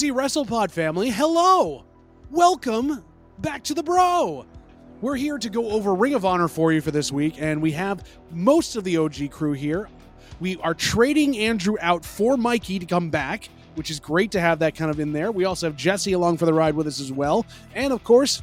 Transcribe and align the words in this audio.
BC 0.00 0.12
WrestlePod 0.12 0.70
family, 0.70 1.10
hello! 1.10 1.84
Welcome 2.30 3.04
back 3.40 3.62
to 3.64 3.74
the 3.74 3.82
Bro! 3.82 4.46
We're 5.02 5.16
here 5.16 5.36
to 5.36 5.50
go 5.50 5.72
over 5.72 5.94
Ring 5.94 6.14
of 6.14 6.24
Honor 6.24 6.48
for 6.48 6.72
you 6.72 6.80
for 6.80 6.90
this 6.90 7.12
week, 7.12 7.34
and 7.38 7.60
we 7.60 7.72
have 7.72 8.08
most 8.30 8.76
of 8.76 8.84
the 8.84 8.96
OG 8.96 9.30
crew 9.30 9.52
here. 9.52 9.90
We 10.40 10.56
are 10.62 10.72
trading 10.72 11.36
Andrew 11.36 11.76
out 11.82 12.02
for 12.02 12.38
Mikey 12.38 12.78
to 12.78 12.86
come 12.86 13.10
back, 13.10 13.50
which 13.74 13.90
is 13.90 14.00
great 14.00 14.30
to 14.30 14.40
have 14.40 14.60
that 14.60 14.74
kind 14.74 14.90
of 14.90 15.00
in 15.00 15.12
there. 15.12 15.32
We 15.32 15.44
also 15.44 15.66
have 15.66 15.76
Jesse 15.76 16.14
along 16.14 16.38
for 16.38 16.46
the 16.46 16.54
ride 16.54 16.76
with 16.76 16.86
us 16.86 16.98
as 16.98 17.12
well. 17.12 17.44
And 17.74 17.92
of 17.92 18.02
course, 18.02 18.40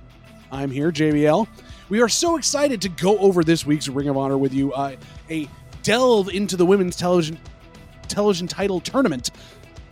I'm 0.52 0.70
here, 0.70 0.92
JBL. 0.92 1.48
We 1.90 2.02
are 2.02 2.10
so 2.10 2.38
excited 2.38 2.84
to 2.84 2.90
go 2.90 3.18
over 3.18 3.44
this 3.44 3.66
week's 3.66 3.88
Ring 3.88 4.10
of 4.10 4.16
Honor 4.16 4.38
with 4.38 4.54
you. 4.54 4.74
Uh, 4.74 4.96
a 5.32 5.50
delve 5.82 6.30
into 6.30 6.56
the 6.56 6.68
women's 6.68 6.96
television 6.96 7.40
television 8.08 8.48
title 8.48 8.80
tournament 8.80 9.32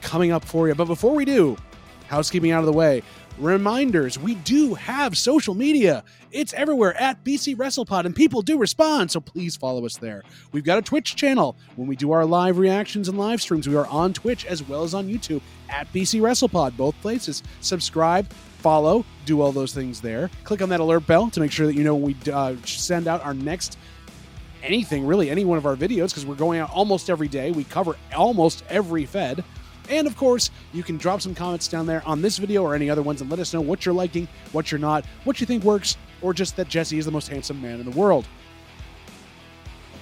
coming 0.06 0.32
up 0.32 0.46
for 0.46 0.68
you. 0.68 0.76
But 0.76 0.86
before 0.86 1.14
we 1.14 1.26
do, 1.26 1.58
housekeeping 2.08 2.52
out 2.52 2.60
of 2.60 2.68
the 2.68 2.74
way, 2.74 3.02
reminders 3.38 4.18
we 4.18 4.36
do 4.36 4.76
have 4.76 5.18
social 5.18 5.54
media. 5.54 6.04
It's 6.32 6.54
everywhere 6.54 6.96
at 7.02 7.24
BC 7.24 7.56
WrestlePod, 7.56 8.06
and 8.06 8.16
people 8.16 8.42
do 8.42 8.58
respond, 8.58 9.12
so 9.12 9.20
please 9.20 9.56
follow 9.56 9.86
us 9.86 9.98
there. 9.98 10.24
We've 10.52 10.64
got 10.64 10.78
a 10.78 10.82
Twitch 10.82 11.16
channel. 11.16 11.58
When 11.76 11.88
we 11.88 11.96
do 11.96 12.12
our 12.12 12.26
live 12.26 12.58
reactions 12.58 13.10
and 13.10 13.18
live 13.18 13.42
streams, 13.42 13.68
we 13.68 13.76
are 13.76 13.88
on 13.88 14.14
Twitch 14.14 14.46
as 14.46 14.64
well 14.64 14.84
as 14.84 14.94
on 14.94 15.10
YouTube 15.10 15.42
at 15.70 15.92
BC 15.92 16.22
WrestlePod, 16.22 16.78
both 16.78 16.96
places. 17.02 17.42
Subscribe, 17.62 18.32
follow, 18.60 19.04
do 19.26 19.42
all 19.42 19.52
those 19.52 19.74
things 19.74 20.02
there. 20.02 20.30
Click 20.44 20.62
on 20.62 20.70
that 20.70 20.80
alert 20.80 21.08
bell 21.08 21.30
to 21.32 21.40
make 21.40 21.52
sure 21.52 21.66
that 21.66 21.76
you 21.76 21.84
know 21.84 21.96
when 21.96 22.16
we 22.24 22.32
uh, 22.32 22.56
send 22.64 23.08
out 23.08 23.24
our 23.24 23.34
next 23.34 23.78
anything, 24.62 25.06
really, 25.06 25.30
any 25.30 25.46
one 25.46 25.58
of 25.58 25.66
our 25.66 25.76
videos, 25.76 26.10
because 26.10 26.26
we're 26.26 26.36
going 26.36 26.60
out 26.60 26.72
almost 26.72 27.10
every 27.10 27.28
day. 27.28 27.52
We 27.52 27.64
cover 27.64 27.96
almost 28.16 28.64
every 28.70 29.06
Fed. 29.06 29.44
And 29.90 30.08
of 30.08 30.18
course, 30.18 30.52
you 30.74 30.84
can 30.84 30.98
drop 30.98 31.22
some 31.22 31.36
comments 31.36 31.68
down 31.68 31.86
there 31.86 32.02
on 32.06 32.22
this 32.22 32.38
video 32.38 32.64
or 32.64 32.76
any 32.76 32.90
other 32.90 33.02
ones 33.02 33.22
and 33.22 33.30
let 33.30 33.40
us 33.40 33.54
know 33.54 33.62
what 33.62 33.86
you're 33.86 33.96
liking, 33.96 34.28
what 34.52 34.72
you're 34.72 34.80
not, 34.80 35.06
what 35.24 35.40
you 35.40 35.46
think 35.46 35.64
works, 35.64 35.98
or 36.22 36.34
just 36.34 36.56
that 36.58 36.68
Jesse 36.68 36.98
is 36.98 37.06
the 37.06 37.12
most 37.12 37.28
handsome 37.28 37.62
man 37.62 37.80
in 37.80 37.90
the 37.90 37.98
world. 37.98 38.28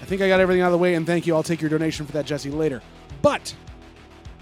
I 0.02 0.06
think 0.06 0.22
I 0.22 0.28
got 0.28 0.40
everything 0.40 0.62
out 0.62 0.68
of 0.68 0.74
the 0.74 0.78
way, 0.78 0.96
and 0.96 1.06
thank 1.06 1.26
you. 1.26 1.34
I'll 1.36 1.44
take 1.44 1.62
your 1.62 1.70
donation 1.70 2.06
for 2.06 2.12
that, 2.14 2.26
Jesse, 2.26 2.50
later. 2.50 2.82
But, 3.22 3.56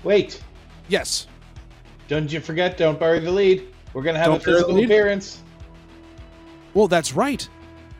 Wait, 0.03 0.41
yes, 0.87 1.27
don't 2.07 2.31
you 2.31 2.39
forget, 2.39 2.77
don't 2.77 2.99
bury 2.99 3.19
the 3.19 3.31
lead. 3.31 3.67
We're 3.93 4.01
going 4.01 4.15
to 4.15 4.19
have 4.19 4.29
Don't 4.29 4.41
a 4.41 4.43
physical 4.43 4.83
appearance. 4.83 5.41
well, 6.73 6.87
that's 6.87 7.13
right. 7.13 7.47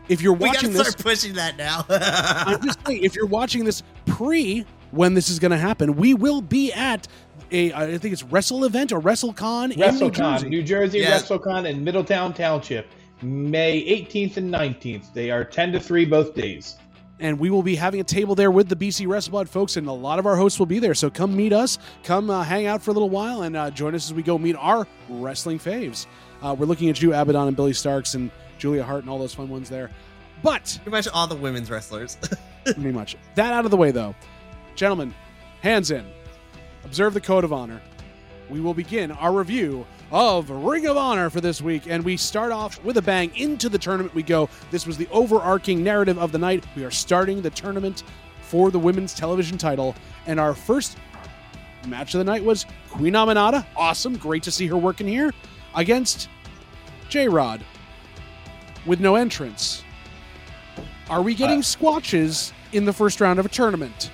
If 0.10 0.22
you're 0.22 0.34
watching 0.34 0.42
We 0.42 0.48
gotta 0.48 0.58
watching 0.58 0.74
this, 0.74 0.88
start 0.90 1.04
pushing 1.04 1.34
that 1.34 1.58
now. 1.58 1.86
I'm 1.90 2.62
just 2.66 2.80
saying, 2.86 3.04
if 3.04 3.16
you're 3.16 3.28
watching 3.28 3.64
this 3.64 3.84
pre 4.06 4.66
when 4.92 5.14
this 5.14 5.30
is 5.30 5.40
going 5.40 5.52
to 5.52 5.58
happen, 5.58 5.96
we 5.96 6.14
will 6.14 6.42
be 6.42 6.72
at 6.74 7.08
a, 7.52 7.74
I 7.74 7.98
think 7.98 8.14
it's 8.14 8.24
Wrestle 8.24 8.64
event 8.66 8.92
or 8.92 9.02
WrestleCon 9.02 9.72
in 9.74 9.80
New 9.80 9.86
WrestleCon, 9.86 10.14
Jersey. 10.14 10.50
New 10.50 10.64
Jersey 10.64 11.00
Yeah. 11.00 11.18
WrestleCon 11.20 11.70
in 11.70 11.84
Middletown 11.84 12.34
Township, 12.34 12.88
May 13.22 13.82
18th 13.84 14.38
and 14.38 14.54
19th. 14.54 15.14
They 15.14 15.32
are 15.32 15.44
10 15.44 15.74
to 15.74 15.80
3 15.80 16.06
both 16.06 16.34
days. 16.34 16.78
and 17.20 17.38
we 17.40 17.50
will 17.52 17.62
be 17.62 17.76
having 17.76 18.00
a 18.00 18.04
table 18.04 18.34
there 18.36 18.50
with 18.50 18.68
the 18.68 18.76
BC 18.76 19.06
WrestlePod 19.06 19.48
folks, 19.48 19.78
and 19.78 19.88
a 19.88 19.92
lot 19.92 20.18
of 20.18 20.26
our 20.26 20.36
hosts 20.36 20.58
will 20.58 20.66
be 20.66 20.80
there. 20.80 20.96
So 20.96 21.10
come 21.10 21.36
meet 21.36 21.54
us, 21.54 21.78
come 22.04 22.30
uh, 22.32 22.44
hang 22.44 22.66
out 22.66 22.82
for 22.82 22.90
a 22.92 22.94
little 22.94 23.10
while, 23.12 23.44
and 23.44 23.56
uh, 23.56 23.70
join 23.70 23.94
us 23.94 24.08
as 24.10 24.14
we 24.14 24.24
go 24.24 24.38
meet 24.40 24.56
our 24.56 24.88
wrestling 25.08 25.60
faves. 25.60 26.08
Uh, 26.42 26.56
we're 26.58 26.66
looking 26.66 26.90
at 26.90 27.00
you, 27.02 27.14
Abaddon 27.14 27.48
and 27.50 27.56
Billie 27.56 27.74
Starkz 27.74 28.16
and 28.16 28.32
Julia 28.58 28.84
Hart 28.84 29.02
and 29.02 29.10
all 29.10 29.20
those 29.20 29.34
fun 29.36 29.50
ones 29.50 29.70
there. 29.70 29.92
But 30.42 30.80
Pretty 30.82 30.90
much 30.90 31.08
all 31.10 31.28
the 31.28 31.36
women's 31.36 31.70
wrestlers. 31.70 32.18
pretty 32.66 32.92
much 32.92 33.16
that 33.36 33.54
out 33.54 33.66
of 33.66 33.72
the 33.72 33.78
way, 33.78 33.92
though, 33.92 34.16
gentlemen, 34.82 35.14
hands 35.62 35.92
in, 35.92 36.04
observe 36.86 37.14
the 37.14 37.22
code 37.22 37.44
of 37.44 37.54
honor. 37.54 37.80
We 38.50 38.62
will 38.62 38.74
begin 38.74 39.12
our 39.12 39.32
review 39.32 39.86
of 40.10 40.50
Ring 40.50 40.88
of 40.88 40.98
Honor 40.98 41.30
for 41.30 41.40
this 41.40 41.62
week, 41.62 41.84
and 41.86 42.04
we 42.04 42.18
start 42.18 42.52
off 42.52 42.84
with 42.84 42.98
a 42.98 43.02
bang. 43.04 43.32
Into 43.36 43.70
the 43.70 43.78
tournament 43.78 44.16
we 44.16 44.24
go. 44.24 44.50
This 44.72 44.88
was 44.88 44.98
the 44.98 45.08
overarching 45.12 45.84
narrative 45.84 46.18
of 46.18 46.32
the 46.32 46.40
night. 46.40 46.66
We 46.76 46.84
are 46.84 46.90
starting 46.90 47.44
the 47.44 47.52
tournament 47.52 48.02
for 48.42 48.72
the 48.72 48.80
women's 48.80 49.14
television 49.14 49.56
title, 49.56 49.94
and 50.26 50.40
our 50.40 50.56
first 50.56 50.98
match 51.88 52.16
of 52.16 52.18
the 52.18 52.24
night 52.24 52.44
was 52.44 52.66
Queen 52.90 53.14
Aminata. 53.14 53.64
Awesome, 53.76 54.18
great 54.18 54.42
to 54.42 54.52
see 54.52 54.66
her 54.66 54.78
working 54.78 55.08
here 55.08 55.32
against 55.76 56.28
J 57.08 57.28
Rod 57.28 57.64
with 58.88 59.00
no 59.00 59.14
entrance. 59.14 59.84
Are 61.08 61.22
we 61.22 61.36
getting 61.36 61.60
Uh, 61.60 61.62
squatches 61.62 62.52
in 62.72 62.86
the 62.86 62.94
first 62.94 63.22
round 63.22 63.38
of 63.38 63.46
a 63.46 63.50
tournament? 63.50 64.10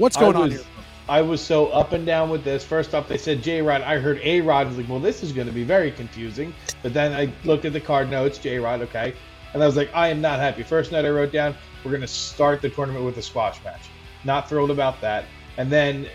What's 0.00 0.16
going 0.16 0.34
on 0.34 0.50
here? 0.50 0.62
I 1.10 1.20
was 1.20 1.42
so 1.42 1.66
up 1.66 1.92
and 1.92 2.06
down 2.06 2.30
with 2.30 2.42
this. 2.42 2.64
First 2.64 2.94
off, 2.94 3.06
they 3.06 3.18
said 3.18 3.42
J 3.42 3.60
Rod. 3.60 3.82
I 3.82 3.98
heard 3.98 4.18
A 4.22 4.40
Rod. 4.40 4.66
I 4.66 4.68
was 4.70 4.78
like, 4.78 4.88
well, 4.88 4.98
this 4.98 5.22
is 5.22 5.30
going 5.30 5.46
to 5.46 5.52
be 5.52 5.62
very 5.62 5.90
confusing. 5.90 6.54
But 6.82 6.94
then 6.94 7.12
I 7.12 7.30
looked 7.44 7.66
at 7.66 7.74
the 7.74 7.82
card. 7.82 8.10
No, 8.10 8.24
it's 8.24 8.38
J 8.38 8.58
Rod. 8.58 8.80
Okay. 8.80 9.12
And 9.52 9.62
I 9.62 9.66
was 9.66 9.76
like, 9.76 9.90
I 9.92 10.08
am 10.08 10.22
not 10.22 10.38
happy. 10.38 10.62
First 10.62 10.90
night 10.90 11.04
I 11.04 11.10
wrote 11.10 11.32
down, 11.32 11.54
we're 11.84 11.90
going 11.90 12.00
to 12.00 12.06
start 12.06 12.62
the 12.62 12.70
tournament 12.70 13.04
with 13.04 13.18
a 13.18 13.22
squash 13.22 13.62
match. 13.62 13.90
Not 14.24 14.48
thrilled 14.48 14.70
about 14.70 14.98
that. 15.02 15.26
And 15.58 15.70
then 15.70 16.08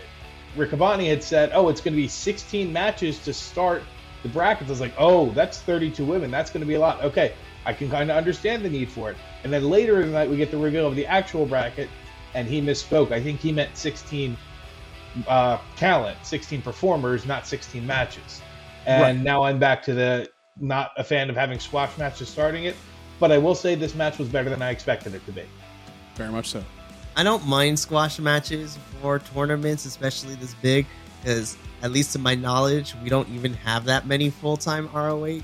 Riccaboni 0.56 1.08
had 1.08 1.22
said, 1.22 1.52
oh, 1.54 1.68
it's 1.68 1.80
going 1.80 1.94
to 1.94 2.02
be 2.02 2.08
16 2.08 2.72
matches 2.72 3.20
to 3.20 3.32
start 3.32 3.84
the 4.24 4.28
brackets. 4.30 4.68
I 4.68 4.72
was 4.72 4.80
like, 4.80 4.94
oh, 4.98 5.30
that's 5.30 5.60
32 5.60 6.04
women. 6.04 6.32
That's 6.32 6.50
going 6.50 6.62
to 6.62 6.66
be 6.66 6.74
a 6.74 6.80
lot. 6.80 7.04
Okay. 7.04 7.34
I 7.64 7.72
can 7.72 7.88
kind 7.88 8.10
of 8.10 8.16
understand 8.16 8.64
the 8.64 8.70
need 8.70 8.90
for 8.90 9.12
it. 9.12 9.16
And 9.44 9.52
then 9.52 9.70
later 9.70 10.00
in 10.00 10.08
the 10.08 10.12
night, 10.12 10.28
we 10.28 10.36
get 10.36 10.50
the 10.50 10.58
reveal 10.58 10.88
of 10.88 10.96
the 10.96 11.06
actual 11.06 11.46
bracket, 11.46 11.88
and 12.34 12.48
he 12.48 12.60
misspoke. 12.60 13.12
I 13.12 13.20
think 13.20 13.40
he 13.40 13.52
meant 13.52 13.76
16 13.76 14.36
uh, 15.28 15.58
talent, 15.76 16.18
16 16.22 16.62
performers, 16.62 17.26
not 17.26 17.46
16 17.46 17.86
matches. 17.86 18.42
And 18.86 19.02
Right. 19.02 19.16
now 19.16 19.42
I'm 19.42 19.58
back 19.58 19.82
to 19.84 19.94
the 19.94 20.30
not 20.58 20.92
a 20.96 21.04
fan 21.04 21.28
of 21.28 21.36
having 21.36 21.58
squash 21.58 21.96
matches 21.98 22.28
starting 22.28 22.64
it. 22.64 22.76
But 23.18 23.32
I 23.32 23.38
will 23.38 23.54
say 23.54 23.74
this 23.74 23.94
match 23.94 24.18
was 24.18 24.28
better 24.28 24.50
than 24.50 24.60
I 24.60 24.70
expected 24.70 25.14
it 25.14 25.24
to 25.26 25.32
be. 25.32 25.44
Very 26.16 26.30
much 26.30 26.48
so. 26.48 26.62
I 27.16 27.22
don't 27.22 27.46
mind 27.46 27.78
squash 27.78 28.18
matches 28.18 28.78
for 29.00 29.18
tournaments, 29.18 29.86
especially 29.86 30.34
this 30.34 30.54
big, 30.54 30.86
because 31.22 31.56
at 31.82 31.90
least 31.92 32.12
to 32.12 32.18
my 32.18 32.34
knowledge, 32.34 32.94
we 33.02 33.08
don't 33.08 33.28
even 33.30 33.54
have 33.54 33.86
that 33.86 34.06
many 34.06 34.28
full 34.28 34.58
time 34.58 34.90
ROH 34.92 35.40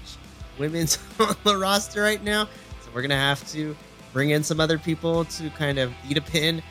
women's 0.59 0.99
on 1.19 1.35
the 1.45 1.57
roster 1.57 2.03
right 2.03 2.23
now. 2.23 2.45
So 2.83 2.91
we're 2.95 3.03
gonna 3.03 3.17
have 3.17 3.51
to 3.53 3.75
bring 4.13 4.31
in 4.31 4.45
some 4.45 4.61
other 4.61 4.79
people 4.79 5.25
to 5.25 5.49
kind 5.51 5.79
of 5.79 5.93
eat 6.07 6.19
a 6.19 6.23
pin. 6.23 6.63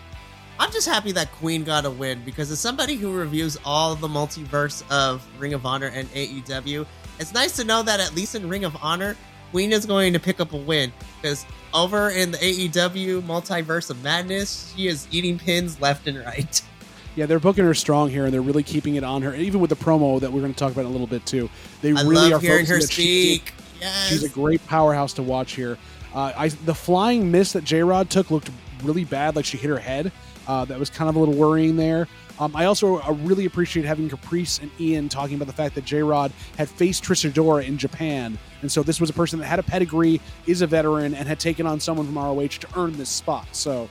I'm 0.61 0.71
just 0.71 0.87
happy 0.87 1.11
that 1.13 1.31
Queen 1.31 1.63
got 1.63 1.85
a 1.85 1.89
win 1.89 2.21
because 2.23 2.51
as 2.51 2.59
somebody 2.59 2.93
who 2.93 3.11
reviews 3.11 3.57
all 3.65 3.95
the 3.95 4.07
multiverse 4.07 4.83
of 4.91 5.27
Ring 5.39 5.55
of 5.55 5.65
Honor 5.65 5.87
and 5.87 6.07
AEW, 6.11 6.85
it's 7.19 7.33
nice 7.33 7.55
to 7.55 7.63
know 7.63 7.81
that 7.81 7.99
at 7.99 8.13
least 8.13 8.35
in 8.35 8.47
Ring 8.47 8.63
of 8.63 8.77
Honor, 8.79 9.17
Queen 9.49 9.71
is 9.71 9.87
going 9.87 10.13
to 10.13 10.19
pick 10.19 10.39
up 10.39 10.53
a 10.53 10.57
win 10.57 10.93
because 11.19 11.47
over 11.73 12.11
in 12.11 12.29
the 12.29 12.37
AEW 12.37 13.23
multiverse 13.23 13.89
of 13.89 14.03
madness, 14.03 14.71
she 14.77 14.87
is 14.87 15.07
eating 15.09 15.39
pins 15.39 15.81
left 15.81 16.07
and 16.07 16.23
right. 16.23 16.61
Yeah, 17.13 17.25
they're 17.25 17.39
booking 17.39 17.65
her 17.65 17.73
strong 17.73 18.09
here, 18.09 18.23
and 18.23 18.33
they're 18.33 18.41
really 18.41 18.63
keeping 18.63 18.95
it 18.95 19.03
on 19.03 19.21
her. 19.23 19.35
Even 19.35 19.59
with 19.59 19.69
the 19.69 19.75
promo 19.75 20.17
that 20.21 20.31
we're 20.31 20.39
going 20.39 20.53
to 20.53 20.57
talk 20.57 20.71
about 20.71 20.81
in 20.81 20.87
a 20.87 20.91
little 20.91 21.07
bit 21.07 21.25
too, 21.25 21.49
they 21.81 21.91
I 21.93 22.03
really 22.03 22.31
are 22.31 22.39
hearing 22.39 22.65
her 22.67 22.79
that 22.79 22.89
she's- 22.89 23.39
speak. 23.41 23.53
Yes. 23.81 24.07
She's 24.07 24.23
a 24.23 24.29
great 24.29 24.65
powerhouse 24.65 25.11
to 25.15 25.23
watch 25.23 25.51
here. 25.51 25.77
Uh, 26.15 26.31
I, 26.37 26.47
the 26.47 26.73
flying 26.73 27.29
miss 27.29 27.51
that 27.51 27.65
J 27.65 27.83
Rod 27.83 28.09
took 28.09 28.31
looked 28.31 28.49
really 28.83 29.03
bad, 29.03 29.35
like 29.35 29.43
she 29.43 29.57
hit 29.57 29.69
her 29.69 29.77
head. 29.79 30.13
Uh, 30.47 30.65
that 30.65 30.79
was 30.79 30.89
kind 30.89 31.09
of 31.09 31.15
a 31.15 31.19
little 31.19 31.35
worrying 31.35 31.75
there. 31.75 32.07
Um, 32.39 32.55
I 32.55 32.65
also 32.65 32.99
uh, 33.01 33.11
really 33.11 33.45
appreciate 33.45 33.85
having 33.85 34.09
Caprice 34.09 34.59
and 34.59 34.71
Ian 34.79 35.09
talking 35.09 35.35
about 35.35 35.47
the 35.47 35.53
fact 35.53 35.75
that 35.75 35.85
J 35.85 36.01
Rod 36.01 36.31
had 36.57 36.69
faced 36.69 37.03
Trish 37.03 37.29
Adora 37.29 37.67
in 37.67 37.77
Japan. 37.77 38.37
And 38.61 38.71
so 38.71 38.81
this 38.81 38.99
was 38.99 39.09
a 39.09 39.13
person 39.13 39.39
that 39.39 39.45
had 39.45 39.59
a 39.59 39.63
pedigree, 39.63 40.19
is 40.47 40.61
a 40.61 40.67
veteran, 40.67 41.13
and 41.13 41.27
had 41.27 41.39
taken 41.39 41.67
on 41.67 41.79
someone 41.79 42.07
from 42.07 42.17
ROH 42.17 42.47
to 42.47 42.67
earn 42.75 42.97
this 42.97 43.09
spot. 43.09 43.47
So 43.51 43.87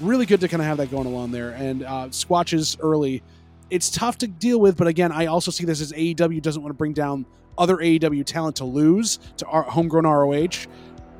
really 0.00 0.26
good 0.26 0.40
to 0.40 0.48
kind 0.48 0.60
of 0.60 0.66
have 0.66 0.78
that 0.78 0.90
going 0.90 1.06
along 1.06 1.30
there. 1.30 1.50
And 1.50 1.84
uh, 1.84 2.08
Squatches 2.08 2.76
early, 2.80 3.22
it's 3.70 3.88
tough 3.88 4.18
to 4.18 4.26
deal 4.26 4.60
with, 4.60 4.76
but 4.76 4.86
again, 4.86 5.12
I 5.12 5.26
also 5.26 5.50
see 5.50 5.64
this 5.64 5.80
as 5.80 5.92
AEW 5.92 6.42
doesn't 6.42 6.60
want 6.60 6.70
to 6.70 6.76
bring 6.76 6.92
down 6.92 7.24
other 7.56 7.76
AEW 7.76 8.24
talent 8.24 8.56
to 8.56 8.64
lose 8.64 9.18
to 9.36 9.46
our 9.46 9.62
homegrown 9.62 10.04
ROH 10.06 10.66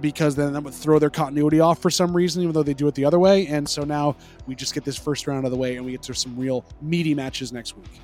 because 0.03 0.35
then 0.35 0.53
that 0.53 0.63
would 0.63 0.75
throw 0.75 0.99
their 0.99 1.09
continuity 1.09 1.61
off 1.61 1.81
for 1.81 1.91
some 1.91 2.15
reason, 2.15 2.43
even 2.43 2.53
though 2.53 2.63
they 2.63 2.75
do 2.75 2.89
it 2.89 2.95
the 2.95 3.05
other 3.05 3.19
way. 3.19 3.47
And 3.47 3.67
so 3.67 3.85
now 3.85 4.17
we 4.47 4.55
just 4.55 4.75
get 4.75 4.85
this 4.85 4.99
first 4.99 5.27
round 5.27 5.39
out 5.39 5.47
of 5.47 5.53
the 5.53 5.57
way 5.57 5.77
and 5.77 5.87
we 5.87 5.93
get 5.93 6.03
to 6.03 6.15
some 6.15 6.37
real 6.37 6.65
meaty 6.83 7.15
matches 7.15 7.53
next 7.53 7.77
week. 7.77 8.01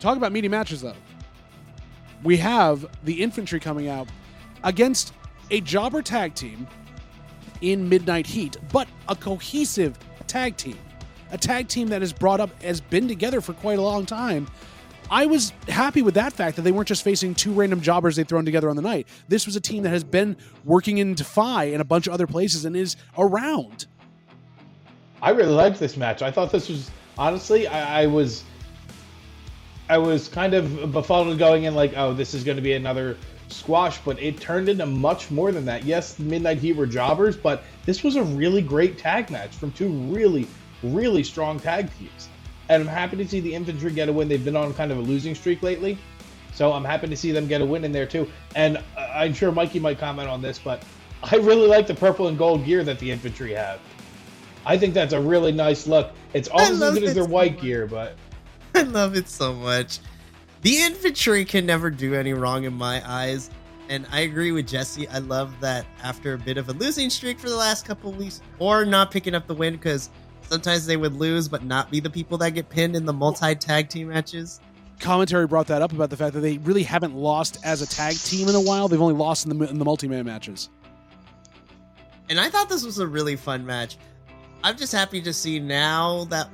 Talk 0.00 0.16
about 0.16 0.32
meaty 0.32 0.48
matches 0.48 0.82
though. 0.82 0.94
We 2.22 2.36
have 2.38 2.86
the 3.04 3.22
infantry 3.22 3.60
coming 3.60 3.88
out 3.88 4.08
against 4.64 5.14
a 5.50 5.60
jobber 5.60 6.02
tag 6.02 6.34
team 6.34 6.66
in 7.60 7.88
Midnight 7.88 8.26
Heat, 8.26 8.56
but 8.72 8.88
a 9.08 9.16
cohesive 9.16 9.98
tag 10.26 10.56
team. 10.56 10.78
A 11.30 11.38
tag 11.38 11.68
team 11.68 11.88
that 11.88 12.02
is 12.02 12.12
brought 12.12 12.40
up 12.40 12.62
has 12.62 12.80
been 12.80 13.08
together 13.08 13.40
for 13.40 13.52
quite 13.52 13.78
a 13.78 13.82
long 13.82 14.06
time. 14.06 14.46
I 15.10 15.26
was 15.26 15.52
happy 15.68 16.02
with 16.02 16.14
that 16.14 16.32
fact 16.32 16.56
that 16.56 16.62
they 16.62 16.72
weren't 16.72 16.88
just 16.88 17.04
facing 17.04 17.34
two 17.34 17.52
random 17.52 17.80
jobbers 17.80 18.16
they'd 18.16 18.28
thrown 18.28 18.44
together 18.44 18.68
on 18.68 18.76
the 18.76 18.82
night. 18.82 19.06
This 19.28 19.46
was 19.46 19.54
a 19.54 19.60
team 19.60 19.84
that 19.84 19.90
has 19.90 20.02
been 20.02 20.36
working 20.64 20.98
in 20.98 21.14
Defy 21.14 21.64
and 21.64 21.80
a 21.80 21.84
bunch 21.84 22.06
of 22.06 22.12
other 22.12 22.26
places 22.26 22.64
and 22.64 22.76
is 22.76 22.96
around. 23.16 23.86
I 25.22 25.30
really 25.30 25.52
liked 25.52 25.78
this 25.78 25.96
match. 25.96 26.22
I 26.22 26.30
thought 26.30 26.50
this 26.50 26.68
was 26.68 26.90
honestly, 27.16 27.66
I, 27.66 28.02
I 28.02 28.06
was 28.06 28.44
I 29.88 29.98
was 29.98 30.28
kind 30.28 30.54
of 30.54 30.92
befuddled 30.92 31.38
going 31.38 31.64
in 31.64 31.74
like, 31.74 31.96
oh, 31.96 32.12
this 32.12 32.34
is 32.34 32.42
going 32.42 32.56
to 32.56 32.62
be 32.62 32.72
another 32.72 33.16
squash, 33.48 33.98
but 34.04 34.20
it 34.20 34.40
turned 34.40 34.68
into 34.68 34.84
much 34.84 35.30
more 35.30 35.52
than 35.52 35.64
that. 35.66 35.84
Yes, 35.84 36.18
Midnight 36.18 36.58
Heat 36.58 36.74
were 36.74 36.86
jobbers, 36.86 37.36
but 37.36 37.62
this 37.84 38.02
was 38.02 38.16
a 38.16 38.22
really 38.24 38.62
great 38.62 38.98
tag 38.98 39.30
match 39.30 39.54
from 39.54 39.70
two 39.70 39.88
really, 39.88 40.48
really 40.82 41.22
strong 41.22 41.60
tag 41.60 41.88
teams. 41.96 42.28
And 42.68 42.82
I'm 42.82 42.88
happy 42.88 43.16
to 43.16 43.28
see 43.28 43.40
the 43.40 43.54
infantry 43.54 43.92
get 43.92 44.08
a 44.08 44.12
win. 44.12 44.28
They've 44.28 44.44
been 44.44 44.56
on 44.56 44.74
kind 44.74 44.90
of 44.90 44.98
a 44.98 45.02
losing 45.02 45.34
streak 45.34 45.62
lately. 45.62 45.98
So 46.54 46.72
I'm 46.72 46.84
happy 46.84 47.06
to 47.08 47.16
see 47.16 47.32
them 47.32 47.46
get 47.46 47.60
a 47.60 47.66
win 47.66 47.84
in 47.84 47.92
there 47.92 48.06
too. 48.06 48.30
And 48.54 48.82
I'm 48.96 49.34
sure 49.34 49.52
Mikey 49.52 49.78
might 49.78 49.98
comment 49.98 50.28
on 50.28 50.40
this, 50.40 50.58
but 50.58 50.82
I 51.22 51.36
really 51.36 51.66
like 51.66 51.86
the 51.86 51.94
purple 51.94 52.28
and 52.28 52.38
gold 52.38 52.64
gear 52.64 52.82
that 52.84 52.98
the 52.98 53.10
infantry 53.10 53.52
have. 53.54 53.80
I 54.64 54.76
think 54.76 54.94
that's 54.94 55.12
a 55.12 55.20
really 55.20 55.52
nice 55.52 55.86
look. 55.86 56.12
It's 56.32 56.48
almost 56.48 56.82
as 56.82 56.94
good 56.94 57.04
as 57.04 57.14
their 57.14 57.24
white 57.24 57.60
gear, 57.60 57.86
but 57.86 58.16
I 58.74 58.82
love 58.82 59.16
it 59.16 59.28
so 59.28 59.54
much. 59.54 60.00
The 60.62 60.82
infantry 60.82 61.44
can 61.44 61.66
never 61.66 61.90
do 61.90 62.14
any 62.14 62.32
wrong 62.32 62.64
in 62.64 62.74
my 62.74 63.00
eyes. 63.08 63.50
And 63.88 64.06
I 64.10 64.20
agree 64.20 64.50
with 64.50 64.66
Jesse. 64.66 65.06
I 65.08 65.18
love 65.18 65.54
that 65.60 65.86
after 66.02 66.34
a 66.34 66.38
bit 66.38 66.58
of 66.58 66.68
a 66.68 66.72
losing 66.72 67.08
streak 67.08 67.38
for 67.38 67.48
the 67.48 67.56
last 67.56 67.86
couple 67.86 68.10
of 68.10 68.16
weeks, 68.16 68.40
or 68.58 68.84
not 68.84 69.12
picking 69.12 69.34
up 69.34 69.46
the 69.46 69.54
win 69.54 69.74
because 69.74 70.10
sometimes 70.48 70.86
they 70.86 70.96
would 70.96 71.14
lose 71.14 71.48
but 71.48 71.64
not 71.64 71.90
be 71.90 72.00
the 72.00 72.10
people 72.10 72.38
that 72.38 72.50
get 72.50 72.68
pinned 72.68 72.96
in 72.96 73.04
the 73.04 73.12
multi 73.12 73.54
tag 73.54 73.88
team 73.88 74.08
matches. 74.08 74.60
Commentary 74.98 75.46
brought 75.46 75.66
that 75.66 75.82
up 75.82 75.92
about 75.92 76.08
the 76.08 76.16
fact 76.16 76.34
that 76.34 76.40
they 76.40 76.58
really 76.58 76.82
haven't 76.82 77.14
lost 77.14 77.58
as 77.64 77.82
a 77.82 77.86
tag 77.86 78.16
team 78.16 78.48
in 78.48 78.54
a 78.54 78.60
while. 78.60 78.88
They've 78.88 79.00
only 79.00 79.14
lost 79.14 79.46
in 79.46 79.56
the 79.56 79.68
in 79.68 79.78
the 79.78 79.84
multi 79.84 80.08
man 80.08 80.24
matches. 80.24 80.70
And 82.28 82.40
I 82.40 82.48
thought 82.48 82.68
this 82.68 82.84
was 82.84 82.98
a 82.98 83.06
really 83.06 83.36
fun 83.36 83.64
match. 83.64 83.98
I'm 84.64 84.76
just 84.76 84.92
happy 84.92 85.20
to 85.22 85.32
see 85.32 85.60
now 85.60 86.24
that 86.24 86.48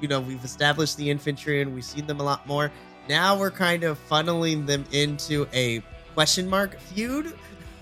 you 0.00 0.08
know 0.08 0.20
we've 0.20 0.44
established 0.44 0.96
the 0.96 1.08
infantry 1.08 1.62
and 1.62 1.74
we've 1.74 1.84
seen 1.84 2.06
them 2.06 2.20
a 2.20 2.24
lot 2.24 2.46
more. 2.46 2.70
Now 3.08 3.38
we're 3.38 3.50
kind 3.50 3.84
of 3.84 3.98
funneling 4.08 4.66
them 4.66 4.84
into 4.92 5.46
a 5.52 5.82
question 6.14 6.48
mark 6.48 6.78
feud. 6.78 7.34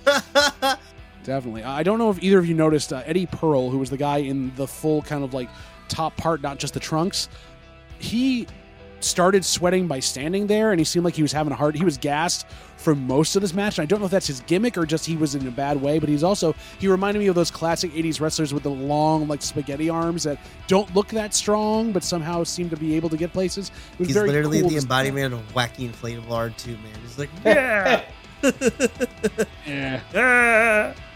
Definitely. 1.25 1.63
I 1.65 1.83
don't 1.83 1.99
know 1.99 2.11
if 2.11 2.23
either 2.23 2.39
of 2.39 2.47
you 2.47 2.55
noticed 2.55 2.93
uh, 2.93 3.03
Eddie 3.05 3.27
Pearl, 3.27 3.71
who 3.71 3.79
was 3.79 3.91
the 3.91 3.97
guy 3.97 4.19
in 4.19 4.55
the 4.57 4.67
full 4.67 5.03
kind 5.03 5.23
of 5.23 5.35
like 5.35 5.49
top 5.89 6.17
part, 6.17 6.43
not 6.43 6.59
just 6.59 6.75
the 6.75 6.81
trunks. 6.81 7.29
He 7.99 8.47
started 9.01 9.45
sweating 9.45 9.87
by 9.87 10.01
standing 10.01 10.47
there, 10.47 10.71
and 10.71 10.81
he 10.81 10.85
seemed 10.85 11.05
like 11.05 11.15
he 11.15 11.23
was 11.23 11.33
having 11.33 11.53
a 11.53 11.57
heart. 11.57 11.75
He 11.75 11.85
was 11.85 11.99
gassed 11.99 12.47
for 12.77 12.95
most 12.95 13.37
of 13.37 13.43
this 13.43 13.55
match. 13.55 13.79
And 13.79 13.85
I 13.85 13.87
don't 13.87 14.01
know 14.01 14.07
if 14.07 14.11
that's 14.11 14.27
his 14.27 14.41
gimmick 14.41 14.77
or 14.77 14.87
just 14.87 15.07
he 15.07 15.17
was 15.17 15.35
in 15.35 15.47
a 15.47 15.51
bad 15.51 15.81
way, 15.81 15.99
but 15.99 16.09
he's 16.09 16.25
also 16.25 16.55
he 16.79 16.89
reminded 16.89 17.21
me 17.21 17.29
of 17.29 17.35
those 17.35 17.51
classic 17.51 17.93
'80s 17.93 18.21
wrestlers 18.21 18.53
with 18.53 18.65
the 18.65 18.71
long 18.71 19.29
like 19.29 19.43
spaghetti 19.43 19.89
arms 19.89 20.25
that 20.25 20.39
don't 20.67 20.93
look 20.95 21.09
that 21.09 21.35
strong, 21.35 21.93
but 21.93 22.03
somehow 22.03 22.45
seem 22.45 22.69
to 22.71 22.77
be 22.77 22.95
able 22.97 23.09
to 23.11 23.17
get 23.17 23.33
places. 23.33 23.71
he's 23.99 24.17
literally 24.17 24.61
cool 24.61 24.71
the 24.71 24.77
embodiment 24.77 25.35
of 25.35 25.41
wacky 25.55 25.91
inflatable 25.91 26.27
R2 26.27 26.67
man. 26.83 26.93
He's 27.03 27.19
like, 27.19 27.31
yeah. 27.45 28.03
yeah. 30.15 30.95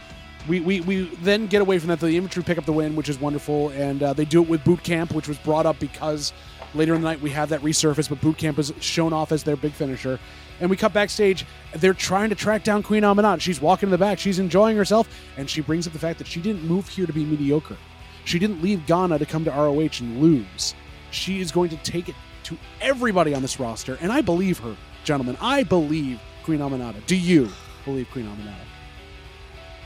We, 0.48 0.60
we, 0.60 0.80
we 0.80 1.04
then 1.16 1.46
get 1.46 1.60
away 1.60 1.78
from 1.78 1.88
that. 1.88 2.00
The 2.00 2.16
infantry 2.16 2.42
pick 2.42 2.58
up 2.58 2.64
the 2.64 2.72
win, 2.72 2.94
which 2.94 3.08
is 3.08 3.18
wonderful, 3.18 3.70
and 3.70 4.02
uh, 4.02 4.12
they 4.12 4.24
do 4.24 4.42
it 4.42 4.48
with 4.48 4.62
boot 4.64 4.82
camp, 4.82 5.12
which 5.12 5.28
was 5.28 5.38
brought 5.38 5.66
up 5.66 5.78
because 5.78 6.32
later 6.74 6.94
in 6.94 7.00
the 7.00 7.08
night 7.08 7.20
we 7.20 7.30
have 7.30 7.48
that 7.48 7.62
resurface, 7.62 8.08
but 8.08 8.20
boot 8.20 8.38
camp 8.38 8.58
is 8.58 8.72
shown 8.80 9.12
off 9.12 9.32
as 9.32 9.42
their 9.42 9.56
big 9.56 9.72
finisher. 9.72 10.20
And 10.60 10.70
we 10.70 10.76
cut 10.76 10.92
backstage. 10.92 11.44
They're 11.74 11.94
trying 11.94 12.30
to 12.30 12.34
track 12.34 12.64
down 12.64 12.82
Queen 12.82 13.02
Aminata. 13.02 13.40
She's 13.40 13.60
walking 13.60 13.88
in 13.88 13.90
the 13.90 13.98
back. 13.98 14.18
She's 14.18 14.38
enjoying 14.38 14.76
herself, 14.76 15.08
and 15.36 15.50
she 15.50 15.60
brings 15.60 15.86
up 15.86 15.92
the 15.92 15.98
fact 15.98 16.18
that 16.18 16.26
she 16.26 16.40
didn't 16.40 16.64
move 16.64 16.88
here 16.88 17.06
to 17.06 17.12
be 17.12 17.24
mediocre. 17.24 17.76
She 18.24 18.38
didn't 18.38 18.62
leave 18.62 18.86
Ghana 18.86 19.18
to 19.18 19.26
come 19.26 19.44
to 19.44 19.50
ROH 19.50 20.00
and 20.00 20.20
lose. 20.20 20.74
She 21.10 21.40
is 21.40 21.52
going 21.52 21.70
to 21.70 21.76
take 21.78 22.08
it 22.08 22.14
to 22.44 22.56
everybody 22.80 23.34
on 23.34 23.42
this 23.42 23.58
roster, 23.58 23.98
and 24.00 24.12
I 24.12 24.20
believe 24.20 24.58
her, 24.60 24.76
gentlemen. 25.04 25.36
I 25.40 25.62
believe 25.64 26.20
Queen 26.44 26.60
Aminata. 26.60 27.04
Do 27.06 27.16
you 27.16 27.48
believe 27.84 28.08
Queen 28.10 28.26
Aminata? 28.26 28.75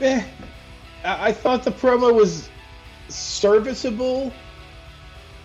Eh, 0.00 0.24
I 1.04 1.32
thought 1.32 1.62
the 1.62 1.70
promo 1.70 2.14
was 2.14 2.48
serviceable. 3.08 4.32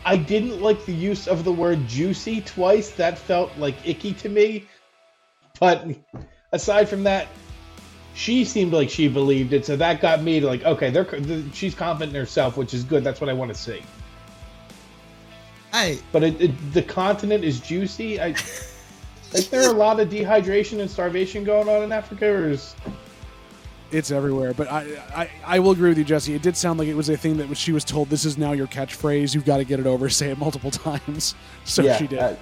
I 0.06 0.18
didn't 0.18 0.62
like 0.62 0.86
the 0.86 0.94
use 0.94 1.28
of 1.28 1.44
the 1.44 1.52
word 1.52 1.88
juicy 1.88 2.42
twice. 2.42 2.92
That 2.92 3.18
felt 3.18 3.58
like 3.58 3.76
icky 3.88 4.14
to 4.14 4.30
me. 4.30 4.68
But 5.60 5.88
aside 6.52 6.88
from 6.88 7.04
that, 7.04 7.28
she 8.14 8.46
seemed 8.46 8.72
like 8.72 8.90
she 8.90 9.08
believed 9.08 9.52
it, 9.52 9.66
so 9.66 9.76
that 9.76 10.00
got 10.00 10.22
me 10.22 10.40
to 10.40 10.46
like, 10.46 10.64
okay, 10.64 10.90
they're, 10.90 11.06
she's 11.54 11.76
confident 11.76 12.16
in 12.16 12.20
herself, 12.20 12.56
which 12.56 12.74
is 12.74 12.84
good. 12.84 13.04
That's 13.04 13.20
what 13.20 13.30
I 13.30 13.34
want 13.34 13.54
to 13.54 13.60
see. 13.60 13.82
I 15.74 16.00
but 16.14 16.24
it, 16.24 16.42
it, 16.42 16.74
the 16.74 16.82
continent 16.82 17.44
is 17.44 17.60
juicy. 17.60 18.22
I 18.22 18.28
like 19.34 19.50
there 19.50 19.64
are 19.64 19.70
a 19.70 19.78
lot 19.78 20.00
of 20.00 20.10
dehydration 20.10 20.80
and 20.80 20.90
starvation 20.90 21.44
going 21.44 21.68
on 21.68 21.84
in 21.84 21.92
Africa, 21.92 22.26
or 22.26 22.50
is 22.50 22.76
it's 23.96 24.12
everywhere. 24.12 24.54
But 24.54 24.72
I, 24.72 24.86
I, 25.16 25.30
I 25.46 25.60
will 25.60 25.72
agree 25.72 25.90
with 25.90 25.98
you, 25.98 26.04
Jesse. 26.04 26.34
It 26.34 26.42
did 26.42 26.58
sound 26.58 26.80
like 26.80 26.88
it 26.88 26.96
was 26.96 27.10
a 27.10 27.18
thing 27.18 27.38
that 27.38 27.56
she 27.56 27.72
was 27.72 27.84
told. 27.84 28.10
This 28.10 28.26
is 28.26 28.38
now 28.38 28.52
your 28.52 28.68
catchphrase. 28.68 29.34
You've 29.34 29.46
got 29.46 29.58
to 29.58 29.64
get 29.64 29.80
it 29.80 29.88
over. 29.88 30.10
Say 30.16 30.32
it 30.32 30.38
multiple 30.38 30.72
times. 30.72 31.36
So 31.64 31.82
yeah, 31.82 31.98
she 31.98 32.08
did. 32.08 32.20
Uh, 32.20 32.36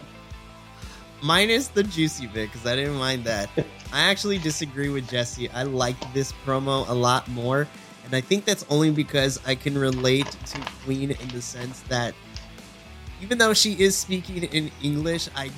minus 1.22 1.68
the 1.70 1.84
juicy 1.84 2.28
bit 2.28 2.52
because 2.52 2.66
I 2.66 2.76
didn't 2.76 2.96
mind 2.96 3.24
that. 3.26 3.50
I 3.94 4.02
actually 4.10 4.40
disagree 4.40 4.90
with 4.90 5.10
Jesse. 5.10 5.50
I 5.52 5.64
like 5.64 6.14
this 6.14 6.34
promo 6.46 6.88
a 6.90 6.94
lot 6.94 7.28
more, 7.30 7.68
and 8.06 8.14
I 8.16 8.22
think 8.22 8.46
that's 8.46 8.66
only 8.70 8.92
because 8.92 9.40
I 9.46 9.56
can 9.56 9.78
relate 9.78 10.36
to 10.48 10.62
Queen 10.84 11.12
in 11.12 11.28
the 11.30 11.42
sense 11.42 11.82
that 11.82 12.16
even 13.22 13.38
though 13.38 13.54
she 13.54 13.74
is 13.74 13.96
speaking 13.96 14.44
in 14.44 14.72
English, 14.82 15.30
I 15.36 15.52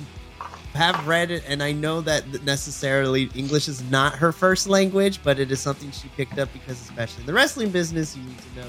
have 0.76 1.06
read 1.06 1.30
it 1.30 1.42
and 1.48 1.62
I 1.62 1.72
know 1.72 2.00
that 2.02 2.44
necessarily 2.44 3.30
English 3.34 3.68
is 3.68 3.82
not 3.90 4.14
her 4.16 4.32
first 4.32 4.68
language, 4.68 5.20
but 5.24 5.38
it 5.38 5.50
is 5.50 5.60
something 5.60 5.90
she 5.90 6.08
picked 6.08 6.38
up 6.38 6.52
because, 6.52 6.80
especially 6.82 7.22
in 7.22 7.26
the 7.26 7.32
wrestling 7.32 7.70
business, 7.70 8.16
you 8.16 8.22
need 8.22 8.38
to 8.38 8.60
know. 8.60 8.66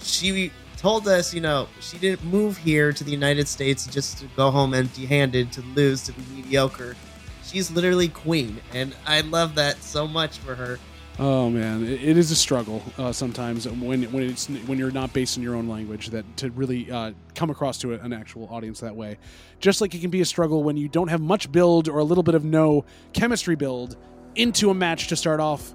She 0.00 0.52
told 0.78 1.08
us, 1.08 1.34
you 1.34 1.40
know, 1.40 1.68
she 1.80 1.98
didn't 1.98 2.24
move 2.24 2.56
here 2.56 2.92
to 2.92 3.04
the 3.04 3.10
United 3.10 3.48
States 3.48 3.86
just 3.86 4.18
to 4.18 4.26
go 4.36 4.50
home 4.50 4.72
empty 4.72 5.06
handed, 5.06 5.52
to 5.52 5.60
lose, 5.74 6.02
to 6.04 6.12
be 6.12 6.22
mediocre. 6.36 6.96
She's 7.42 7.70
literally 7.70 8.08
queen, 8.08 8.60
and 8.72 8.94
I 9.06 9.22
love 9.22 9.56
that 9.56 9.82
so 9.82 10.06
much 10.06 10.38
for 10.38 10.54
her. 10.54 10.78
Oh 11.18 11.50
man, 11.50 11.84
it, 11.84 12.16
is 12.16 12.30
a 12.30 12.36
struggle 12.36 12.80
uh, 12.96 13.10
sometimes 13.10 13.66
when 13.66 14.04
when 14.12 14.22
it's 14.22 14.46
when 14.46 14.78
you're 14.78 14.92
not 14.92 15.12
based 15.12 15.36
in 15.36 15.42
your 15.42 15.56
own 15.56 15.66
language 15.66 16.10
that 16.10 16.24
to 16.36 16.50
really 16.50 16.88
uh, 16.92 17.10
come 17.38 17.50
across 17.50 17.78
to 17.78 17.92
an 17.92 18.12
actual 18.12 18.48
audience 18.50 18.80
that 18.80 18.96
way. 18.96 19.16
Just 19.60 19.80
like 19.80 19.94
it 19.94 20.00
can 20.00 20.10
be 20.10 20.20
a 20.20 20.24
struggle 20.24 20.64
when 20.64 20.76
you 20.76 20.88
don't 20.88 21.08
have 21.08 21.20
much 21.20 21.50
build 21.52 21.88
or 21.88 22.00
a 22.00 22.04
little 22.04 22.24
bit 22.24 22.34
of 22.34 22.44
no 22.44 22.84
chemistry 23.12 23.54
build 23.54 23.96
into 24.34 24.70
a 24.70 24.74
match 24.74 25.06
to 25.06 25.16
start 25.16 25.38
off 25.38 25.72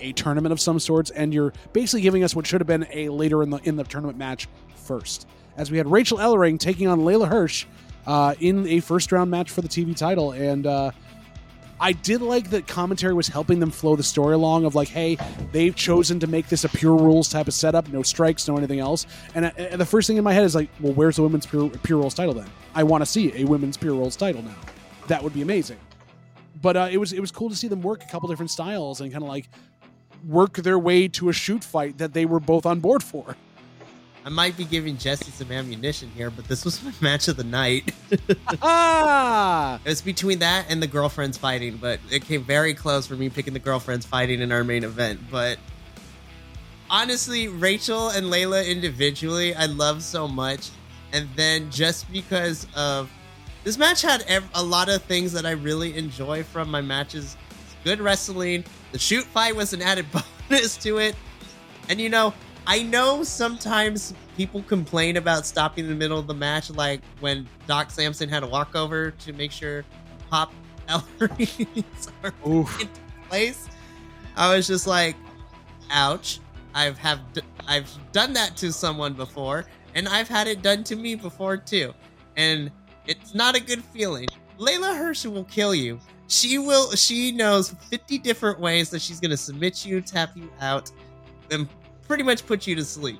a 0.00 0.12
tournament 0.12 0.52
of 0.52 0.60
some 0.60 0.78
sorts, 0.78 1.10
and 1.10 1.34
you're 1.34 1.52
basically 1.72 2.02
giving 2.02 2.22
us 2.22 2.36
what 2.36 2.46
should 2.46 2.60
have 2.60 2.68
been 2.68 2.86
a 2.92 3.08
later 3.08 3.42
in 3.42 3.50
the 3.50 3.58
in 3.64 3.76
the 3.76 3.84
tournament 3.84 4.16
match 4.16 4.48
first. 4.76 5.26
As 5.56 5.70
we 5.70 5.76
had 5.76 5.90
Rachel 5.90 6.18
Ellering 6.18 6.58
taking 6.58 6.86
on 6.86 7.00
Leyla 7.00 7.28
Hirsch 7.28 7.66
uh, 8.06 8.34
in 8.40 8.66
a 8.68 8.80
first 8.80 9.10
round 9.10 9.30
match 9.30 9.50
for 9.50 9.60
the 9.60 9.68
TV 9.68 9.96
title, 9.96 10.32
and 10.32 10.66
uh, 10.66 10.92
I 11.82 11.90
did 11.90 12.22
like 12.22 12.50
that 12.50 12.68
commentary 12.68 13.12
was 13.12 13.26
helping 13.26 13.58
them 13.58 13.72
flow 13.72 13.96
the 13.96 14.04
story 14.04 14.34
along 14.34 14.66
of 14.66 14.76
like, 14.76 14.86
hey, 14.86 15.18
they've 15.50 15.74
chosen 15.74 16.20
to 16.20 16.28
make 16.28 16.46
this 16.46 16.62
a 16.62 16.68
pure 16.68 16.94
rules 16.94 17.28
type 17.28 17.48
of 17.48 17.54
setup, 17.54 17.88
no 17.88 18.04
strikes, 18.04 18.46
no 18.46 18.56
anything 18.56 18.78
else. 18.78 19.04
And, 19.34 19.46
and 19.58 19.80
the 19.80 19.84
first 19.84 20.06
thing 20.06 20.16
in 20.16 20.22
my 20.22 20.32
head 20.32 20.44
is 20.44 20.54
like, 20.54 20.70
well, 20.78 20.92
where's 20.92 21.16
the 21.16 21.22
women's 21.24 21.44
pure, 21.44 21.70
pure 21.82 21.98
rules 21.98 22.14
title 22.14 22.34
then? 22.34 22.48
I 22.72 22.84
want 22.84 23.02
to 23.02 23.06
see 23.06 23.32
a 23.34 23.44
women's 23.44 23.76
pure 23.76 23.94
rules 23.94 24.14
title 24.14 24.42
now. 24.42 24.54
That 25.08 25.24
would 25.24 25.34
be 25.34 25.42
amazing. 25.42 25.78
But 26.60 26.76
uh, 26.76 26.88
it 26.92 26.98
was 26.98 27.12
it 27.12 27.18
was 27.18 27.32
cool 27.32 27.50
to 27.50 27.56
see 27.56 27.66
them 27.66 27.82
work 27.82 28.04
a 28.04 28.06
couple 28.06 28.28
different 28.28 28.52
styles 28.52 29.00
and 29.00 29.10
kind 29.10 29.24
of 29.24 29.28
like 29.28 29.48
work 30.24 30.52
their 30.58 30.78
way 30.78 31.08
to 31.08 31.30
a 31.30 31.32
shoot 31.32 31.64
fight 31.64 31.98
that 31.98 32.12
they 32.12 32.26
were 32.26 32.38
both 32.38 32.64
on 32.64 32.78
board 32.78 33.02
for. 33.02 33.36
I 34.24 34.28
might 34.28 34.56
be 34.56 34.64
giving 34.64 34.96
Jesse 34.96 35.32
some 35.32 35.50
ammunition 35.50 36.08
here, 36.14 36.30
but 36.30 36.46
this 36.46 36.64
was 36.64 36.82
my 36.82 36.92
match 37.00 37.26
of 37.26 37.36
the 37.36 37.44
night. 37.44 37.92
ah! 38.62 39.80
It 39.84 39.88
was 39.88 40.02
between 40.02 40.38
that 40.40 40.66
and 40.68 40.80
the 40.80 40.86
girlfriends 40.86 41.36
fighting, 41.36 41.76
but 41.76 41.98
it 42.10 42.24
came 42.24 42.44
very 42.44 42.72
close 42.72 43.06
for 43.06 43.14
me 43.14 43.28
picking 43.30 43.52
the 43.52 43.58
girlfriends 43.58 44.06
fighting 44.06 44.40
in 44.40 44.52
our 44.52 44.62
main 44.62 44.84
event. 44.84 45.20
But 45.28 45.58
honestly, 46.88 47.48
Rachel 47.48 48.10
and 48.10 48.26
Leyla 48.26 48.68
individually, 48.68 49.54
I 49.54 49.66
love 49.66 50.02
so 50.02 50.28
much. 50.28 50.70
And 51.12 51.28
then 51.34 51.70
just 51.70 52.10
because 52.12 52.66
of 52.76 53.10
this 53.64 53.76
match 53.76 54.02
had 54.02 54.24
a 54.54 54.62
lot 54.62 54.88
of 54.88 55.02
things 55.02 55.32
that 55.32 55.46
I 55.46 55.52
really 55.52 55.96
enjoy 55.96 56.44
from 56.44 56.70
my 56.70 56.80
matches. 56.80 57.36
Good 57.82 58.00
wrestling. 58.00 58.64
The 58.92 58.98
shoot 58.98 59.24
fight 59.24 59.56
was 59.56 59.72
an 59.72 59.82
added 59.82 60.06
bonus 60.48 60.76
to 60.78 60.98
it. 60.98 61.16
And 61.88 62.00
you 62.00 62.08
know, 62.08 62.32
I 62.66 62.82
know 62.82 63.24
sometimes 63.24 64.14
people 64.36 64.62
complain 64.62 65.16
about 65.16 65.46
stopping 65.46 65.84
in 65.84 65.90
the 65.90 65.96
middle 65.96 66.18
of 66.18 66.26
the 66.26 66.34
match, 66.34 66.70
like 66.70 67.00
when 67.20 67.48
Doc 67.66 67.90
Samson 67.90 68.28
had 68.28 68.42
a 68.42 68.46
walkover 68.46 69.10
to 69.10 69.32
make 69.32 69.50
sure 69.50 69.84
Pop 70.30 70.52
Ellers 70.88 72.08
are 72.22 72.32
in 72.80 72.88
place. 73.28 73.68
I 74.36 74.54
was 74.54 74.66
just 74.66 74.86
like, 74.86 75.16
ouch. 75.90 76.40
I've 76.74 76.96
have 76.98 77.20
I've 77.68 77.90
done 78.12 78.32
that 78.32 78.56
to 78.58 78.72
someone 78.72 79.12
before, 79.12 79.66
and 79.94 80.08
I've 80.08 80.28
had 80.28 80.46
it 80.46 80.62
done 80.62 80.84
to 80.84 80.96
me 80.96 81.14
before 81.14 81.56
too, 81.56 81.92
and 82.36 82.70
it's 83.06 83.34
not 83.34 83.54
a 83.56 83.60
good 83.60 83.84
feeling. 83.84 84.26
Leyla 84.58 84.96
Hirsch 84.96 85.26
will 85.26 85.44
kill 85.44 85.74
you. 85.74 86.00
She 86.28 86.58
will. 86.58 86.92
She 86.92 87.30
knows 87.30 87.74
50 87.90 88.18
different 88.18 88.58
ways 88.58 88.88
that 88.90 89.02
she's 89.02 89.20
gonna 89.20 89.36
submit 89.36 89.84
you, 89.84 90.00
tap 90.00 90.34
you 90.34 90.50
out, 90.60 90.90
and 91.50 91.68
pretty 92.12 92.22
much 92.22 92.44
put 92.46 92.66
you 92.66 92.74
to 92.74 92.84
sleep. 92.84 93.18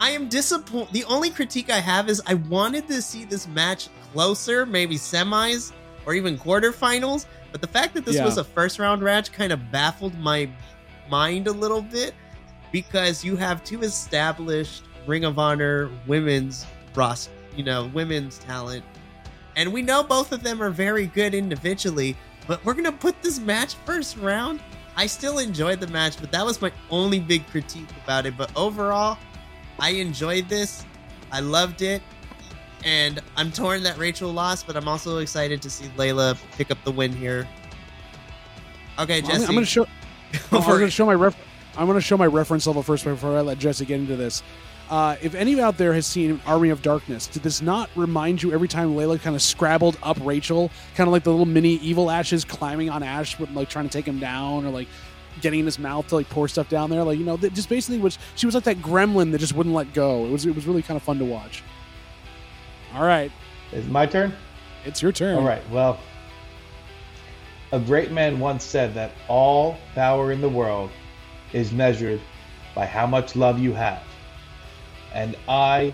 I 0.00 0.10
am 0.10 0.28
disappointed. 0.28 0.92
The 0.92 1.02
only 1.06 1.28
critique 1.28 1.70
I 1.70 1.80
have 1.80 2.08
is 2.08 2.22
I 2.24 2.34
wanted 2.34 2.86
to 2.86 3.02
see 3.02 3.24
this 3.24 3.48
match 3.48 3.88
closer, 4.12 4.64
maybe 4.64 4.94
semis 4.94 5.72
or 6.06 6.14
even 6.14 6.38
quarterfinals. 6.38 7.26
But 7.50 7.60
the 7.60 7.66
fact 7.66 7.94
that 7.94 8.04
this 8.04 8.14
Yeah. 8.14 8.26
was 8.26 8.38
a 8.38 8.44
first 8.44 8.78
round 8.78 9.02
match 9.02 9.32
kind 9.32 9.52
of 9.52 9.72
baffled 9.72 10.16
my 10.20 10.48
mind 11.10 11.48
a 11.48 11.52
little 11.52 11.82
bit 11.82 12.14
because 12.70 13.24
you 13.24 13.34
have 13.34 13.64
two 13.64 13.82
established 13.82 14.84
Ring 15.08 15.24
of 15.24 15.40
Honor 15.40 15.90
women's 16.06 16.66
roster, 16.94 17.32
you 17.56 17.64
know, 17.64 17.90
women's 17.92 18.38
talent. 18.38 18.84
And 19.56 19.72
we 19.72 19.82
know 19.82 20.04
both 20.04 20.30
of 20.30 20.44
them 20.44 20.62
are 20.62 20.70
very 20.70 21.06
good 21.06 21.34
individually, 21.34 22.16
but 22.46 22.64
we're 22.64 22.74
going 22.74 22.84
to 22.84 22.92
put 22.92 23.20
this 23.20 23.40
match 23.40 23.74
first 23.84 24.16
round. 24.16 24.60
I 25.00 25.06
still 25.06 25.38
enjoyed 25.38 25.80
the 25.80 25.86
match, 25.86 26.20
but 26.20 26.30
that 26.32 26.44
was 26.44 26.60
my 26.60 26.70
only 26.90 27.20
big 27.20 27.46
critique 27.46 27.88
about 28.04 28.26
it. 28.26 28.36
But 28.36 28.54
overall, 28.54 29.16
I 29.78 29.92
enjoyed 29.92 30.46
this. 30.50 30.84
I 31.32 31.40
loved 31.40 31.80
it. 31.80 32.02
And 32.84 33.18
I'm 33.34 33.50
torn 33.50 33.82
that 33.84 33.96
Rachel 33.96 34.30
lost, 34.30 34.66
but 34.66 34.76
I'm 34.76 34.86
also 34.86 35.16
excited 35.16 35.62
to 35.62 35.70
see 35.70 35.86
Leyla 35.96 36.38
pick 36.52 36.70
up 36.70 36.76
the 36.84 36.92
win 36.92 37.14
here. 37.14 37.48
Okay, 38.98 39.22
Jesse. 39.22 39.44
I'm 39.46 39.52
going 39.52 39.60
to 39.60 39.64
show. 39.64 39.86
go 40.50 40.58
I'm 40.58 40.64
going 40.64 40.80
to 40.80 40.90
show 40.90 41.06
my 41.06 41.14
ref. 41.14 41.34
I'm 41.78 41.86
going 41.86 41.96
to 41.96 42.02
show 42.02 42.18
my 42.18 42.26
reference 42.26 42.66
level 42.66 42.82
first 42.82 43.04
before 43.04 43.38
I 43.38 43.40
let 43.40 43.58
Jesse 43.58 43.86
get 43.86 44.00
into 44.00 44.16
this. 44.16 44.42
Uh, 44.90 45.16
if 45.22 45.36
any 45.36 45.60
out 45.60 45.78
there 45.78 45.94
has 45.94 46.04
seen 46.04 46.40
Army 46.44 46.70
of 46.70 46.82
Darkness, 46.82 47.28
did 47.28 47.44
this 47.44 47.62
not 47.62 47.88
remind 47.94 48.42
you 48.42 48.52
every 48.52 48.66
time 48.66 48.96
Leyla 48.96 49.20
kind 49.20 49.36
of 49.36 49.40
scrabbled 49.42 49.96
up 50.02 50.18
Rachel, 50.20 50.68
kind 50.96 51.06
of 51.06 51.12
like 51.12 51.22
the 51.22 51.30
little 51.30 51.46
mini 51.46 51.74
evil 51.74 52.10
ashes 52.10 52.44
climbing 52.44 52.90
on 52.90 53.04
Ash, 53.04 53.38
with 53.38 53.50
like 53.52 53.68
trying 53.68 53.84
to 53.86 53.90
take 53.92 54.04
him 54.06 54.18
down, 54.18 54.66
or 54.66 54.70
like 54.70 54.88
getting 55.40 55.60
in 55.60 55.64
his 55.64 55.78
mouth 55.78 56.08
to 56.08 56.16
like 56.16 56.28
pour 56.28 56.48
stuff 56.48 56.68
down 56.68 56.90
there, 56.90 57.04
like 57.04 57.18
you 57.20 57.24
know, 57.24 57.36
just 57.36 57.68
basically 57.68 58.00
was 58.00 58.18
she 58.34 58.46
was 58.46 58.54
like 58.56 58.64
that 58.64 58.78
gremlin 58.82 59.30
that 59.30 59.38
just 59.38 59.54
wouldn't 59.54 59.76
let 59.76 59.94
go. 59.94 60.26
It 60.26 60.30
was 60.30 60.44
it 60.44 60.56
was 60.56 60.66
really 60.66 60.82
kind 60.82 60.96
of 60.96 61.04
fun 61.04 61.18
to 61.20 61.24
watch. 61.24 61.62
All 62.92 63.04
right, 63.04 63.30
Is 63.70 63.86
it 63.86 63.90
my 63.92 64.06
turn? 64.06 64.34
it's 64.84 65.00
your 65.00 65.12
turn. 65.12 65.36
All 65.38 65.44
right. 65.44 65.62
Well, 65.70 66.00
a 67.70 67.78
great 67.78 68.10
man 68.10 68.40
once 68.40 68.64
said 68.64 68.92
that 68.94 69.12
all 69.28 69.76
power 69.94 70.32
in 70.32 70.40
the 70.40 70.48
world 70.48 70.90
is 71.52 71.70
measured 71.70 72.20
by 72.74 72.86
how 72.86 73.06
much 73.06 73.36
love 73.36 73.60
you 73.60 73.72
have. 73.72 74.02
And 75.14 75.36
I 75.48 75.92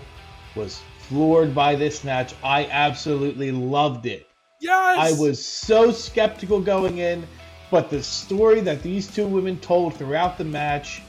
was 0.55 0.81
floored 0.99 1.55
by 1.55 1.75
this 1.75 2.03
match. 2.03 2.33
I 2.43 2.65
absolutely 2.65 3.51
loved 3.51 4.05
it. 4.05 4.27
Yes, 4.59 4.97
I 4.97 5.21
was 5.21 5.43
so 5.43 5.91
skeptical 5.91 6.59
going 6.59 6.97
in, 6.97 7.27
but 7.69 7.89
the 7.89 8.01
story 8.01 8.59
that 8.61 8.81
these 8.81 9.07
two 9.07 9.27
women 9.27 9.59
told 9.59 9.95
throughout 9.95 10.37
the 10.37 10.43
match, 10.43 11.01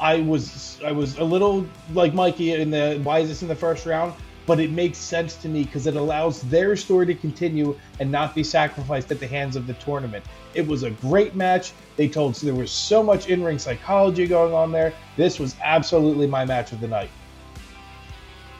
I 0.00 0.20
was 0.20 0.80
I 0.84 0.92
was 0.92 1.18
a 1.18 1.24
little 1.24 1.66
like 1.92 2.14
Mikey 2.14 2.52
in 2.52 2.70
the 2.70 3.00
why 3.02 3.18
is 3.20 3.28
this 3.28 3.42
in 3.42 3.48
the 3.48 3.54
first 3.54 3.86
round? 3.86 4.14
But 4.46 4.60
it 4.60 4.70
makes 4.70 4.98
sense 4.98 5.36
to 5.36 5.48
me 5.48 5.64
because 5.64 5.86
it 5.86 5.96
allows 5.96 6.42
their 6.42 6.76
story 6.76 7.06
to 7.06 7.14
continue 7.14 7.78
and 7.98 8.10
not 8.10 8.34
be 8.34 8.44
sacrificed 8.44 9.10
at 9.10 9.18
the 9.18 9.26
hands 9.26 9.56
of 9.56 9.66
the 9.66 9.72
tournament. 9.74 10.24
It 10.54 10.66
was 10.66 10.82
a 10.82 10.90
great 10.90 11.34
match. 11.34 11.72
They 11.96 12.08
told 12.08 12.36
so 12.36 12.46
there 12.46 12.54
was 12.54 12.70
so 12.70 13.02
much 13.02 13.28
in-ring 13.28 13.58
psychology 13.58 14.26
going 14.26 14.52
on 14.52 14.70
there. 14.70 14.92
This 15.16 15.38
was 15.38 15.56
absolutely 15.62 16.26
my 16.26 16.44
match 16.44 16.72
of 16.72 16.80
the 16.80 16.88
night. 16.88 17.10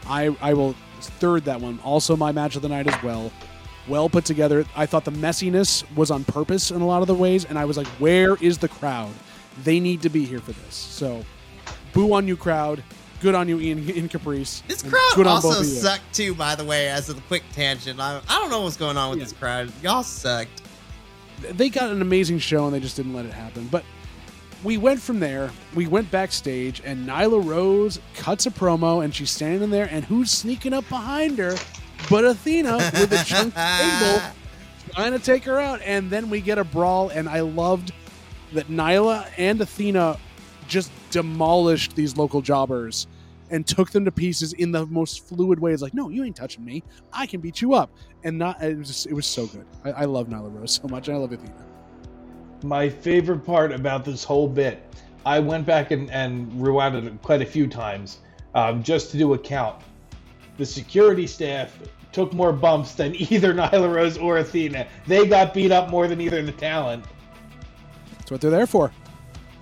I 0.08 0.36
I 0.40 0.54
will 0.54 0.74
third 1.00 1.44
that 1.44 1.60
one. 1.60 1.78
Also 1.84 2.16
my 2.16 2.32
match 2.32 2.56
of 2.56 2.62
the 2.62 2.68
night 2.68 2.86
as 2.86 3.02
well. 3.02 3.30
Well 3.86 4.08
put 4.08 4.24
together. 4.24 4.64
I 4.74 4.86
thought 4.86 5.04
the 5.04 5.10
messiness 5.10 5.84
was 5.94 6.10
on 6.10 6.24
purpose 6.24 6.70
in 6.70 6.80
a 6.80 6.86
lot 6.86 7.02
of 7.02 7.08
the 7.08 7.14
ways, 7.14 7.44
and 7.44 7.58
I 7.58 7.66
was 7.66 7.76
like, 7.76 7.86
where 7.98 8.36
is 8.36 8.56
the 8.58 8.68
crowd? 8.68 9.12
They 9.62 9.78
need 9.78 10.00
to 10.02 10.08
be 10.08 10.24
here 10.24 10.40
for 10.40 10.52
this. 10.52 10.74
So, 10.74 11.22
boo 11.92 12.12
on 12.14 12.26
you, 12.26 12.36
crowd. 12.36 12.82
Good 13.20 13.34
on 13.34 13.46
you, 13.48 13.60
Ian, 13.60 13.88
Ian 13.88 14.08
Caprice. 14.08 14.62
This 14.68 14.82
crowd 14.82 15.26
also 15.26 15.48
both 15.48 15.58
of 15.60 15.64
you. 15.66 15.70
sucked 15.72 16.14
too, 16.14 16.34
by 16.34 16.54
the 16.54 16.64
way, 16.64 16.88
as 16.88 17.08
a 17.10 17.14
quick 17.14 17.42
tangent. 17.52 18.00
I, 18.00 18.20
I 18.28 18.38
don't 18.40 18.50
know 18.50 18.62
what's 18.62 18.76
going 18.76 18.96
on 18.96 19.10
with 19.10 19.18
Yeah. 19.18 19.24
this 19.26 19.32
crowd. 19.34 19.72
Y'all 19.82 20.02
sucked. 20.02 20.62
They 21.52 21.68
got 21.68 21.90
an 21.90 22.00
amazing 22.02 22.38
show, 22.38 22.64
and 22.66 22.74
they 22.74 22.80
just 22.80 22.96
didn't 22.96 23.12
let 23.14 23.26
it 23.26 23.32
happen. 23.32 23.68
But 23.70 23.84
we 24.64 24.78
went 24.78 25.00
from 25.00 25.20
there. 25.20 25.50
We 25.74 25.86
went 25.86 26.10
backstage, 26.10 26.80
and 26.84 27.06
Nyla 27.06 27.44
Rose 27.44 28.00
cuts 28.14 28.46
a 28.46 28.50
promo, 28.50 29.04
and 29.04 29.14
she's 29.14 29.30
standing 29.30 29.70
there, 29.70 29.88
and 29.90 30.04
who's 30.04 30.30
sneaking 30.30 30.72
up 30.72 30.88
behind 30.88 31.38
her? 31.38 31.54
But 32.10 32.24
Athena 32.24 32.76
with 32.94 33.12
a 33.12 33.24
chunk 33.24 33.54
table 33.54 34.22
trying 34.94 35.12
to 35.12 35.18
take 35.18 35.44
her 35.44 35.60
out, 35.60 35.80
and 35.82 36.10
then 36.10 36.30
we 36.30 36.40
get 36.40 36.58
a 36.58 36.64
brawl. 36.64 37.10
And 37.10 37.28
I 37.28 37.40
loved 37.40 37.92
that 38.52 38.68
Nyla 38.68 39.28
and 39.36 39.60
Athena 39.60 40.18
just 40.66 40.90
demolished 41.10 41.94
these 41.94 42.16
local 42.16 42.40
jobbers 42.40 43.06
and 43.50 43.66
took 43.66 43.90
them 43.90 44.04
to 44.06 44.10
pieces 44.10 44.54
in 44.54 44.72
the 44.72 44.86
most 44.86 45.28
fluid 45.28 45.60
way. 45.60 45.72
It's 45.72 45.82
like, 45.82 45.94
no, 45.94 46.08
you 46.08 46.24
ain't 46.24 46.36
touching 46.36 46.64
me. 46.64 46.82
I 47.12 47.26
can 47.26 47.40
beat 47.40 47.60
you 47.60 47.74
up, 47.74 47.90
and 48.22 48.38
not. 48.38 48.62
It 48.62 48.78
was 48.78 48.88
just, 48.88 49.06
it 49.06 49.14
was 49.14 49.26
so 49.26 49.46
good. 49.46 49.66
I, 49.84 49.90
I 49.92 50.04
love 50.06 50.28
Nyla 50.28 50.54
Rose 50.54 50.80
so 50.82 50.88
much. 50.88 51.08
and 51.08 51.16
I 51.16 51.20
love 51.20 51.32
Athena. 51.32 51.73
My 52.64 52.88
favorite 52.88 53.40
part 53.40 53.72
about 53.72 54.06
this 54.06 54.24
whole 54.24 54.48
bit, 54.48 54.82
I 55.26 55.38
went 55.38 55.66
back 55.66 55.90
and, 55.90 56.10
and 56.10 56.50
rewound 56.60 56.96
it 56.96 57.22
quite 57.22 57.42
a 57.42 57.46
few 57.46 57.66
times 57.66 58.20
um, 58.54 58.82
just 58.82 59.10
to 59.10 59.18
do 59.18 59.34
a 59.34 59.38
count. 59.38 59.82
The 60.56 60.64
security 60.64 61.26
staff 61.26 61.78
took 62.10 62.32
more 62.32 62.52
bumps 62.52 62.94
than 62.94 63.14
either 63.30 63.52
Nyla 63.52 63.94
Rose 63.94 64.16
or 64.16 64.38
Athena. 64.38 64.86
They 65.06 65.26
got 65.26 65.52
beat 65.52 65.72
up 65.72 65.90
more 65.90 66.08
than 66.08 66.22
either 66.22 66.42
the 66.42 66.52
talent. 66.52 67.04
That's 68.16 68.30
what 68.30 68.40
they're 68.40 68.50
there 68.50 68.66
for. 68.66 68.90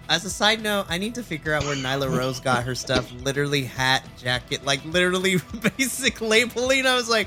As 0.09 0.25
a 0.25 0.30
side 0.30 0.62
note, 0.62 0.87
I 0.88 0.99
need 0.99 1.16
to 1.16 1.25
figure 1.25 1.54
out 1.54 1.64
where 1.64 1.75
Nyla 1.75 2.16
Rose 2.16 2.38
got 2.38 2.62
her 2.62 2.76
stuff. 2.76 3.12
Literally 3.23 3.64
hat, 3.64 4.06
jacket, 4.16 4.64
like 4.64 4.85
literally 4.85 5.38
basic 5.76 6.21
labeling. 6.21 6.87
I 6.87 6.94
was 6.94 7.11
like, 7.11 7.26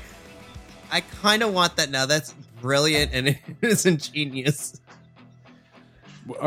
I 0.90 1.02
kind 1.02 1.42
of 1.42 1.52
want 1.52 1.76
that 1.76 1.90
now. 1.90 2.06
That's 2.06 2.32
brilliant 2.62 3.12
and 3.12 3.28
it 3.28 3.38
is 3.60 3.84
ingenious. 3.84 4.80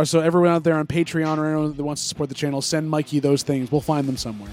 So 0.04 0.20
everyone 0.20 0.50
out 0.50 0.64
there 0.64 0.76
on 0.76 0.88
Patreon 0.88 1.38
or 1.38 1.46
anyone 1.46 1.74
that 1.74 1.84
wants 1.84 2.02
to 2.02 2.08
support 2.08 2.30
the 2.30 2.36
channel, 2.36 2.62
send 2.62 2.90
Mikey 2.90 3.20
those 3.20 3.44
things. 3.44 3.72
We'll 3.72 3.82
find 3.82 4.08
them 4.08 4.18
somewhere. 4.18 4.52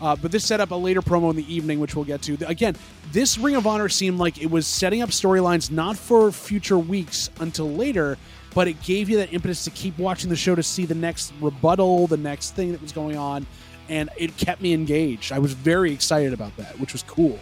Uh, 0.00 0.14
but 0.16 0.30
this 0.30 0.44
set 0.44 0.60
up 0.60 0.70
a 0.70 0.74
later 0.74 1.00
promo 1.00 1.30
in 1.30 1.36
the 1.36 1.54
evening, 1.54 1.80
which 1.80 1.96
we'll 1.96 2.04
get 2.04 2.20
to. 2.22 2.36
Again, 2.46 2.76
this 3.12 3.38
Ring 3.38 3.54
of 3.54 3.66
Honor 3.66 3.88
seemed 3.88 4.18
like 4.18 4.42
it 4.42 4.50
was 4.50 4.66
setting 4.66 5.00
up 5.00 5.08
storylines 5.10 5.70
not 5.70 5.96
for 5.96 6.30
future 6.30 6.78
weeks 6.78 7.30
until 7.40 7.70
later, 7.70 8.18
but 8.54 8.68
it 8.68 8.82
gave 8.82 9.08
you 9.08 9.16
that 9.18 9.32
impetus 9.32 9.64
to 9.64 9.70
keep 9.70 9.96
watching 9.96 10.28
the 10.28 10.36
show 10.36 10.54
to 10.54 10.62
see 10.62 10.84
the 10.84 10.94
next 10.94 11.32
rebuttal, 11.40 12.06
the 12.06 12.18
next 12.18 12.54
thing 12.54 12.72
that 12.72 12.82
was 12.82 12.92
going 12.92 13.16
on, 13.16 13.46
and 13.88 14.10
it 14.18 14.36
kept 14.36 14.60
me 14.60 14.74
engaged. 14.74 15.32
I 15.32 15.38
was 15.38 15.54
very 15.54 15.92
excited 15.92 16.34
about 16.34 16.54
that, 16.58 16.78
which 16.78 16.92
was 16.92 17.02
cool, 17.02 17.38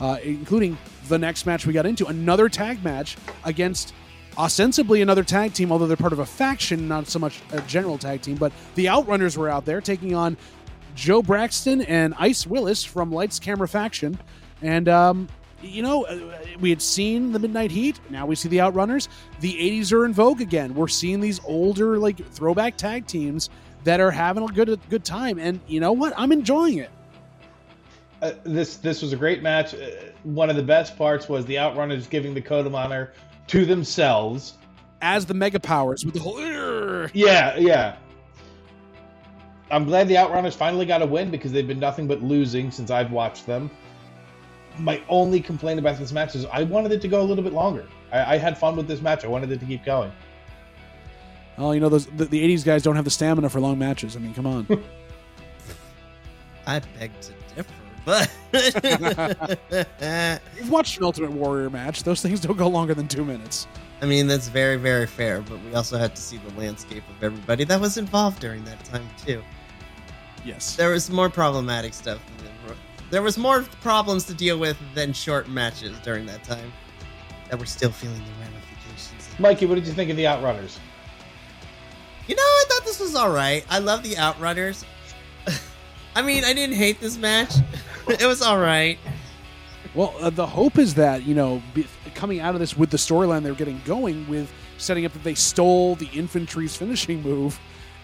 uh, 0.00 0.18
including 0.22 0.78
the 1.08 1.18
next 1.18 1.44
match 1.44 1.66
we 1.66 1.74
got 1.74 1.84
into 1.86 2.06
another 2.06 2.48
tag 2.48 2.82
match 2.82 3.16
against 3.44 3.92
ostensibly 4.36 5.02
another 5.02 5.24
tag 5.24 5.52
team, 5.52 5.72
although 5.72 5.86
they're 5.86 5.96
part 5.96 6.12
of 6.12 6.18
a 6.18 6.26
faction, 6.26 6.88
not 6.88 7.08
so 7.08 7.18
much 7.18 7.40
a 7.52 7.60
general 7.62 7.98
tag 7.98 8.22
team. 8.22 8.36
But 8.36 8.52
the 8.74 8.86
Outrunners 8.86 9.36
were 9.36 9.48
out 9.48 9.64
there 9.64 9.80
taking 9.80 10.14
on 10.14 10.36
Joe 10.94 11.22
Braxton 11.22 11.82
and 11.82 12.14
Ice 12.18 12.46
Willis 12.46 12.84
from 12.84 13.12
Lights 13.12 13.38
Camera 13.38 13.68
Faction. 13.68 14.18
And, 14.62 14.88
um, 14.88 15.28
you 15.62 15.82
know, 15.82 16.04
uh, 16.04 16.18
we 16.60 16.70
had 16.70 16.82
seen 16.82 17.32
the 17.32 17.38
Midnight 17.38 17.70
Heat. 17.70 18.00
Now 18.10 18.26
we 18.26 18.34
see 18.34 18.48
the 18.48 18.58
Outrunners. 18.58 19.08
The 19.40 19.52
80s 19.54 19.92
are 19.92 20.04
in 20.04 20.12
vogue 20.12 20.40
again. 20.40 20.74
We're 20.74 20.88
seeing 20.88 21.20
these 21.20 21.40
older, 21.44 21.98
like, 21.98 22.24
throwback 22.30 22.76
tag 22.76 23.06
teams 23.06 23.50
that 23.84 24.00
are 24.00 24.10
having 24.10 24.42
a 24.42 24.48
good, 24.48 24.78
good 24.88 25.04
time. 25.04 25.38
And 25.38 25.60
you 25.66 25.80
know 25.80 25.92
what? 25.92 26.12
I'm 26.16 26.32
enjoying 26.32 26.78
it. 26.78 26.90
Uh, 28.22 28.32
this 28.44 28.76
this 28.76 29.00
was 29.00 29.14
a 29.14 29.16
great 29.16 29.42
match. 29.42 29.72
Uh, 29.72 29.86
one 30.24 30.50
of 30.50 30.56
the 30.56 30.62
best 30.62 30.98
parts 30.98 31.26
was 31.26 31.46
the 31.46 31.54
Outrunners 31.54 32.08
giving 32.10 32.34
the 32.34 32.42
code 32.42 32.66
of 32.66 32.74
honor 32.74 33.12
to 33.50 33.66
themselves. 33.66 34.54
As 35.02 35.26
the 35.26 35.34
Mega 35.34 35.58
Powers 35.58 36.04
with 36.04 36.14
the 36.14 36.20
whole. 36.20 36.40
Yeah, 37.12 37.56
yeah. 37.56 37.96
I'm 39.70 39.84
glad 39.84 40.08
the 40.08 40.14
Outrunners 40.14 40.54
finally 40.54 40.86
got 40.86 41.02
a 41.02 41.06
win 41.06 41.30
because 41.30 41.50
they've 41.52 41.66
been 41.66 41.80
nothing 41.80 42.06
but 42.06 42.22
losing 42.22 42.70
since 42.70 42.90
I've 42.90 43.10
watched 43.10 43.46
them. 43.46 43.70
My 44.78 45.02
only 45.08 45.40
complaint 45.40 45.80
about 45.80 45.98
this 45.98 46.12
match 46.12 46.34
is 46.36 46.44
I 46.46 46.62
wanted 46.62 46.92
it 46.92 47.00
to 47.02 47.08
go 47.08 47.20
a 47.20 47.24
little 47.24 47.42
bit 47.42 47.52
longer. 47.52 47.86
I, 48.12 48.34
I 48.34 48.38
had 48.38 48.56
fun 48.56 48.76
with 48.76 48.86
this 48.86 49.00
match. 49.00 49.24
I 49.24 49.28
wanted 49.28 49.50
it 49.50 49.58
to 49.60 49.66
keep 49.66 49.84
going. 49.84 50.12
Oh, 51.58 51.72
you 51.72 51.80
know, 51.80 51.88
those 51.88 52.06
the, 52.06 52.26
the 52.26 52.54
80s 52.54 52.64
guys 52.64 52.82
don't 52.82 52.96
have 52.96 53.04
the 53.04 53.10
stamina 53.10 53.48
for 53.48 53.60
long 53.60 53.78
matches. 53.78 54.16
I 54.16 54.20
mean, 54.20 54.32
come 54.32 54.46
on. 54.46 54.66
I 56.66 56.78
begged 56.98 57.22
to 57.22 57.32
differ, 57.32 57.39
but 58.04 58.30
You've 60.56 60.70
watched 60.70 60.98
an 60.98 61.04
Ultimate 61.04 61.32
Warrior 61.32 61.70
match. 61.70 62.02
Those 62.02 62.20
things 62.22 62.40
don't 62.40 62.56
go 62.56 62.68
longer 62.68 62.94
than 62.94 63.08
two 63.08 63.24
minutes. 63.24 63.66
I 64.02 64.06
mean 64.06 64.26
that's 64.26 64.48
very, 64.48 64.76
very 64.76 65.06
fair. 65.06 65.40
But 65.42 65.62
we 65.64 65.74
also 65.74 65.98
had 65.98 66.16
to 66.16 66.22
see 66.22 66.38
the 66.38 66.58
landscape 66.58 67.04
of 67.08 67.22
everybody 67.22 67.64
that 67.64 67.80
was 67.80 67.98
involved 67.98 68.40
during 68.40 68.64
that 68.64 68.82
time 68.84 69.08
too. 69.24 69.42
Yes. 70.44 70.76
There 70.76 70.90
was 70.90 71.10
more 71.10 71.28
problematic 71.28 71.92
stuff. 71.94 72.18
Than, 72.38 72.76
there 73.10 73.22
was 73.22 73.36
more 73.36 73.62
problems 73.82 74.24
to 74.24 74.34
deal 74.34 74.58
with 74.58 74.78
than 74.94 75.12
short 75.12 75.48
matches 75.48 75.98
during 76.04 76.26
that 76.26 76.44
time. 76.44 76.72
that 77.50 77.58
we're 77.58 77.64
still 77.66 77.90
feeling 77.90 78.16
the 78.18 78.44
ramifications. 78.44 79.28
Mikey, 79.38 79.66
what 79.66 79.74
did 79.74 79.86
you 79.86 79.92
think 79.92 80.10
of 80.10 80.16
the 80.16 80.24
Outrunners? 80.24 80.78
You 82.28 82.36
know, 82.36 82.42
I 82.42 82.64
thought 82.68 82.84
this 82.84 83.00
was 83.00 83.16
all 83.16 83.30
right. 83.32 83.64
I 83.68 83.80
love 83.80 84.02
the 84.04 84.14
Outrunners. 84.14 84.84
I 86.14 86.22
mean, 86.22 86.44
I 86.44 86.52
didn't 86.52 86.76
hate 86.76 87.00
this 87.00 87.16
match. 87.16 87.54
it 88.08 88.26
was 88.26 88.42
all 88.42 88.58
right. 88.58 88.98
Well, 89.94 90.14
uh, 90.20 90.30
the 90.30 90.46
hope 90.46 90.78
is 90.78 90.94
that 90.94 91.24
you 91.24 91.34
know, 91.34 91.62
be, 91.74 91.86
coming 92.14 92.40
out 92.40 92.54
of 92.54 92.60
this 92.60 92.76
with 92.76 92.90
the 92.90 92.96
storyline 92.96 93.42
they're 93.42 93.54
getting 93.54 93.80
going 93.84 94.28
with, 94.28 94.52
setting 94.78 95.04
up 95.04 95.12
that 95.12 95.24
they 95.24 95.34
stole 95.34 95.96
the 95.96 96.08
infantry's 96.12 96.76
finishing 96.76 97.22
move 97.22 97.58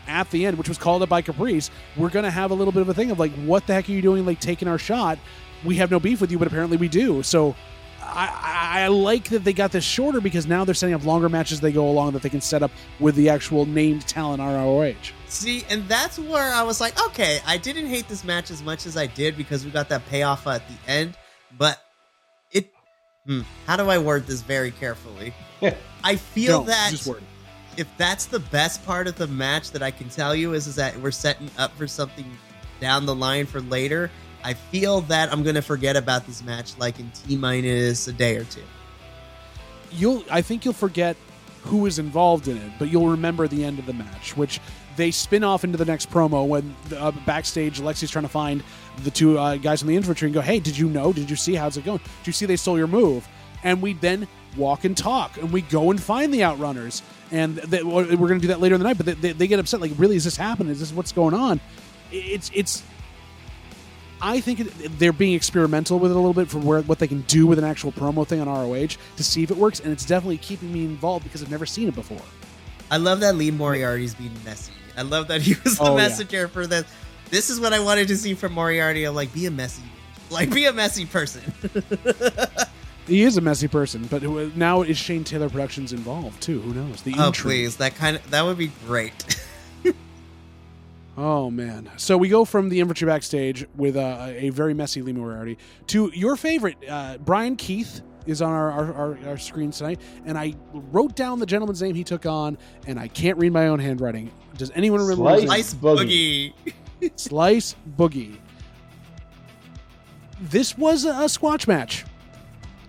at 0.09 0.31
the 0.31 0.47
end, 0.47 0.59
which 0.59 0.69
was 0.69 0.79
called 0.79 1.03
up 1.03 1.09
by 1.09 1.23
Caprice. 1.23 1.71
We're 1.97 2.11
gonna 2.11 2.31
have 2.31 2.51
a 2.51 2.55
little 2.55 2.73
bit 2.73 2.83
of 2.83 2.89
a 2.89 2.95
thing 2.95 3.11
of 3.11 3.19
like, 3.19 3.33
what 3.45 3.67
the 3.67 3.75
heck 3.75 3.89
are 3.89 3.93
you 3.93 4.03
doing? 4.03 4.25
Like 4.27 4.41
taking 4.41 4.69
our 4.69 4.79
shot. 4.79 5.19
We 5.65 5.77
have 5.77 5.91
no 5.91 5.99
beef 5.99 6.21
with 6.21 6.31
you, 6.31 6.39
but 6.39 6.49
apparently 6.49 6.77
we 6.77 6.89
do. 6.89 7.23
So. 7.23 7.55
I, 8.07 8.27
I, 8.27 8.83
I 8.83 8.89
like 8.89 9.25
that 9.31 9.45
they 9.45 9.53
got 9.53 9.73
this 9.73 9.85
shorter 9.85 10.21
because 10.21 10.47
now 10.47 10.65
they're 10.65 10.75
setting 10.75 10.95
up 10.95 11.05
longer 11.05 11.29
matches 11.29 11.61
they 11.61 11.73
go 11.73 11.89
along 11.89 12.13
that 12.13 12.23
they 12.23 12.29
can 12.29 12.41
set 12.41 12.63
up 12.63 12.71
with 13.01 13.15
the 13.17 13.29
actual 13.29 13.67
named 13.67 14.07
talent 14.07 14.41
ROH. 14.41 15.13
See, 15.29 15.65
and 15.69 15.87
that's 15.89 16.19
where 16.19 16.53
I 16.53 16.63
was 16.63 16.81
like, 16.81 17.01
okay, 17.09 17.41
I 17.47 17.57
didn't 17.57 17.87
hate 17.87 18.09
this 18.09 18.25
match 18.25 18.51
as 18.51 18.63
much 18.63 18.87
as 18.87 18.97
I 18.97 19.07
did 19.07 19.37
because 19.37 19.65
we 19.65 19.71
got 19.71 19.89
that 19.89 20.07
payoff 20.07 20.47
at 20.47 20.63
the 20.69 20.91
end, 20.91 21.17
but 21.59 21.83
it. 22.53 22.73
Hmm, 23.27 23.41
how 23.67 23.77
do 23.77 23.91
I 23.91 23.99
word 23.99 24.27
this 24.27 24.43
very 24.43 24.71
carefully? 24.71 25.35
I 26.05 26.17
feel 26.17 26.61
No, 26.61 26.67
that 26.67 26.93
if 27.77 27.89
that's 27.99 28.27
the 28.27 28.39
best 28.39 28.85
part 28.87 29.07
of 29.07 29.17
the 29.17 29.27
match 29.27 29.71
that 29.73 29.83
I 29.83 29.91
can 29.91 30.09
tell 30.09 30.35
you 30.35 30.55
is, 30.55 30.67
is 30.67 30.77
that 30.77 30.97
we're 31.01 31.11
setting 31.11 31.51
up 31.59 31.77
for 31.77 31.87
something 31.87 32.27
down 32.81 33.07
the 33.07 33.15
line 33.15 33.47
for 33.47 33.61
later. 33.61 34.11
I 34.47 34.55
feel 34.55 35.01
that 35.03 35.33
I'm 35.33 35.43
gonna 35.43 35.61
forget 35.61 35.97
about 35.97 36.25
this 36.25 36.41
match 36.45 36.79
like 36.79 37.01
in 37.01 37.11
T 37.11 37.37
minus 37.37 38.07
a 38.07 38.13
day 38.13 38.37
or 38.37 38.45
two. 38.45 38.63
you'll 39.91 40.23
I 40.31 40.41
think 40.41 40.65
you'll 40.65 40.73
forget 40.75 41.17
who 41.63 41.79
was 41.79 41.99
involved 41.99 42.47
in 42.47 42.57
it, 42.57 42.71
but 42.79 42.89
you'll 42.89 43.09
remember 43.09 43.49
the 43.49 43.65
end 43.65 43.81
of 43.81 43.87
the 43.87 43.93
match, 43.93 44.37
which 44.37 44.61
they 44.97 45.11
spin 45.11 45.43
off 45.43 45.65
into 45.65 45.77
the 45.77 45.85
next 45.85 46.11
promo 46.11 46.47
when 46.47 46.77
uh, 46.97 47.11
backstage 47.27 47.81
Lexi's 47.81 48.11
trying 48.11 48.23
to 48.25 48.29
find 48.29 48.63
the 49.03 49.11
two 49.11 49.37
uh, 49.37 49.57
guys 49.57 49.83
in 49.83 49.89
the 49.89 49.97
infantry 49.97 50.27
and 50.27 50.35
go, 50.35 50.41
"Hey, 50.41 50.61
did 50.61 50.79
you 50.79 50.89
know? 50.89 51.13
Did 51.13 51.29
you 51.29 51.35
see 51.35 51.55
how's 51.55 51.77
it 51.77 51.85
going? 51.85 51.99
Did 51.99 52.27
you 52.29 52.33
see 52.33 52.47
they 52.47 52.57
stole 52.57 52.79
your 52.79 52.87
move?" 52.87 53.27
And 53.65 53.83
we 53.83 53.95
then 53.95 54.29
walk 54.57 54.85
and 54.85 54.97
talk, 54.97 55.39
and 55.39 55.53
we 55.53 55.63
go 55.63 55.91
and 55.91 56.01
find 56.01 56.33
the 56.33 56.43
outrunners, 56.43 57.03
and 57.33 57.57
they, 57.57 57.83
we're 57.83 58.05
going 58.05 58.41
to 58.41 58.47
do 58.47 58.49
that 58.49 58.61
later 58.61 58.77
in 58.77 58.81
the 58.81 58.87
night. 58.87 58.97
But 58.97 59.07
they, 59.07 59.15
they, 59.15 59.33
they 59.33 59.47
get 59.49 59.59
upset, 59.59 59.81
like, 59.81 59.91
"Really, 59.97 60.15
is 60.15 60.23
this 60.23 60.37
happening? 60.37 60.71
Is 60.71 60.79
this 60.79 60.93
what's 60.93 61.11
going 61.11 61.35
on?" 61.35 61.61
It's 62.13 62.53
it's 62.55 62.85
I 64.21 64.41
think 64.41 64.61
it, 64.61 64.67
they're 64.99 65.13
being 65.13 65.35
experimental 65.35 65.99
with 65.99 66.11
it 66.11 66.15
a 66.15 66.19
little 66.19 66.33
bit 66.35 66.49
for 66.49 66.59
where 66.59 66.81
what 66.83 66.99
they 66.99 67.07
can 67.09 67.21
do 67.23 67.47
with 67.47 67.59
an 67.59 67.65
actual 67.65 67.93
promo 67.93 68.27
thing 68.27 68.41
on 68.41 68.49
ROH 68.49 68.97
to 69.17 69.23
see 69.25 69.43
if 69.43 69.51
it 69.51 69.57
works, 69.57 69.81
and 69.81 69.93
it's 69.93 70.05
definitely 70.05 70.39
keeping 70.39 70.73
me 70.73 70.85
involved 70.85 71.25
because 71.25 71.43
I've 71.43 71.51
never 71.51 71.67
seen 71.67 71.89
it 71.89 71.95
before. 71.95 72.23
I 72.91 72.97
love 72.97 73.21
that 73.21 73.37
Lee 73.37 73.51
Moriarty's 73.51 74.15
being 74.15 74.33
messy. 74.45 74.73
I 74.97 75.03
love 75.03 75.29
that 75.29 75.43
he 75.43 75.55
was 75.65 75.77
the 75.77 75.85
Oh, 75.85 75.91
yeah. 75.97 76.09
messenger 76.09 76.49
for 76.49 76.67
this. 76.67 76.85
This 77.31 77.51
is 77.51 77.61
what 77.61 77.73
I 77.73 77.81
wanted 77.81 78.09
to 78.09 78.17
see 78.17 78.35
from 78.35 78.53
Moriarty. 78.53 79.05
I'm 79.05 79.15
like, 79.15 79.33
be 79.35 79.47
a 79.47 79.51
messy, 79.51 79.83
like 80.31 80.53
be 80.55 80.65
a 80.67 80.73
messy 80.73 81.05
person. 81.07 81.43
He 83.07 83.23
is 83.23 83.37
a 83.37 83.41
messy 83.41 83.69
person, 83.69 84.05
but 84.11 84.21
now 84.57 84.83
is 84.83 84.99
Shane 84.99 85.23
Taylor 85.23 85.49
Productions 85.49 85.93
involved 85.93 86.43
too? 86.43 86.61
Who 86.63 86.75
knows? 86.75 87.03
The 87.03 87.15
oh 87.17 87.29
intrigue. 87.29 87.53
please, 87.53 87.77
that 87.77 87.95
kind 87.95 88.17
of 88.17 88.31
that 88.33 88.43
would 88.45 88.59
be 88.59 88.73
great. 88.85 89.13
Oh 91.19 91.51
man! 91.51 91.91
So 91.97 92.19
we 92.19 92.29
go 92.29 92.45
from 92.45 92.69
the 92.69 92.81
infantry 92.81 93.07
backstage 93.07 93.67
with 93.75 93.97
uh, 93.97 94.27
a 94.37 94.51
very 94.51 94.75
messy 94.75 95.01
Lee 95.01 95.13
Moriarty 95.13 95.57
to 95.89 96.11
your 96.15 96.37
favorite 96.37 96.77
uh, 96.89 97.17
Brian 97.19 97.57
Keith 97.57 98.03
is 98.27 98.43
on 98.43 98.51
our, 98.53 98.71
our, 98.73 98.93
our, 98.95 99.19
our 99.29 99.39
screen 99.39 99.71
tonight, 99.71 100.01
and 100.27 100.37
I 100.37 100.55
wrote 100.75 101.15
down 101.17 101.39
the 101.39 101.47
gentleman's 101.47 101.81
name 101.81 101.95
he 101.95 102.05
took 102.05 102.27
on, 102.27 102.59
and 102.87 102.99
I 102.99 103.09
can't 103.09 103.39
read 103.39 103.53
my 103.53 103.69
own 103.69 103.79
handwriting. 103.79 104.31
Does 104.59 104.71
anyone 104.75 105.01
remember? 105.01 105.23
his 105.35 105.43
name? 105.43 105.49
Boogie. 105.75 106.53
boogie. 107.01 107.13
Slice 107.17 107.77
Boogie. 107.97 108.37
This 110.41 110.77
was 110.77 111.05
a, 111.05 111.11
a 111.25 111.29
squash 111.29 111.67
match, 111.67 112.05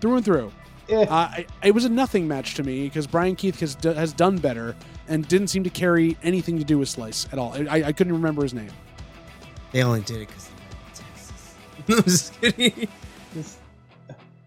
through 0.00 0.16
and 0.16 0.24
through. 0.24 0.52
Eh, 0.90 1.04
Uh, 1.04 1.14
I- 1.14 1.46
it 1.62 1.70
was 1.72 1.84
a 1.84 1.88
nothing 1.88 2.26
match 2.28 2.54
to 2.54 2.62
me 2.62 2.84
because 2.84 3.06
Brian 3.06 3.36
Keith 3.36 3.60
has, 3.60 3.74
has 3.82 4.12
done 4.12 4.36
better 4.38 4.74
and 5.08 5.26
didn't 5.28 5.48
seem 5.48 5.64
to 5.64 5.70
carry 5.70 6.16
anything 6.22 6.58
to 6.58 6.64
do 6.64 6.78
with 6.78 6.88
Slice 6.88 7.26
at 7.32 7.38
all. 7.38 7.54
I, 7.68 7.84
I 7.84 7.92
couldn't 7.92 8.12
remember 8.12 8.42
his 8.42 8.54
name. 8.54 8.70
They 9.72 9.82
only 9.82 10.00
did 10.02 10.22
it 10.22 10.28
because 10.28 10.50
Texas. 10.94 11.54
I'm 11.88 12.02
just 12.04 12.40
kidding. 12.40 12.88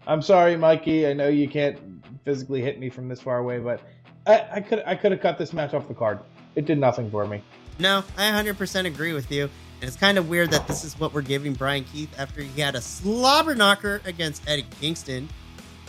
I'm 0.06 0.22
sorry, 0.22 0.56
Mikey. 0.56 1.06
I 1.06 1.12
know 1.12 1.28
you 1.28 1.48
can't 1.48 1.78
physically 2.24 2.60
hit 2.60 2.78
me 2.78 2.88
from 2.90 3.08
this 3.08 3.20
far 3.20 3.38
away, 3.38 3.58
but 3.58 3.80
I, 4.26 4.44
I 4.54 4.60
could 4.60 4.82
I 4.86 4.94
could 4.94 5.12
have 5.12 5.20
cut 5.20 5.38
this 5.38 5.52
match 5.52 5.74
off 5.74 5.88
the 5.88 5.94
card. 5.94 6.18
It 6.56 6.66
did 6.66 6.78
nothing 6.78 7.10
for 7.10 7.26
me. 7.26 7.42
No, 7.78 8.04
I 8.18 8.30
100% 8.30 8.86
agree 8.86 9.12
with 9.12 9.30
you. 9.30 9.44
And 9.44 9.88
it's 9.88 9.96
kind 9.96 10.18
of 10.18 10.28
weird 10.28 10.50
that 10.50 10.68
this 10.68 10.84
is 10.84 10.98
what 11.00 11.14
we're 11.14 11.22
giving 11.22 11.54
Brian 11.54 11.84
Keith 11.84 12.10
after 12.18 12.42
he 12.42 12.60
had 12.60 12.74
a 12.74 12.80
slobber 12.80 13.54
knocker 13.54 14.00
against 14.04 14.46
Eddie 14.48 14.66
Kingston, 14.80 15.28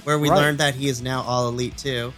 where 0.03 0.17
we 0.17 0.29
Right. 0.29 0.37
learned 0.37 0.57
that 0.59 0.73
he 0.73 0.87
is 0.87 1.01
now 1.01 1.21
all 1.23 1.49
elite 1.49 1.77
too. 1.77 2.13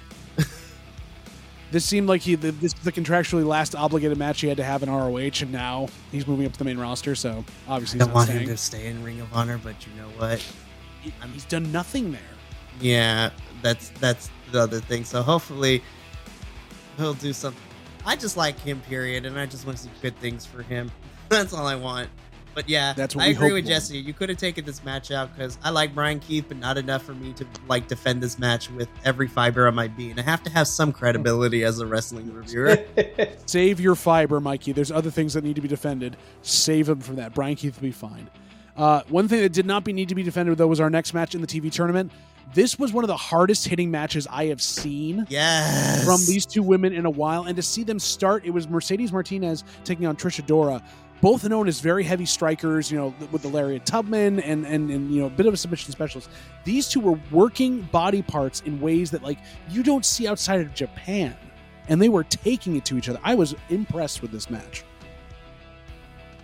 This 1.71 1.83
seemed 1.83 2.07
like 2.07 2.21
he 2.21 2.35
the, 2.35 2.51
this 2.51 2.73
the 2.73 2.91
contractually 2.91 3.45
last 3.45 3.75
obligated 3.75 4.17
match 4.17 4.41
he 4.41 4.47
had 4.47 4.57
to 4.57 4.63
have 4.63 4.83
in 4.83 4.89
ROH, 4.89 5.41
and 5.41 5.51
now 5.51 5.87
he's 6.11 6.27
moving 6.27 6.45
up 6.45 6.53
to 6.53 6.59
the 6.59 6.65
main 6.65 6.77
roster. 6.77 7.15
So 7.15 7.43
obviously 7.67 7.99
I 7.99 8.05
he's 8.05 8.07
don't 8.07 8.07
not 8.09 8.13
want 8.15 8.27
staying. 8.29 8.41
him 8.41 8.47
to 8.47 8.57
stay 8.57 8.87
in 8.87 9.03
Ring 9.03 9.19
of 9.21 9.33
Honor, 9.33 9.59
but 9.61 9.75
you 9.85 9.93
know 10.01 10.07
what? 10.17 10.39
He- 11.01 11.13
he's 11.33 11.45
done 11.45 11.71
nothing 11.71 12.11
there. 12.11 12.21
Yeah, 12.79 13.29
that's 13.61 13.89
that's 13.99 14.29
the 14.51 14.61
other 14.61 14.79
thing. 14.79 15.03
So 15.05 15.21
hopefully 15.21 15.83
he'll 16.97 17.13
do 17.13 17.33
something. 17.33 17.61
I 18.05 18.15
just 18.15 18.37
like 18.37 18.59
him, 18.59 18.81
period, 18.81 19.25
and 19.25 19.37
I 19.39 19.45
just 19.47 19.65
want 19.65 19.77
to 19.79 19.83
see 19.85 19.89
good 20.01 20.17
things 20.19 20.45
for 20.45 20.61
him. 20.61 20.91
That's 21.29 21.53
all 21.53 21.65
I 21.65 21.75
want. 21.75 22.07
But 22.55 22.69
yeah, 22.69 22.93
That's 22.93 23.15
what 23.15 23.25
I 23.25 23.27
agree 23.27 23.51
with 23.51 23.65
for. 23.65 23.69
Jesse. 23.69 23.97
You 23.97 24.13
could 24.13 24.29
have 24.29 24.37
taken 24.37 24.63
this 24.65 24.83
match 24.83 25.11
out 25.11 25.35
because 25.35 25.59
I 25.61 25.69
like 25.69 25.93
Brian 25.93 26.21
Keith, 26.21 26.45
but 26.47 26.57
not 26.57 26.77
enough 26.77 27.03
for 27.03 27.13
me 27.13 27.33
to 27.33 27.45
like 27.67 27.87
defend 27.87 28.23
this 28.23 28.39
match 28.39 28.71
with 28.71 28.87
every 29.03 29.27
fiber 29.27 29.67
of 29.67 29.75
my 29.75 29.89
being. 29.89 30.17
I 30.17 30.21
have 30.21 30.41
to 30.43 30.49
have 30.49 30.67
some 30.67 30.93
credibility 30.93 31.65
as 31.65 31.79
a 31.79 31.85
wrestling 31.85 32.33
reviewer. 32.33 32.77
Save 33.45 33.81
your 33.81 33.95
fiber, 33.95 34.39
Mikey. 34.39 34.71
There's 34.71 34.91
other 34.91 35.11
things 35.11 35.33
that 35.33 35.43
need 35.43 35.57
to 35.57 35.61
be 35.61 35.67
defended. 35.67 36.15
Save 36.41 36.87
them 36.87 37.01
from 37.01 37.17
that. 37.17 37.35
Brian 37.35 37.55
Keith 37.57 37.75
will 37.75 37.89
be 37.89 37.91
fine. 37.91 38.29
Uh, 38.77 39.01
one 39.09 39.27
thing 39.27 39.41
that 39.41 39.53
did 39.53 39.65
not 39.65 39.83
be, 39.83 39.93
need 39.93 40.09
to 40.09 40.15
be 40.15 40.23
defended 40.23 40.57
though 40.57 40.67
was 40.67 40.79
our 40.79 40.89
next 40.89 41.13
match 41.13 41.35
in 41.35 41.41
the 41.41 41.47
TV 41.47 41.71
tournament. 41.71 42.11
This 42.53 42.77
was 42.77 42.93
one 42.93 43.03
of 43.03 43.07
the 43.07 43.17
hardest 43.17 43.67
hitting 43.67 43.89
matches 43.91 44.27
I 44.29 44.45
have 44.45 44.61
seen 44.61 45.25
yes, 45.29 46.05
from 46.05 46.19
these 46.31 46.45
two 46.45 46.63
women 46.63 46.93
in 46.93 47.05
a 47.05 47.09
while, 47.09 47.45
and 47.45 47.55
to 47.55 47.61
see 47.61 47.83
them 47.83 47.99
start, 47.99 48.45
it 48.45 48.51
was 48.51 48.69
Mercedes 48.69 49.11
Martinez 49.11 49.63
taking 49.83 50.05
on 50.05 50.15
Trish 50.15 50.41
Adora, 50.41 50.81
both 51.21 51.47
known 51.47 51.67
as 51.67 51.79
very 51.79 52.03
heavy 52.03 52.25
strikers, 52.25 52.91
you 52.91 52.97
know, 52.97 53.13
with 53.31 53.41
the 53.41 53.47
Lariat 53.47 53.85
Tubman 53.85 54.39
and 54.39 54.65
and 54.65 54.89
and 54.91 55.11
you 55.11 55.21
know, 55.21 55.27
a 55.27 55.29
bit 55.29 55.45
of 55.45 55.53
a 55.53 55.57
submission 55.57 55.91
specialist. 55.91 56.29
These 56.63 56.89
two 56.89 56.99
were 56.99 57.19
working 57.31 57.81
body 57.83 58.21
parts 58.21 58.61
in 58.61 58.79
ways 58.79 59.11
that 59.11 59.23
like 59.23 59.39
you 59.69 59.83
don't 59.83 60.05
see 60.05 60.27
outside 60.27 60.61
of 60.61 60.73
Japan, 60.73 61.35
and 61.87 62.01
they 62.01 62.09
were 62.09 62.23
taking 62.23 62.75
it 62.75 62.85
to 62.85 62.97
each 62.97 63.09
other. 63.09 63.19
I 63.23 63.35
was 63.35 63.55
impressed 63.69 64.21
with 64.21 64.31
this 64.31 64.49
match. 64.49 64.83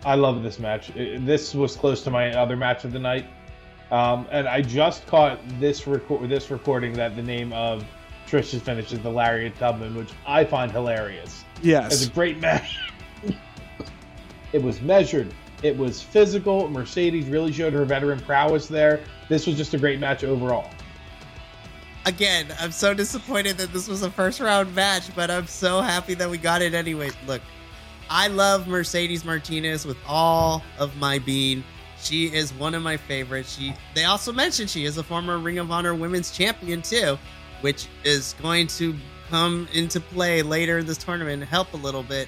I 0.03 0.15
love 0.15 0.41
this 0.41 0.57
match. 0.57 0.91
This 0.95 1.53
was 1.53 1.75
close 1.75 2.01
to 2.03 2.09
my 2.09 2.33
other 2.33 2.55
match 2.55 2.85
of 2.85 2.91
the 2.91 2.99
night, 2.99 3.25
um, 3.91 4.25
and 4.31 4.47
I 4.47 4.61
just 4.61 5.05
caught 5.05 5.39
this 5.59 5.85
record 5.85 6.27
this 6.29 6.49
recording 6.49 6.93
that 6.93 7.15
the 7.15 7.21
name 7.21 7.53
of 7.53 7.85
Trish's 8.27 8.61
finish 8.61 8.93
is 8.93 8.99
the 8.99 9.11
Lariat 9.11 9.55
Tubman, 9.57 9.93
which 9.95 10.09
I 10.25 10.45
find 10.45 10.71
hilarious. 10.71 11.43
Yes. 11.61 11.93
It's 11.93 12.05
a 12.05 12.09
great 12.09 12.39
match. 12.39 12.79
it 14.53 14.61
was 14.61 14.81
measured. 14.81 15.33
It 15.63 15.77
was 15.77 16.01
physical. 16.01 16.67
Mercedes 16.69 17.27
really 17.27 17.51
showed 17.51 17.73
her 17.73 17.85
veteran 17.85 18.19
prowess 18.19 18.67
there. 18.67 19.01
This 19.29 19.45
was 19.45 19.57
just 19.57 19.73
a 19.73 19.77
great 19.77 19.99
match 19.99 20.23
overall. 20.23 20.69
again, 22.05 22.47
I'm 22.59 22.71
so 22.71 22.93
disappointed 22.93 23.57
that 23.57 23.71
this 23.73 23.87
was 23.87 24.01
a 24.03 24.09
first 24.11 24.39
round 24.39 24.73
match, 24.75 25.13
but 25.15 25.29
I'm 25.29 25.47
so 25.47 25.81
happy 25.81 26.13
that 26.15 26.29
we 26.29 26.37
got 26.37 26.61
it 26.61 26.73
anyway. 26.73 27.11
Look, 27.27 27.41
I 28.09 28.27
love 28.27 28.67
Mercedes 28.67 29.23
Martinez 29.23 29.85
with 29.85 29.97
all 30.07 30.63
of 30.79 30.95
my 30.97 31.19
being. 31.19 31.63
She 31.99 32.25
is 32.33 32.51
one 32.53 32.73
of 32.73 32.81
my 32.81 32.97
favorites. 32.97 33.55
She 33.55 33.73
they 33.93 34.05
also 34.05 34.31
mentioned 34.31 34.69
she 34.69 34.85
is 34.85 34.97
a 34.97 35.03
former 35.03 35.37
Ring 35.37 35.59
of 35.59 35.71
Honor 35.71 35.93
Women's 35.93 36.31
Champion 36.31 36.81
too, 36.81 37.17
which 37.61 37.87
is 38.03 38.33
going 38.41 38.67
to 38.67 38.95
come 39.29 39.67
into 39.73 39.99
play 39.99 40.41
later 40.41 40.79
in 40.79 40.85
this 40.85 40.97
tournament 40.97 41.41
and 41.41 41.49
help 41.49 41.73
a 41.73 41.77
little 41.77 42.03
bit. 42.03 42.27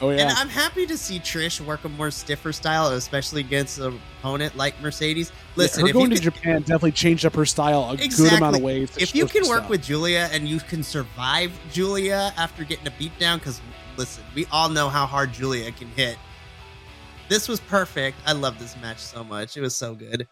Oh 0.00 0.10
yeah. 0.10 0.22
And. 0.22 0.30
I'm 0.32 0.48
happy 0.48 0.86
to 0.86 0.96
see 0.96 1.18
Trish 1.18 1.60
work 1.60 1.84
a 1.84 1.88
more 1.88 2.10
stiffer 2.10 2.52
style, 2.52 2.88
especially 2.88 3.40
against 3.40 3.78
an 3.78 4.00
opponent 4.18 4.56
like 4.56 4.80
Mercedes. 4.80 5.32
Listen, 5.56 5.82
her 5.82 5.88
if 5.88 5.94
going 5.94 6.10
to 6.10 6.16
can- 6.16 6.24
Japan 6.24 6.60
definitely 6.60 6.92
changed 6.92 7.24
up 7.24 7.34
her 7.34 7.46
style 7.46 7.90
a 7.90 7.96
good 7.96 8.04
Exactly. 8.04 8.36
amount 8.36 8.56
of 8.56 8.62
ways. 8.62 8.90
if 8.98 9.14
you 9.14 9.26
can 9.26 9.48
work 9.48 9.60
stuff. 9.60 9.70
with 9.70 9.82
Julia 9.84 10.28
and 10.32 10.48
you 10.48 10.60
can 10.60 10.82
survive 10.82 11.52
Julia 11.72 12.32
after 12.36 12.64
getting 12.64 12.86
a 12.86 12.92
beat 12.98 13.18
down, 13.18 13.38
because 13.38 13.60
listen, 13.96 14.24
we 14.34 14.46
all 14.52 14.68
know 14.68 14.88
how 14.88 15.06
hard 15.06 15.32
Julia 15.32 15.70
can 15.72 15.88
hit. 15.88 16.18
This 17.28 17.48
was 17.48 17.58
perfect. 17.60 18.16
I 18.24 18.32
love 18.32 18.58
this 18.58 18.76
match 18.80 18.98
so 18.98 19.24
much. 19.24 19.56
It 19.56 19.60
was 19.60 19.74
so 19.74 19.94
good. 19.94 20.28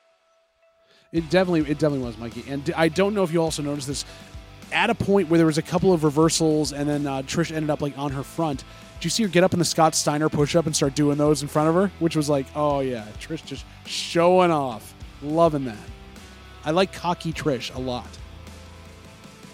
It 1.13 1.31
definitely, 1.31 1.61
it 1.63 1.79
definitely 1.79 2.01
was, 2.01 2.19
Mikey. 2.19 2.45
And 2.49 2.73
I 2.77 2.89
don't 2.89 3.15
know 3.15 3.23
if 3.23 3.33
you 3.33 3.41
also 3.41 3.63
noticed 3.63 3.87
this. 3.89 4.05
At 4.73 4.91
a 4.91 4.95
point 4.95 5.29
where 5.29 5.39
there 5.39 5.47
was 5.47 5.59
a 5.59 5.63
couple 5.63 5.93
of 5.93 6.03
reversals, 6.03 6.73
and 6.73 6.89
then 6.89 7.07
uh, 7.07 7.23
Trish 7.23 7.53
ended 7.55 7.71
up 7.71 7.81
like 7.81 7.97
on 7.97 8.11
her 8.13 8.23
front. 8.25 8.65
You 9.05 9.11
see 9.11 9.23
her 9.23 9.29
get 9.29 9.45
up 9.45 9.53
in 9.53 9.59
the 9.59 9.65
Scott 9.65 9.95
Steiner 9.95 10.29
push 10.29 10.57
up 10.57 10.67
and 10.67 10.75
start 10.75 10.95
doing 10.95 11.19
those 11.19 11.43
in 11.43 11.49
front 11.49 11.69
of 11.69 11.75
her? 11.75 11.91
Which 11.99 12.17
was 12.17 12.29
like, 12.29 12.47
oh 12.57 12.81
yeah, 12.81 13.07
Trish 13.21 13.45
just 13.45 13.65
showing 13.87 14.51
off. 14.51 14.95
Loving 15.23 15.65
that. 15.67 15.77
I 16.65 16.71
like 16.71 16.93
cocky 16.93 17.33
Trish 17.33 17.75
a 17.75 17.79
lot. 17.79 18.09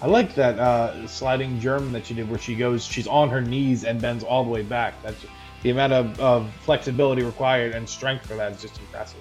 I 0.03 0.07
like 0.07 0.35
that 0.35 0.59
uh, 0.59 1.07
sliding 1.07 1.61
German 1.61 1.93
that 1.93 2.07
she 2.07 2.15
did, 2.15 2.31
where 2.31 2.39
she 2.39 2.55
goes, 2.55 2.85
she's 2.85 3.07
on 3.07 3.29
her 3.29 3.43
knees 3.43 3.85
and 3.85 4.01
bends 4.01 4.25
all 4.25 4.45
the 4.45 4.51
way 4.51 4.63
back. 4.63 4.95
That's 5.03 5.27
the 5.63 5.71
amount 5.71 5.93
of, 5.93 6.19
of 6.21 6.51
flexibility 6.63 7.23
required 7.23 7.75
and 7.75 7.87
strength 7.87 8.27
for 8.27 8.35
that 8.37 8.53
is 8.53 8.63
just 8.63 8.79
impressive. 8.79 9.21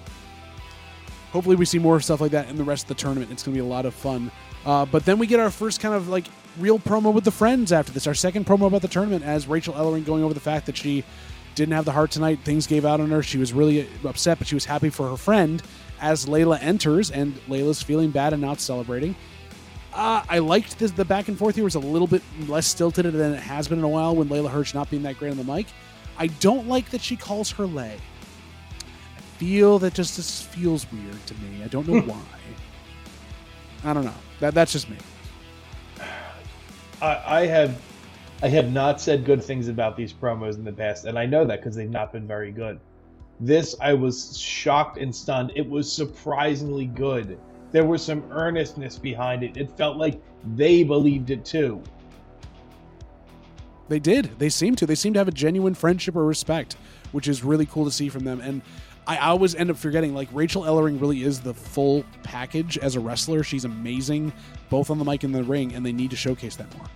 Hopefully, 1.32 1.56
we 1.56 1.64
see 1.64 1.78
more 1.78 2.00
stuff 2.00 2.20
like 2.20 2.30
that 2.32 2.48
in 2.48 2.56
the 2.56 2.64
rest 2.64 2.84
of 2.84 2.88
the 2.88 2.94
tournament. 2.94 3.30
It's 3.30 3.42
going 3.42 3.54
to 3.54 3.62
be 3.62 3.66
a 3.66 3.68
lot 3.68 3.84
of 3.84 3.94
fun. 3.94 4.30
Uh, 4.64 4.86
but 4.86 5.04
then 5.04 5.18
we 5.18 5.26
get 5.26 5.38
our 5.38 5.50
first 5.50 5.80
kind 5.80 5.94
of 5.94 6.08
like 6.08 6.26
real 6.60 6.78
promo 6.78 7.12
with 7.12 7.24
the 7.24 7.30
friends 7.30 7.72
after 7.72 7.92
this. 7.92 8.06
Our 8.06 8.14
second 8.14 8.46
promo 8.46 8.66
about 8.66 8.82
the 8.82 8.88
tournament 8.88 9.24
as 9.24 9.46
Rachel 9.46 9.74
Ellering 9.74 10.04
going 10.04 10.22
over 10.22 10.34
the 10.34 10.40
fact 10.40 10.66
that 10.66 10.76
she 10.76 11.04
didn't 11.54 11.74
have 11.74 11.84
the 11.84 11.92
heart 11.92 12.10
tonight. 12.10 12.40
Things 12.44 12.66
gave 12.66 12.84
out 12.84 13.00
on 13.00 13.10
her. 13.10 13.22
She 13.22 13.38
was 13.38 13.52
really 13.52 13.88
upset, 14.04 14.38
but 14.38 14.46
she 14.46 14.54
was 14.54 14.64
happy 14.64 14.90
for 14.90 15.08
her 15.08 15.16
friend 15.16 15.62
as 16.00 16.26
Leyla 16.26 16.62
enters, 16.62 17.10
and 17.10 17.34
Leyla's 17.48 17.82
feeling 17.82 18.10
bad 18.10 18.32
and 18.32 18.40
not 18.40 18.60
celebrating. 18.60 19.14
Uh, 19.92 20.22
I 20.28 20.38
liked 20.38 20.78
this, 20.78 20.92
the 20.92 21.04
back 21.04 21.28
and 21.28 21.36
forth 21.36 21.56
here 21.56 21.64
was 21.64 21.74
a 21.74 21.80
little 21.80 22.06
bit 22.06 22.22
less 22.46 22.66
stilted 22.66 23.06
than 23.06 23.34
it 23.34 23.40
has 23.40 23.66
been 23.66 23.78
in 23.78 23.84
a 23.84 23.88
while 23.88 24.14
when 24.14 24.28
Leyla 24.28 24.48
Hirsch 24.48 24.72
not 24.72 24.88
being 24.88 25.02
that 25.02 25.18
great 25.18 25.32
on 25.32 25.36
the 25.36 25.44
mic. 25.44 25.66
I 26.16 26.28
don't 26.28 26.68
like 26.68 26.90
that 26.90 27.00
she 27.00 27.16
calls 27.16 27.50
her 27.52 27.66
Lay. 27.66 27.96
I 29.16 29.20
feel 29.38 29.78
that 29.80 29.94
just 29.94 30.16
this 30.16 30.42
feels 30.42 30.90
weird 30.92 31.26
to 31.26 31.34
me. 31.36 31.64
I 31.64 31.68
don't 31.68 31.88
know 31.88 32.00
why. 32.00 32.20
I 33.82 33.92
don't 33.92 34.04
know. 34.04 34.14
That 34.40 34.54
that's 34.54 34.72
just 34.72 34.88
me. 34.88 34.98
I, 37.02 37.46
have 37.46 37.80
I 38.42 38.48
have 38.48 38.72
not 38.72 39.00
said 39.00 39.24
good 39.24 39.42
things 39.42 39.68
about 39.68 39.96
these 39.96 40.12
promos 40.12 40.54
in 40.54 40.64
the 40.64 40.72
past, 40.72 41.04
and 41.04 41.18
I 41.18 41.26
know 41.26 41.44
that 41.44 41.60
because 41.60 41.76
they've 41.76 41.90
not 41.90 42.12
been 42.12 42.26
very 42.26 42.52
good. 42.52 42.80
This 43.40 43.74
I 43.80 43.94
was 43.94 44.38
shocked 44.38 44.98
and 44.98 45.14
stunned. 45.14 45.52
It 45.56 45.68
was 45.68 45.90
surprisingly 45.90 46.86
good. 46.86 47.38
There 47.72 47.84
was 47.84 48.04
some 48.04 48.22
earnestness 48.30 48.98
behind 48.98 49.42
it. 49.42 49.56
It 49.56 49.70
felt 49.76 49.96
like 49.96 50.20
they 50.54 50.82
believed 50.82 51.30
it 51.30 51.44
too. 51.44 51.82
They 53.88 53.98
did. 53.98 54.38
They 54.38 54.50
seem 54.50 54.76
to. 54.76 54.86
They 54.86 54.94
seem 54.94 55.14
to 55.14 55.20
have 55.20 55.28
a 55.28 55.32
genuine 55.32 55.74
friendship 55.74 56.16
or 56.16 56.24
respect, 56.24 56.76
which 57.12 57.28
is 57.28 57.42
really 57.42 57.66
cool 57.66 57.84
to 57.86 57.90
see 57.90 58.08
from 58.08 58.24
them. 58.24 58.40
And 58.40 58.62
I 59.06 59.16
always 59.18 59.54
end 59.54 59.70
up 59.70 59.76
forgetting, 59.76 60.14
like 60.14 60.28
Rachel 60.32 60.62
Ellering 60.62 61.00
really 61.00 61.22
is 61.22 61.40
the 61.40 61.54
full 61.54 62.04
package 62.22 62.78
as 62.78 62.96
a 62.96 63.00
wrestler. 63.00 63.42
She's 63.42 63.64
amazing, 63.64 64.32
both 64.68 64.90
on 64.90 64.98
the 64.98 65.04
mic 65.04 65.24
and 65.24 65.34
the 65.34 65.42
ring, 65.42 65.74
and 65.74 65.84
they 65.84 65.92
need 65.92 66.10
to 66.10 66.16
showcase 66.16 66.56
that 66.56 66.74
more. 66.76 66.86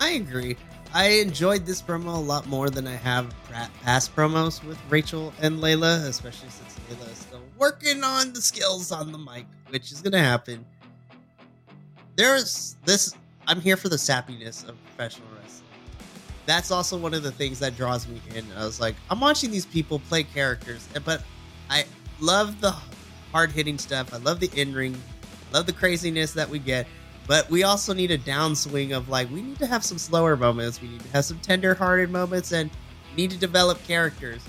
I 0.00 0.10
agree. 0.10 0.56
I 0.92 1.06
enjoyed 1.06 1.66
this 1.66 1.82
promo 1.82 2.14
a 2.14 2.20
lot 2.20 2.46
more 2.46 2.70
than 2.70 2.86
I 2.86 2.94
have 2.94 3.34
past 3.82 4.14
promos 4.14 4.62
with 4.62 4.78
Rachel 4.88 5.32
and 5.40 5.58
Leyla, 5.58 6.06
especially 6.06 6.50
since 6.50 6.78
Leyla 6.88 7.10
is 7.10 7.18
still 7.18 7.42
working 7.58 8.04
on 8.04 8.32
the 8.32 8.40
skills 8.40 8.92
on 8.92 9.10
the 9.10 9.18
mic, 9.18 9.46
which 9.70 9.90
is 9.90 10.00
going 10.00 10.12
to 10.12 10.20
happen. 10.20 10.64
There's 12.14 12.76
this. 12.84 13.16
I'm 13.48 13.60
here 13.60 13.76
for 13.76 13.88
the 13.88 13.96
sappiness 13.96 14.68
of 14.68 14.76
professional. 14.84 15.28
That's 16.46 16.70
also 16.70 16.96
one 16.96 17.14
of 17.14 17.22
the 17.22 17.32
things 17.32 17.58
that 17.60 17.76
draws 17.76 18.06
me 18.06 18.20
in. 18.34 18.44
I 18.56 18.64
was 18.64 18.80
like, 18.80 18.96
I'm 19.10 19.20
watching 19.20 19.50
these 19.50 19.66
people 19.66 19.98
play 19.98 20.24
characters, 20.24 20.88
but 21.04 21.22
I 21.70 21.84
love 22.20 22.60
the 22.60 22.74
hard 23.32 23.50
hitting 23.50 23.78
stuff. 23.78 24.12
I 24.12 24.18
love 24.18 24.40
the 24.40 24.50
in 24.54 24.74
ring, 24.74 25.00
love 25.52 25.66
the 25.66 25.72
craziness 25.72 26.32
that 26.34 26.48
we 26.48 26.58
get. 26.58 26.86
But 27.26 27.48
we 27.48 27.62
also 27.62 27.94
need 27.94 28.10
a 28.10 28.18
downswing 28.18 28.94
of 28.94 29.08
like 29.08 29.30
we 29.30 29.40
need 29.40 29.58
to 29.58 29.66
have 29.66 29.82
some 29.82 29.96
slower 29.96 30.36
moments. 30.36 30.82
We 30.82 30.88
need 30.88 31.00
to 31.00 31.08
have 31.08 31.24
some 31.24 31.38
tender-hearted 31.38 32.10
moments, 32.10 32.52
and 32.52 32.70
need 33.16 33.30
to 33.30 33.38
develop 33.38 33.82
characters. 33.84 34.42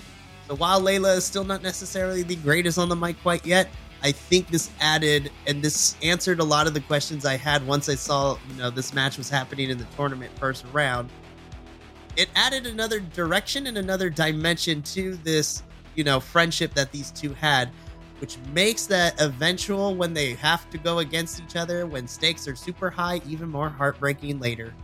So 0.48 0.56
while 0.56 0.80
Leyla 0.80 1.16
is 1.16 1.24
still 1.24 1.44
not 1.44 1.62
necessarily 1.62 2.22
the 2.22 2.36
greatest 2.36 2.78
on 2.78 2.88
the 2.88 2.96
mic 2.96 3.20
quite 3.22 3.44
yet, 3.46 3.68
I 4.02 4.12
think 4.12 4.48
this 4.48 4.70
added 4.80 5.30
and 5.46 5.62
this 5.62 5.96
answered 6.02 6.38
a 6.38 6.44
lot 6.44 6.66
of 6.66 6.74
the 6.74 6.80
questions 6.80 7.24
I 7.24 7.36
had 7.36 7.66
once 7.66 7.88
I 7.88 7.94
saw 7.94 8.36
you 8.50 8.56
know 8.56 8.70
this 8.70 8.92
match 8.92 9.16
was 9.16 9.30
happening 9.30 9.70
in 9.70 9.78
the 9.78 9.86
tournament 9.96 10.30
first 10.38 10.64
round. 10.72 11.08
It 12.16 12.28
added 12.34 12.66
another 12.66 13.00
direction 13.00 13.66
and 13.66 13.78
another 13.78 14.10
dimension 14.10 14.82
to 14.82 15.16
this 15.16 15.62
you 15.94 16.04
know 16.04 16.20
friendship 16.20 16.74
that 16.74 16.92
these 16.92 17.10
two 17.10 17.32
had 17.34 17.70
which 18.18 18.38
makes 18.54 18.86
that 18.86 19.20
eventual 19.20 19.94
when 19.94 20.14
they 20.14 20.34
have 20.34 20.68
to 20.70 20.78
go 20.78 21.00
against 21.00 21.42
each 21.42 21.56
other 21.56 21.86
when 21.86 22.08
stakes 22.08 22.48
are 22.48 22.56
super 22.56 22.88
high 22.88 23.20
even 23.28 23.48
more 23.48 23.68
heartbreaking 23.68 24.40
later. 24.40 24.74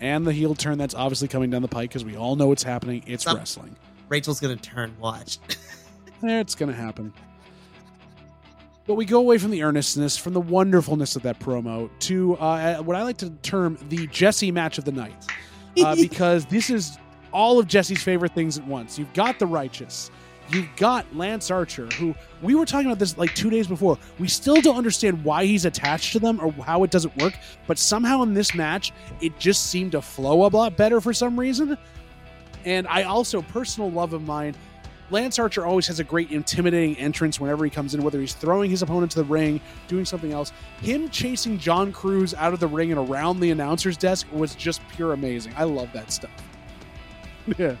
And 0.00 0.26
the 0.26 0.32
heel 0.32 0.54
turn 0.54 0.76
that's 0.76 0.94
obviously 0.94 1.28
coming 1.28 1.50
down 1.50 1.62
the 1.62 1.68
pike 1.68 1.90
because 1.90 2.04
we 2.04 2.16
all 2.16 2.36
know 2.36 2.48
what's 2.48 2.62
happening. 2.62 3.02
It's 3.06 3.24
Some, 3.24 3.38
wrestling. 3.38 3.76
Rachel's 4.08 4.40
gonna 4.40 4.56
turn. 4.56 4.94
Watch. 5.00 5.38
it's 6.22 6.54
gonna 6.54 6.74
happen. 6.74 7.12
But 8.86 8.94
we 8.96 9.06
go 9.06 9.20
away 9.20 9.38
from 9.38 9.50
the 9.50 9.62
earnestness, 9.62 10.18
from 10.18 10.34
the 10.34 10.42
wonderfulness 10.42 11.16
of 11.16 11.22
that 11.22 11.38
promo, 11.38 11.88
to 12.00 12.36
uh, 12.36 12.82
what 12.82 12.96
I 12.96 13.02
like 13.02 13.16
to 13.18 13.30
term 13.30 13.78
the 13.88 14.06
Jesse 14.08 14.50
match 14.52 14.76
of 14.76 14.84
the 14.84 14.92
night, 14.92 15.24
uh, 15.82 15.96
because 15.96 16.46
this 16.46 16.70
is 16.70 16.98
all 17.32 17.58
of 17.58 17.66
Jesse's 17.66 18.02
favorite 18.02 18.32
things 18.32 18.58
at 18.58 18.66
once. 18.66 18.98
You've 18.98 19.12
got 19.12 19.38
the 19.38 19.46
righteous, 19.46 20.10
You've 20.50 20.68
got 20.76 21.06
Lance 21.16 21.50
Archer, 21.50 21.86
who 21.94 22.14
we 22.42 22.54
were 22.54 22.66
talking 22.66 22.86
about 22.86 22.98
this 22.98 23.16
like 23.16 23.34
two 23.34 23.48
days 23.48 23.66
before. 23.66 23.98
We 24.18 24.28
still 24.28 24.60
don't 24.60 24.76
understand 24.76 25.24
why 25.24 25.46
he's 25.46 25.64
attached 25.64 26.12
to 26.12 26.18
them 26.18 26.38
or 26.40 26.52
how 26.52 26.84
it 26.84 26.90
doesn't 26.90 27.16
work, 27.22 27.34
but 27.66 27.78
somehow 27.78 28.22
in 28.22 28.34
this 28.34 28.54
match, 28.54 28.92
it 29.20 29.38
just 29.38 29.68
seemed 29.68 29.92
to 29.92 30.02
flow 30.02 30.46
a 30.46 30.48
lot 30.48 30.76
better 30.76 31.00
for 31.00 31.12
some 31.12 31.38
reason. 31.40 31.78
And 32.64 32.86
I 32.88 33.04
also, 33.04 33.42
personal 33.42 33.90
love 33.90 34.12
of 34.12 34.22
mine, 34.22 34.54
Lance 35.14 35.38
Archer 35.38 35.64
always 35.64 35.86
has 35.86 36.00
a 36.00 36.04
great 36.04 36.32
intimidating 36.32 36.96
entrance 36.96 37.38
whenever 37.38 37.64
he 37.64 37.70
comes 37.70 37.94
in, 37.94 38.02
whether 38.02 38.20
he's 38.20 38.34
throwing 38.34 38.68
his 38.68 38.82
opponent 38.82 39.12
to 39.12 39.18
the 39.18 39.24
ring, 39.24 39.60
doing 39.86 40.04
something 40.04 40.32
else. 40.32 40.52
Him 40.80 41.08
chasing 41.08 41.56
John 41.56 41.92
Cruz 41.92 42.34
out 42.34 42.52
of 42.52 42.58
the 42.58 42.66
ring 42.66 42.90
and 42.90 43.08
around 43.08 43.38
the 43.38 43.52
announcer's 43.52 43.96
desk 43.96 44.26
was 44.32 44.56
just 44.56 44.82
pure 44.88 45.12
amazing. 45.12 45.54
I 45.56 45.62
love 45.64 45.92
that 45.92 46.10
stuff. 46.10 46.32
yeah. 47.58 47.76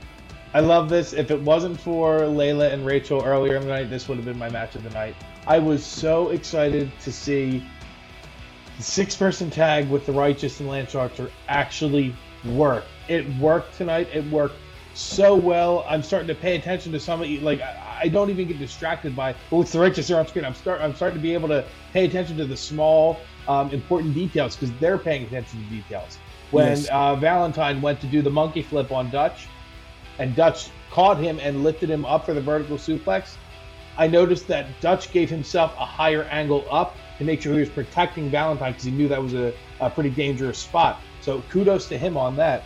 I 0.54 0.60
love 0.60 0.88
this. 0.88 1.12
If 1.12 1.32
it 1.32 1.40
wasn't 1.42 1.80
for 1.80 2.20
Leyla 2.20 2.72
and 2.72 2.86
Rachel 2.86 3.20
earlier 3.24 3.56
in 3.56 3.62
the 3.62 3.68
night, 3.68 3.90
this 3.90 4.06
would 4.06 4.16
have 4.16 4.24
been 4.24 4.38
my 4.38 4.48
match 4.48 4.76
of 4.76 4.84
the 4.84 4.90
night. 4.90 5.16
I 5.48 5.58
was 5.58 5.84
so 5.84 6.28
excited 6.28 6.92
to 7.00 7.10
see 7.10 7.66
the 8.76 8.82
six 8.84 9.16
person 9.16 9.50
tag 9.50 9.90
with 9.90 10.06
the 10.06 10.12
Righteous 10.12 10.60
and 10.60 10.68
Lance 10.68 10.94
Archer 10.94 11.32
actually 11.48 12.14
work. 12.44 12.84
It 13.08 13.28
worked 13.38 13.76
tonight. 13.76 14.08
It 14.12 14.24
worked 14.30 14.54
so 14.94 15.34
well. 15.34 15.84
I'm 15.88 16.02
starting 16.02 16.28
to 16.28 16.34
pay 16.34 16.56
attention 16.56 16.92
to 16.92 17.00
some 17.00 17.20
of 17.20 17.28
you. 17.28 17.40
Like, 17.40 17.60
I 17.60 18.08
don't 18.08 18.30
even 18.30 18.48
get 18.48 18.58
distracted 18.58 19.14
by, 19.14 19.34
oh, 19.52 19.62
it's 19.62 19.72
the 19.72 19.80
Righteous 19.80 20.10
are 20.10 20.18
on 20.18 20.26
screen. 20.26 20.44
I'm, 20.44 20.54
start, 20.54 20.80
I'm 20.80 20.94
starting 20.94 21.18
to 21.18 21.22
be 21.22 21.34
able 21.34 21.48
to 21.48 21.64
pay 21.92 22.04
attention 22.04 22.36
to 22.38 22.44
the 22.44 22.56
small, 22.56 23.18
um, 23.48 23.70
important 23.70 24.14
details 24.14 24.56
because 24.56 24.74
they're 24.78 24.98
paying 24.98 25.24
attention 25.24 25.62
to 25.64 25.70
details. 25.70 26.18
When 26.50 26.68
yes. 26.68 26.88
uh, 26.88 27.16
Valentine 27.16 27.80
went 27.80 28.00
to 28.00 28.06
do 28.06 28.22
the 28.22 28.30
monkey 28.30 28.62
flip 28.62 28.92
on 28.92 29.10
Dutch, 29.10 29.48
and 30.18 30.36
Dutch 30.36 30.70
caught 30.90 31.18
him 31.18 31.40
and 31.42 31.64
lifted 31.64 31.90
him 31.90 32.04
up 32.04 32.24
for 32.24 32.34
the 32.34 32.40
vertical 32.40 32.76
suplex, 32.76 33.34
I 33.96 34.06
noticed 34.06 34.48
that 34.48 34.66
Dutch 34.80 35.12
gave 35.12 35.30
himself 35.30 35.72
a 35.78 35.84
higher 35.84 36.24
angle 36.24 36.64
up 36.70 36.96
to 37.18 37.24
make 37.24 37.42
sure 37.42 37.54
he 37.54 37.60
was 37.60 37.68
protecting 37.68 38.30
Valentine 38.30 38.72
because 38.72 38.84
he 38.84 38.90
knew 38.90 39.08
that 39.08 39.22
was 39.22 39.34
a, 39.34 39.52
a, 39.80 39.88
pretty 39.88 40.10
dangerous 40.10 40.58
spot. 40.58 41.00
So 41.20 41.42
kudos 41.48 41.86
to 41.88 41.98
him 41.98 42.16
on 42.16 42.36
that. 42.36 42.64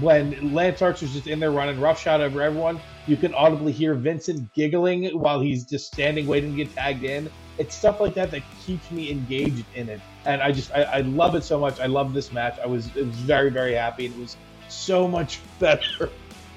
When 0.00 0.54
Lance 0.54 0.80
Archer's 0.80 1.12
just 1.12 1.26
in 1.26 1.38
there 1.38 1.50
running 1.50 1.78
roughshod 1.78 2.22
over 2.22 2.40
everyone, 2.40 2.80
you 3.06 3.16
can 3.16 3.34
audibly 3.34 3.72
hear 3.72 3.94
Vincent 3.94 4.52
giggling 4.54 5.06
while 5.18 5.40
he's 5.40 5.64
just 5.64 5.92
standing 5.92 6.26
waiting 6.26 6.52
to 6.52 6.56
get 6.56 6.74
tagged 6.74 7.04
in. 7.04 7.30
It's 7.58 7.74
stuff 7.74 8.00
like 8.00 8.14
that 8.14 8.30
that 8.30 8.42
keeps 8.64 8.90
me 8.90 9.10
engaged 9.10 9.66
in 9.74 9.90
it, 9.90 10.00
and 10.24 10.40
I 10.40 10.52
just 10.52 10.72
I, 10.72 10.82
I 10.84 11.00
love 11.00 11.34
it 11.34 11.44
so 11.44 11.60
much. 11.60 11.78
I 11.80 11.86
love 11.86 12.14
this 12.14 12.32
match. 12.32 12.58
I 12.58 12.66
was 12.66 12.86
it 12.96 13.06
was 13.06 13.16
very 13.16 13.50
very 13.50 13.74
happy. 13.74 14.06
It 14.06 14.16
was 14.16 14.36
so 14.68 15.06
much 15.06 15.40
better 15.58 16.08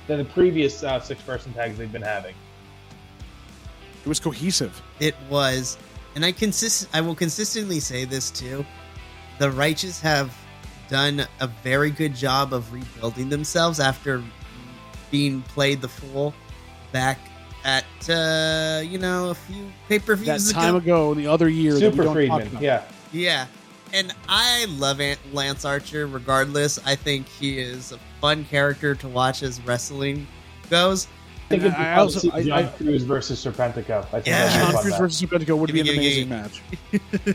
than 0.07 0.19
the 0.19 0.25
previous 0.25 0.83
uh, 0.83 0.99
six 1.01 1.21
person 1.23 1.53
tags 1.53 1.77
they've 1.77 1.91
been 1.91 2.01
having. 2.01 2.35
It 4.05 4.07
was 4.07 4.19
cohesive. 4.19 4.81
It 4.99 5.15
was, 5.29 5.77
and 6.13 6.23
I 6.23 6.31
consist. 6.31 6.87
I 6.93 7.01
will 7.01 7.15
consistently 7.15 7.81
say 7.81 8.05
this 8.05 8.31
too. 8.31 8.65
The 9.39 9.51
righteous 9.51 9.99
have 9.99 10.33
done 10.89 11.25
a 11.39 11.47
very 11.47 11.89
good 11.91 12.15
job 12.15 12.53
of 12.53 12.71
rebuilding 12.73 13.29
themselves 13.29 13.79
after 13.79 14.23
being 15.11 15.41
played 15.43 15.81
the 15.81 15.87
fool 15.87 16.33
back 16.91 17.19
at 17.63 17.83
uh, 18.09 18.81
you 18.83 18.97
know 18.99 19.29
a 19.31 19.35
few 19.35 19.71
pay 19.89 19.99
per 19.99 20.15
views 20.15 20.47
that 20.47 20.53
time 20.53 20.75
ago. 20.75 21.13
the 21.13 21.27
other 21.27 21.49
year. 21.49 21.77
Super 21.77 22.11
Friedman, 22.11 22.49
yeah, 22.61 22.83
yeah. 23.11 23.47
And 23.93 24.13
I 24.27 24.65
love 24.77 24.99
Lance 25.31 25.63
Archer 25.63 26.07
regardless. 26.07 26.79
I 26.85 26.95
think 26.95 27.27
he 27.29 27.59
is 27.59 27.91
a 27.91 27.99
fun 28.19 28.43
character 28.45 28.93
to 28.95 29.07
watch 29.07 29.41
as 29.41 29.61
wrestling 29.61 30.27
goes. 30.69 31.07
think 31.47 31.61
it'd 31.61 31.73
be 31.73 31.77
I 31.79 31.83
fun 31.95 31.99
also- 31.99 32.19
to 32.19 32.19
see 32.25 32.31
I- 32.31 32.43
John 32.43 32.59
I- 32.59 32.67
Cruz 32.67 33.03
versus 33.03 33.43
Serpentico. 33.45 33.99
I 34.11 34.21
think 34.21 34.27
Yeah. 34.27 34.47
that'd 34.47 34.53
be 34.53 34.67
a 34.67 34.71
John 34.71 34.81
Cruz 34.81 34.91
match. 34.91 34.99
versus 34.99 35.21
Serpentico 35.21 35.57
would 35.57 35.71
be 35.71 35.79
an 35.79 35.85
Gimme, 35.85 35.99
gimme, 35.99 36.23
amazing 36.23 36.29
match. 36.29 36.61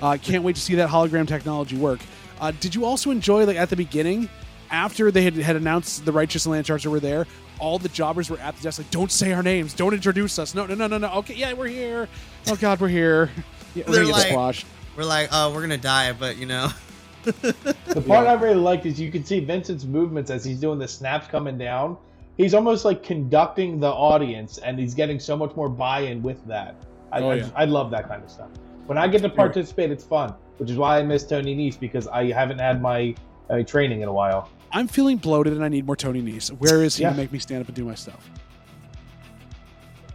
uh, 0.02 0.16
can't 0.20 0.42
wait 0.44 0.56
to 0.56 0.60
see 0.60 0.74
that 0.74 0.90
hologram 0.90 1.26
technology 1.26 1.76
work. 1.76 2.00
Uh, 2.40 2.52
did 2.60 2.74
you 2.74 2.84
also 2.84 3.10
enjoy 3.10 3.44
like 3.44 3.56
at 3.56 3.70
the 3.70 3.76
beginning, 3.76 4.28
after 4.70 5.10
they 5.10 5.22
had, 5.22 5.34
had 5.36 5.56
announced 5.56 6.04
the 6.04 6.12
Righteous 6.12 6.46
and 6.46 6.52
Lance 6.52 6.70
Archer 6.70 6.90
were 6.90 7.00
there, 7.00 7.26
all 7.58 7.78
the 7.78 7.88
jobbers 7.90 8.30
were 8.30 8.38
at 8.38 8.56
the 8.56 8.62
desk 8.62 8.78
like, 8.78 8.90
"Don't 8.90 9.12
say 9.12 9.32
our 9.32 9.42
names, 9.42 9.74
don't 9.74 9.92
introduce 9.92 10.38
us. 10.38 10.54
No, 10.54 10.64
no, 10.66 10.74
no, 10.74 10.86
no, 10.86 10.98
no. 10.98 11.10
Okay, 11.16 11.34
yeah, 11.34 11.52
we're 11.52 11.66
here. 11.68 12.08
Oh 12.48 12.56
God, 12.56 12.80
we're 12.80 12.88
here. 12.88 13.30
Yeah, 13.76 13.84
we're 13.86 13.92
They're 13.92 14.02
gonna 14.02 14.14
get 14.14 14.18
like- 14.18 14.28
squashed. 14.30 14.66
We're 14.96 15.04
like, 15.04 15.28
oh, 15.30 15.54
we're 15.54 15.60
gonna 15.60 15.76
die, 15.78 16.12
but 16.12 16.36
you 16.38 16.46
know, 16.46 16.70
The 17.24 18.02
part 18.06 18.26
I 18.26 18.32
really 18.32 18.56
liked 18.56 18.84
is 18.86 18.98
you 18.98 19.12
can 19.12 19.24
see 19.24 19.38
Vincent's 19.40 19.84
movements 19.84 20.28
as 20.30 20.44
he's 20.44 20.58
doing 20.58 20.78
the 20.80 20.88
snaps 20.88 21.28
coming 21.28 21.56
down. 21.58 21.96
He's 22.36 22.54
almost 22.54 22.84
like 22.84 23.02
conducting 23.04 23.78
the 23.78 23.86
audience, 23.90 24.58
and 24.58 24.78
he's 24.78 24.94
getting 24.94 25.20
so 25.20 25.36
much 25.36 25.54
more 25.54 25.68
buy-in 25.68 26.22
with 26.22 26.44
that. 26.48 26.74
I, 27.12 27.20
Oh, 27.20 27.30
I. 27.30 27.44
I 27.54 27.64
love 27.66 27.90
that 27.92 28.08
kind 28.08 28.24
of 28.24 28.30
stuff. 28.30 28.48
When 28.86 28.96
I 28.98 29.06
get 29.06 29.22
to 29.22 29.28
participate, 29.28 29.90
it's 29.92 30.02
fun, 30.04 30.34
which 30.60 30.70
is 30.70 30.76
why 30.76 30.98
I 30.98 31.02
miss 31.02 31.24
Tony 31.24 31.56
Nese 31.56 31.80
because 31.80 32.06
I 32.06 32.30
haven't 32.32 32.58
had 32.58 32.82
my 32.82 33.14
uh, 33.48 33.62
training 33.62 34.02
in 34.02 34.08
a 34.08 34.12
while. 34.12 34.50
I'm 34.72 34.88
feeling 34.88 35.16
bloated 35.16 35.54
and 35.54 35.64
I 35.64 35.68
need 35.68 35.86
more 35.86 35.96
Tony 35.96 36.20
Nese. 36.20 36.50
Where 36.50 36.84
is 36.84 36.96
he 36.96 37.02
Yeah. 37.02 37.10
to 37.10 37.16
make 37.16 37.32
me 37.32 37.38
stand 37.38 37.62
up 37.62 37.68
and 37.68 37.74
do 37.74 37.84
my 37.86 37.94
stuff? 37.94 38.28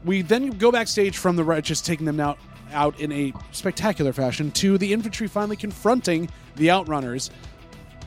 We 0.05 0.21
then 0.21 0.51
go 0.51 0.71
backstage 0.71 1.17
from 1.17 1.36
the 1.36 1.43
Righteous, 1.43 1.81
taking 1.81 2.05
them 2.05 2.19
out 2.19 2.38
out 2.73 2.99
in 2.99 3.12
a 3.12 3.34
spectacular 3.51 4.13
fashion 4.13 4.51
to 4.51 4.77
the 4.77 4.91
infantry 4.93 5.27
finally 5.27 5.55
confronting 5.55 6.29
the 6.58 6.67
Outrunners, 6.67 7.29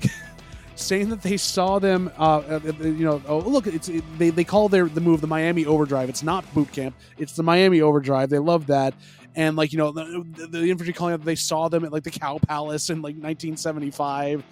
saying 0.76 1.08
that 1.08 1.22
they 1.22 1.36
saw 1.36 1.78
them. 1.80 2.10
Uh, 2.16 2.38
uh, 2.48 2.60
you 2.80 3.04
know, 3.04 3.20
oh 3.26 3.38
look, 3.38 3.66
it's 3.66 3.88
it, 3.88 4.04
they 4.16 4.30
they 4.30 4.44
call 4.44 4.68
their 4.68 4.86
the 4.88 5.00
move 5.00 5.20
the 5.20 5.26
Miami 5.26 5.66
Overdrive. 5.66 6.08
It's 6.08 6.22
not 6.22 6.44
boot 6.54 6.70
camp. 6.70 6.94
It's 7.18 7.32
the 7.34 7.42
Miami 7.42 7.80
Overdrive. 7.80 8.30
They 8.30 8.38
love 8.38 8.68
that. 8.68 8.94
And 9.38 9.56
like 9.56 9.72
you 9.72 9.78
know, 9.78 9.92
the, 9.92 10.26
the, 10.36 10.46
the 10.48 10.70
infantry 10.70 10.92
calling 10.92 11.14
out—they 11.14 11.36
saw 11.36 11.68
them 11.68 11.84
at 11.84 11.92
like 11.92 12.02
the 12.02 12.10
Cow 12.10 12.38
Palace 12.46 12.90
in 12.90 12.98
like 12.98 13.14
1975 13.14 14.44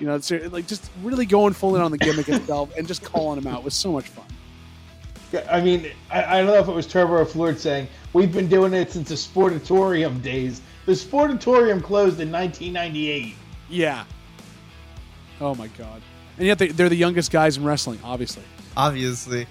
you 0.00 0.06
know, 0.06 0.14
it's 0.14 0.30
like 0.30 0.66
just 0.66 0.90
really 1.02 1.26
going 1.26 1.52
full 1.52 1.76
in 1.76 1.82
on 1.82 1.92
the 1.92 1.98
gimmick 1.98 2.28
itself 2.30 2.74
and 2.76 2.88
just 2.88 3.04
calling 3.04 3.40
them 3.40 3.52
out 3.52 3.62
was 3.62 3.74
so 3.74 3.92
much 3.92 4.08
fun. 4.08 4.24
Yeah, 5.30 5.46
I 5.48 5.60
mean, 5.60 5.92
I, 6.10 6.24
I 6.24 6.38
don't 6.38 6.46
know 6.46 6.58
if 6.58 6.66
it 6.66 6.72
was 6.72 6.86
Turbo 6.86 7.12
or 7.12 7.24
Floyd 7.24 7.58
saying, 7.58 7.86
We've 8.12 8.32
been 8.32 8.48
doing 8.48 8.74
it 8.74 8.90
since 8.90 9.10
the 9.10 9.14
Sportatorium 9.14 10.20
days. 10.22 10.62
The 10.86 10.92
Sportatorium 10.92 11.80
closed 11.80 12.18
in 12.18 12.32
1998. 12.32 13.36
Yeah. 13.68 14.04
Oh 15.40 15.54
my 15.54 15.68
god. 15.68 16.02
And 16.38 16.46
yet 16.46 16.58
they, 16.58 16.68
they're 16.68 16.88
the 16.88 16.96
youngest 16.96 17.30
guys 17.30 17.56
in 17.56 17.64
wrestling, 17.64 18.00
obviously. 18.02 18.42
obviously. 18.76 19.46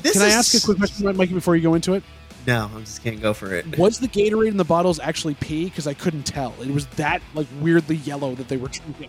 This 0.00 0.14
Can 0.14 0.22
I 0.22 0.30
ask 0.30 0.54
a 0.54 0.64
quick 0.64 0.78
question, 0.78 1.16
Mikey, 1.16 1.34
before 1.34 1.54
you 1.54 1.62
go 1.62 1.74
into 1.74 1.92
it? 1.94 2.02
No, 2.46 2.70
I 2.74 2.80
just 2.80 3.02
can't 3.02 3.20
go 3.22 3.32
for 3.32 3.54
it. 3.54 3.78
Was 3.78 4.00
the 4.00 4.08
Gatorade 4.08 4.48
in 4.48 4.56
the 4.56 4.64
bottles 4.64 5.00
actually 5.00 5.34
pee? 5.34 5.64
Because 5.64 5.86
I 5.86 5.94
couldn't 5.94 6.24
tell. 6.24 6.52
It 6.60 6.68
was 6.70 6.86
that 6.88 7.22
like 7.34 7.46
weirdly 7.60 7.96
yellow 7.96 8.34
that 8.34 8.48
they 8.48 8.56
were 8.58 8.68
drinking. 8.68 9.08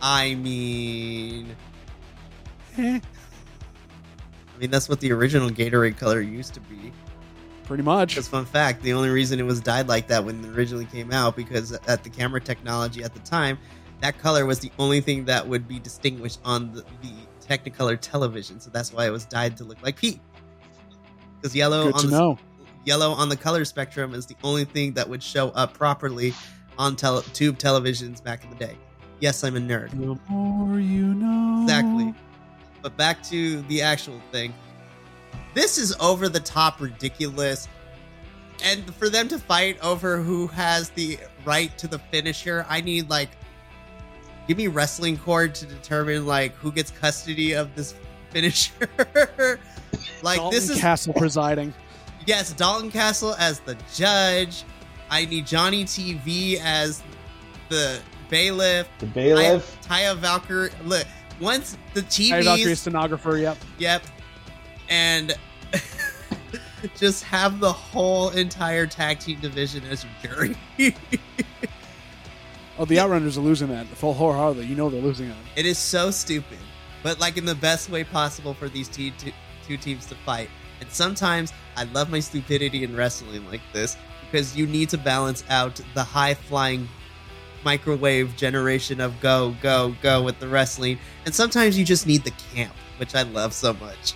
I 0.00 0.34
mean, 0.36 1.56
Eh, 2.76 3.00
I 3.00 4.58
mean 4.60 4.70
that's 4.70 4.88
what 4.88 5.00
the 5.00 5.10
original 5.12 5.50
Gatorade 5.50 5.96
color 5.96 6.20
used 6.20 6.54
to 6.54 6.60
be. 6.60 6.92
pretty 7.64 7.82
much. 7.82 8.14
Just 8.14 8.30
fun 8.30 8.44
fact: 8.46 8.82
the 8.82 8.92
only 8.92 9.08
reason 9.10 9.40
it 9.40 9.44
was 9.44 9.60
dyed 9.60 9.88
like 9.88 10.06
that 10.08 10.24
when 10.24 10.44
it 10.44 10.56
originally 10.56 10.84
came 10.84 11.12
out 11.12 11.34
because 11.34 11.72
at 11.72 12.04
the 12.04 12.10
camera 12.10 12.40
technology 12.40 13.02
at 13.02 13.12
the 13.12 13.20
time, 13.20 13.58
that 14.00 14.18
color 14.18 14.46
was 14.46 14.60
the 14.60 14.70
only 14.78 15.00
thing 15.00 15.24
that 15.24 15.48
would 15.48 15.66
be 15.66 15.80
distinguished 15.80 16.38
on 16.44 16.70
the, 16.72 16.82
the 17.02 17.12
Technicolor 17.44 17.98
television. 18.00 18.60
So 18.60 18.70
that's 18.70 18.92
why 18.92 19.06
it 19.06 19.10
was 19.10 19.24
dyed 19.24 19.56
to 19.56 19.64
look 19.64 19.82
like 19.82 19.96
pee. 19.96 20.20
Because 21.40 21.56
yellow 21.56 21.86
Good 21.86 21.94
on 21.94 22.00
to 22.02 22.06
the 22.06 22.18
know. 22.18 22.38
Yellow 22.84 23.10
on 23.12 23.28
the 23.28 23.36
color 23.36 23.64
spectrum 23.64 24.14
is 24.14 24.26
the 24.26 24.36
only 24.42 24.64
thing 24.64 24.92
that 24.94 25.08
would 25.08 25.22
show 25.22 25.50
up 25.50 25.74
properly 25.74 26.34
on 26.78 26.96
tele- 26.96 27.22
tube 27.32 27.58
televisions 27.58 28.22
back 28.22 28.44
in 28.44 28.50
the 28.50 28.56
day. 28.56 28.76
Yes, 29.20 29.42
I'm 29.42 29.56
a 29.56 29.60
nerd. 29.60 29.90
The 29.90 30.18
more 30.32 30.78
you 30.78 31.14
know. 31.14 31.62
Exactly. 31.62 32.14
But 32.82 32.96
back 32.96 33.22
to 33.24 33.62
the 33.62 33.82
actual 33.82 34.20
thing. 34.30 34.54
This 35.54 35.76
is 35.78 35.94
over 35.98 36.28
the 36.28 36.40
top 36.40 36.80
ridiculous. 36.80 37.66
And 38.64 38.94
for 38.94 39.08
them 39.08 39.28
to 39.28 39.38
fight 39.38 39.78
over 39.82 40.18
who 40.22 40.46
has 40.48 40.90
the 40.90 41.18
right 41.44 41.76
to 41.78 41.88
the 41.88 41.98
finisher, 41.98 42.64
I 42.68 42.80
need 42.80 43.10
like 43.10 43.30
give 44.46 44.56
me 44.56 44.68
wrestling 44.68 45.16
cord 45.18 45.54
to 45.56 45.66
determine 45.66 46.26
like 46.26 46.54
who 46.54 46.72
gets 46.72 46.90
custody 46.90 47.52
of 47.54 47.74
this 47.74 47.94
finisher. 48.30 48.88
like 50.22 50.38
Dalton 50.38 50.50
this 50.50 50.70
is 50.70 50.80
Castle 50.80 51.14
presiding. 51.14 51.74
Yes, 52.26 52.52
Dalton 52.52 52.90
Castle 52.90 53.34
as 53.38 53.60
the 53.60 53.76
judge. 53.94 54.64
I 55.10 55.24
need 55.24 55.46
Johnny 55.46 55.84
TV 55.84 56.60
as 56.60 57.02
the 57.68 58.00
bailiff. 58.28 58.88
The 58.98 59.06
bailiff. 59.06 59.78
Taya 59.82 60.16
Valkyrie. 60.16 60.70
Look, 60.84 61.06
once 61.40 61.76
the 61.94 62.02
Hey, 62.02 62.42
Valkyrie 62.42 62.72
TVs, 62.72 62.78
stenographer, 62.78 63.36
yep. 63.36 63.56
yep, 63.78 64.02
and 64.88 65.36
just 66.96 67.24
have 67.24 67.60
the 67.60 67.72
whole 67.72 68.30
entire 68.30 68.86
tag 68.86 69.18
team 69.20 69.40
division 69.40 69.84
as 69.84 70.04
your 70.22 70.34
jury. 70.34 70.56
Oh, 72.78 72.84
the 72.84 72.96
Outrunners 72.96 73.36
are 73.36 73.40
losing 73.40 73.68
that. 73.68 73.86
Full 73.88 74.14
wholeheartedly. 74.14 74.66
You 74.66 74.76
know 74.76 74.88
they're 74.88 75.00
losing 75.02 75.28
that. 75.28 75.36
it 75.56 75.66
is 75.66 75.78
so 75.78 76.10
stupid, 76.12 76.58
but 77.02 77.18
like 77.18 77.36
in 77.36 77.44
the 77.44 77.54
best 77.54 77.90
way 77.90 78.04
possible 78.04 78.54
for 78.54 78.68
these 78.68 78.88
two, 78.88 79.10
two, 79.12 79.32
two 79.66 79.76
teams 79.76 80.06
to 80.06 80.14
fight. 80.14 80.48
And 80.80 80.88
sometimes 80.90 81.52
I 81.78 81.84
love 81.92 82.10
my 82.10 82.18
stupidity 82.18 82.82
in 82.82 82.96
wrestling 82.96 83.46
like 83.46 83.60
this 83.72 83.96
because 84.22 84.56
you 84.56 84.66
need 84.66 84.88
to 84.88 84.98
balance 84.98 85.44
out 85.48 85.80
the 85.94 86.02
high 86.02 86.34
flying 86.34 86.88
microwave 87.64 88.36
generation 88.36 89.00
of 89.00 89.20
go, 89.20 89.54
go, 89.62 89.94
go 90.02 90.20
with 90.20 90.40
the 90.40 90.48
wrestling. 90.48 90.98
And 91.24 91.32
sometimes 91.32 91.78
you 91.78 91.84
just 91.84 92.04
need 92.04 92.24
the 92.24 92.32
camp, 92.52 92.74
which 92.96 93.14
I 93.14 93.22
love 93.22 93.52
so 93.52 93.74
much. 93.74 94.14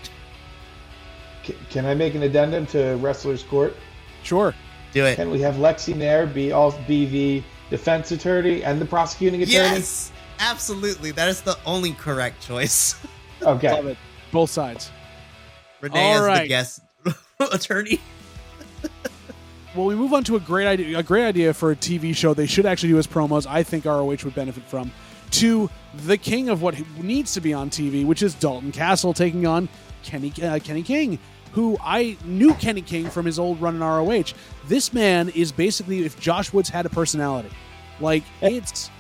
Can 1.71 1.87
I 1.87 1.95
make 1.95 2.17
an 2.17 2.25
addendum 2.25 2.67
to 2.67 2.97
Wrestler's 2.97 3.45
Court? 3.45 3.77
Sure. 4.25 4.55
Do 4.93 5.07
it. 5.07 5.15
Can 5.15 5.31
we 5.31 5.41
have 5.41 5.55
Lexi 5.55 5.95
Nair 5.95 6.27
be 6.27 6.51
all 6.51 6.73
be 6.89 7.07
the 7.07 7.43
defense 7.71 8.11
attorney 8.11 8.65
and 8.65 8.81
the 8.81 8.87
prosecuting 8.87 9.43
attorney? 9.43 9.55
Yes, 9.55 10.11
absolutely. 10.41 11.13
That 11.13 11.29
is 11.29 11.43
the 11.43 11.57
only 11.65 11.93
correct 11.93 12.43
choice. 12.43 12.97
Okay. 13.43 13.73
Love 13.73 13.87
it. 13.87 13.99
Both 14.31 14.51
sides. 14.51 14.93
Renee 15.81 16.15
All 16.15 16.31
as 16.31 16.43
the 16.43 16.47
guest 16.47 16.81
attorney. 17.53 18.01
Well, 19.75 19.87
we 19.87 19.95
move 19.95 20.13
on 20.13 20.23
to 20.25 20.37
a 20.37 20.41
great 20.41 20.67
idea. 20.67 20.99
A 20.99 21.03
great 21.03 21.25
idea 21.25 21.55
for 21.55 21.71
a 21.71 21.77
TV 21.77 22.15
show. 22.15 22.35
They 22.35 22.47
should 22.47 22.67
actually 22.67 22.91
do 22.91 22.99
as 22.99 23.07
promos. 23.07 23.47
I 23.47 23.63
think 23.63 23.87
ROH 23.87 24.05
would 24.25 24.35
benefit 24.35 24.65
from. 24.65 24.93
To 25.33 25.71
the 25.95 26.19
king 26.19 26.51
of 26.51 26.61
what 26.61 26.75
needs 26.99 27.33
to 27.35 27.41
be 27.41 27.55
on 27.55 27.71
TV, 27.71 28.05
which 28.05 28.23
is 28.23 28.35
Dalton 28.35 28.71
Castle 28.71 29.15
taking 29.15 29.47
on 29.47 29.71
Kenny 30.03 30.31
uh, 30.43 30.59
Kenny 30.59 30.83
King, 30.83 31.19
who 31.53 31.79
I 31.81 32.19
knew 32.27 32.53
Kenny 32.55 32.83
King 32.83 33.09
from 33.09 33.25
his 33.25 33.39
old 33.39 33.63
run 33.63 33.77
in 33.77 33.81
ROH. 33.81 34.35
This 34.67 34.93
man 34.93 35.31
is 35.31 35.53
basically 35.53 36.05
if 36.05 36.21
Josh 36.21 36.53
Woods 36.53 36.69
had 36.69 36.85
a 36.85 36.91
personality. 36.91 37.51
Like 37.99 38.25
it's 38.43 38.91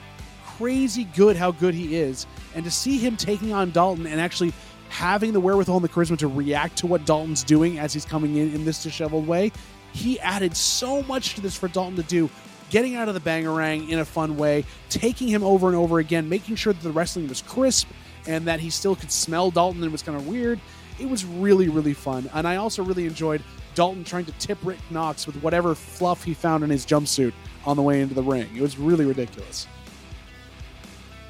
crazy 0.56 1.04
good 1.04 1.36
how 1.36 1.50
good 1.50 1.74
he 1.74 1.96
is, 1.96 2.26
and 2.54 2.64
to 2.64 2.70
see 2.70 2.96
him 2.96 3.18
taking 3.18 3.52
on 3.52 3.72
Dalton 3.72 4.06
and 4.06 4.18
actually 4.18 4.54
having 4.92 5.32
the 5.32 5.40
wherewithal 5.40 5.76
and 5.76 5.84
the 5.84 5.88
charisma 5.88 6.18
to 6.18 6.28
react 6.28 6.76
to 6.76 6.86
what 6.86 7.06
Dalton's 7.06 7.42
doing 7.42 7.78
as 7.78 7.94
he's 7.94 8.04
coming 8.04 8.36
in 8.36 8.54
in 8.54 8.66
this 8.66 8.82
disheveled 8.82 9.26
way, 9.26 9.50
he 9.92 10.20
added 10.20 10.54
so 10.54 11.02
much 11.04 11.34
to 11.34 11.40
this 11.40 11.56
for 11.56 11.66
Dalton 11.66 11.96
to 11.96 12.02
do. 12.02 12.28
Getting 12.68 12.94
out 12.96 13.08
of 13.08 13.14
the 13.14 13.20
bangerang 13.20 13.88
in 13.88 14.00
a 14.00 14.04
fun 14.04 14.36
way, 14.36 14.66
taking 14.90 15.28
him 15.28 15.42
over 15.42 15.68
and 15.68 15.76
over 15.76 15.98
again, 15.98 16.28
making 16.28 16.56
sure 16.56 16.74
that 16.74 16.82
the 16.82 16.92
wrestling 16.92 17.26
was 17.26 17.40
crisp 17.40 17.88
and 18.26 18.46
that 18.46 18.60
he 18.60 18.68
still 18.68 18.94
could 18.94 19.10
smell 19.10 19.50
Dalton 19.50 19.82
and 19.82 19.90
was 19.90 20.02
kind 20.02 20.16
of 20.16 20.28
weird. 20.28 20.60
It 21.00 21.08
was 21.08 21.24
really, 21.24 21.70
really 21.70 21.94
fun. 21.94 22.28
And 22.34 22.46
I 22.46 22.56
also 22.56 22.84
really 22.84 23.06
enjoyed 23.06 23.42
Dalton 23.74 24.04
trying 24.04 24.26
to 24.26 24.32
tip 24.32 24.58
Rick 24.62 24.78
Knox 24.90 25.26
with 25.26 25.36
whatever 25.42 25.74
fluff 25.74 26.22
he 26.22 26.34
found 26.34 26.64
in 26.64 26.70
his 26.70 26.84
jumpsuit 26.84 27.32
on 27.64 27.76
the 27.76 27.82
way 27.82 28.02
into 28.02 28.14
the 28.14 28.22
ring. 28.22 28.48
It 28.54 28.60
was 28.60 28.78
really 28.78 29.06
ridiculous. 29.06 29.66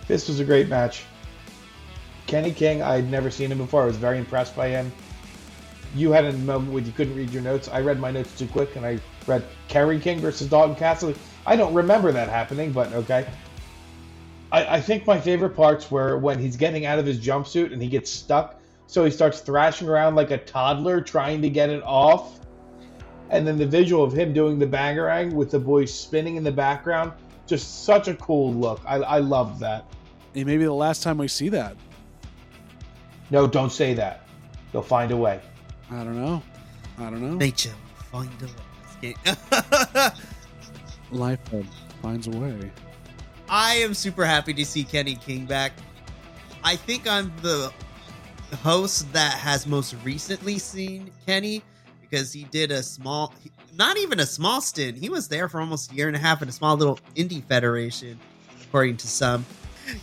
This 0.08 0.26
was 0.26 0.40
a 0.40 0.44
great 0.44 0.68
match. 0.68 1.04
Kenny 2.32 2.50
King, 2.50 2.80
I 2.80 2.94
had 2.94 3.10
never 3.10 3.30
seen 3.30 3.52
him 3.52 3.58
before. 3.58 3.82
I 3.82 3.84
was 3.84 3.98
very 3.98 4.16
impressed 4.16 4.56
by 4.56 4.68
him. 4.68 4.90
You 5.94 6.12
had 6.12 6.24
a 6.24 6.32
moment 6.32 6.72
when 6.72 6.86
you 6.86 6.92
couldn't 6.92 7.14
read 7.14 7.28
your 7.28 7.42
notes. 7.42 7.68
I 7.68 7.82
read 7.82 8.00
my 8.00 8.10
notes 8.10 8.38
too 8.38 8.46
quick, 8.46 8.74
and 8.74 8.86
I 8.86 8.98
read 9.26 9.44
Kerry 9.68 10.00
King 10.00 10.18
versus 10.18 10.48
Dalton 10.48 10.74
Castle. 10.74 11.12
I 11.44 11.56
don't 11.56 11.74
remember 11.74 12.10
that 12.10 12.30
happening, 12.30 12.72
but 12.72 12.90
okay. 12.94 13.26
I, 14.50 14.76
I 14.76 14.80
think 14.80 15.06
my 15.06 15.20
favorite 15.20 15.50
parts 15.50 15.90
were 15.90 16.16
when 16.16 16.38
he's 16.38 16.56
getting 16.56 16.86
out 16.86 16.98
of 16.98 17.04
his 17.04 17.20
jumpsuit 17.20 17.70
and 17.70 17.82
he 17.82 17.88
gets 17.88 18.10
stuck. 18.10 18.58
So 18.86 19.04
he 19.04 19.10
starts 19.10 19.40
thrashing 19.40 19.86
around 19.86 20.14
like 20.14 20.30
a 20.30 20.38
toddler 20.38 21.02
trying 21.02 21.42
to 21.42 21.50
get 21.50 21.68
it 21.68 21.82
off. 21.82 22.40
And 23.28 23.46
then 23.46 23.58
the 23.58 23.66
visual 23.66 24.02
of 24.02 24.14
him 24.14 24.32
doing 24.32 24.58
the 24.58 24.66
bangerang 24.66 25.34
with 25.34 25.50
the 25.50 25.58
boys 25.58 25.92
spinning 25.92 26.36
in 26.36 26.44
the 26.44 26.52
background. 26.52 27.12
Just 27.46 27.84
such 27.84 28.08
a 28.08 28.14
cool 28.14 28.54
look. 28.54 28.80
I, 28.86 28.96
I 29.00 29.18
love 29.18 29.58
that. 29.58 29.84
It 30.32 30.46
may 30.46 30.56
be 30.56 30.64
the 30.64 30.72
last 30.72 31.02
time 31.02 31.18
we 31.18 31.28
see 31.28 31.50
that. 31.50 31.76
No, 33.32 33.46
don't 33.46 33.72
say 33.72 33.94
that. 33.94 34.26
They'll 34.72 34.82
find 34.82 35.10
a 35.10 35.16
way. 35.16 35.40
I 35.90 36.04
don't 36.04 36.22
know. 36.22 36.42
I 36.98 37.04
don't 37.04 37.22
know. 37.22 37.34
Nature 37.36 37.72
will 38.12 38.24
find 38.24 38.30
a 38.42 39.06
way. 39.06 39.14
Life 41.10 41.38
finds 42.02 42.26
a 42.26 42.30
way. 42.30 42.70
I 43.48 43.76
am 43.76 43.94
super 43.94 44.26
happy 44.26 44.52
to 44.52 44.66
see 44.66 44.84
Kenny 44.84 45.14
King 45.14 45.46
back. 45.46 45.72
I 46.62 46.76
think 46.76 47.08
I'm 47.08 47.32
the 47.40 47.72
host 48.62 49.10
that 49.14 49.32
has 49.32 49.66
most 49.66 49.96
recently 50.04 50.58
seen 50.58 51.10
Kenny 51.26 51.62
because 52.02 52.34
he 52.34 52.44
did 52.44 52.70
a 52.70 52.82
small, 52.82 53.32
not 53.74 53.96
even 53.96 54.20
a 54.20 54.26
small 54.26 54.60
stint. 54.60 54.98
He 54.98 55.08
was 55.08 55.26
there 55.26 55.48
for 55.48 55.58
almost 55.58 55.90
a 55.90 55.94
year 55.94 56.06
and 56.06 56.16
a 56.16 56.20
half 56.20 56.42
in 56.42 56.50
a 56.50 56.52
small 56.52 56.76
little 56.76 56.98
indie 57.16 57.42
federation, 57.42 58.20
according 58.62 58.98
to 58.98 59.08
some. 59.08 59.46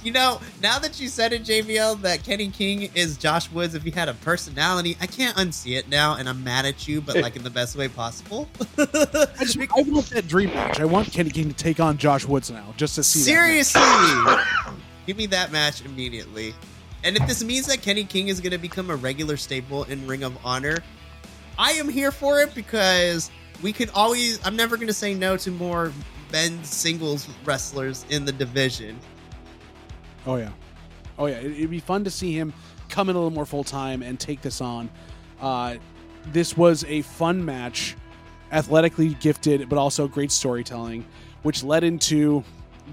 You 0.04 0.12
know, 0.12 0.40
now 0.62 0.80
that 0.80 1.00
you 1.00 1.08
said 1.08 1.34
it, 1.34 1.44
JVL, 1.44 2.02
that 2.02 2.24
Kenny 2.24 2.50
King 2.50 2.90
is 2.96 3.18
Josh 3.18 3.52
Woods, 3.52 3.76
if 3.76 3.84
he 3.84 3.92
had 3.92 4.10
a 4.10 4.14
personality, 4.14 4.98
I 5.02 5.08
can't 5.08 5.36
unsee 5.38 5.78
it 5.78 5.90
now, 5.90 6.16
and 6.16 6.28
I'm 6.28 6.44
mad 6.44 6.66
at 6.66 6.88
you, 6.88 7.02
but 7.02 7.18
like 7.18 7.36
in 7.36 7.44
the 7.44 7.50
best 7.50 7.76
way 7.76 7.88
possible. 7.88 8.48
I, 8.78 8.86
just, 9.40 9.60
I 9.60 9.82
want 9.82 10.10
that 10.12 10.28
dream 10.28 10.50
match. 10.50 10.80
I 10.80 10.86
want 10.86 11.12
Kenny 11.12 11.30
King 11.30 11.50
to 11.50 11.56
take 11.56 11.80
on 11.80 11.98
Josh 11.98 12.26
Woods 12.26 12.52
now, 12.52 12.74
just 12.78 12.96
to 12.96 13.04
see. 13.04 13.20
Seriously, 13.20 13.82
give 15.06 15.18
me 15.18 15.26
that 15.28 15.52
match 15.52 15.84
immediately. 15.84 16.54
And 17.04 17.16
if 17.16 17.26
this 17.28 17.44
means 17.44 17.68
that 17.68 17.82
Kenny 17.82 18.04
King 18.04 18.28
is 18.28 18.42
going 18.42 18.52
to 18.52 18.58
become 18.58 18.90
a 18.90 18.96
regular 18.96 19.38
staple 19.38 19.86
in 19.86 20.06
Ring 20.06 20.24
of 20.24 20.38
Honor, 20.46 20.78
I 21.58 21.72
am 21.72 21.88
here 21.88 22.12
for 22.12 22.42
it 22.42 22.54
because 22.54 23.32
we 23.62 23.74
can 23.74 23.90
always. 23.92 24.46
I'm 24.46 24.56
never 24.56 24.76
going 24.76 24.88
to 24.88 24.94
say 24.94 25.14
no 25.14 25.38
to 25.38 25.52
more 25.52 25.94
men's 26.32 26.70
singles 26.70 27.28
wrestlers 27.46 28.06
in 28.10 28.26
the 28.26 28.32
division. 28.32 29.00
Oh 30.26 30.36
yeah, 30.36 30.52
oh 31.18 31.26
yeah. 31.28 31.38
It, 31.38 31.60
would 31.62 31.70
be 31.70 31.80
fun 31.80 32.04
to 32.04 32.10
see 32.10 32.34
him 32.34 32.54
come 32.90 33.10
in 33.10 33.16
a 33.16 33.20
little 33.20 33.34
more 33.34 33.46
full 33.46 33.64
time 33.64 34.02
and 34.02 34.20
take 34.20 34.42
this 34.42 34.62
on. 34.62 34.90
Uh, 35.42 35.76
this 36.28 36.58
was 36.58 36.84
a 36.86 37.02
fun 37.02 37.44
match, 37.44 37.96
athletically 38.52 39.10
gifted, 39.16 39.70
but 39.70 39.78
also 39.78 40.08
great 40.08 40.32
storytelling, 40.32 41.06
which 41.44 41.64
led 41.64 41.84
into 41.84 42.44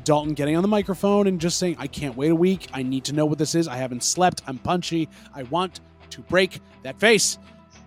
Dalton 0.05 0.35
getting 0.35 0.57
on 0.57 0.63
the 0.63 0.69
microphone 0.69 1.27
and 1.27 1.41
just 1.41 1.59
saying, 1.59 1.77
"I 1.79 1.87
can't 1.87 2.17
wait 2.17 2.31
a 2.31 2.35
week. 2.35 2.69
I 2.73 2.83
need 2.83 3.05
to 3.05 3.13
know 3.13 3.27
what 3.27 3.39
this 3.39 3.55
is. 3.55 3.67
I 3.69 3.77
haven't 3.77 4.05
slept. 4.05 4.43
I'm 4.47 4.59
punchy. 4.59 5.09
I 5.35 5.43
want 5.45 5.81
to 6.11 6.21
break 6.23 6.61
that 6.83 7.01
face." 7.01 7.39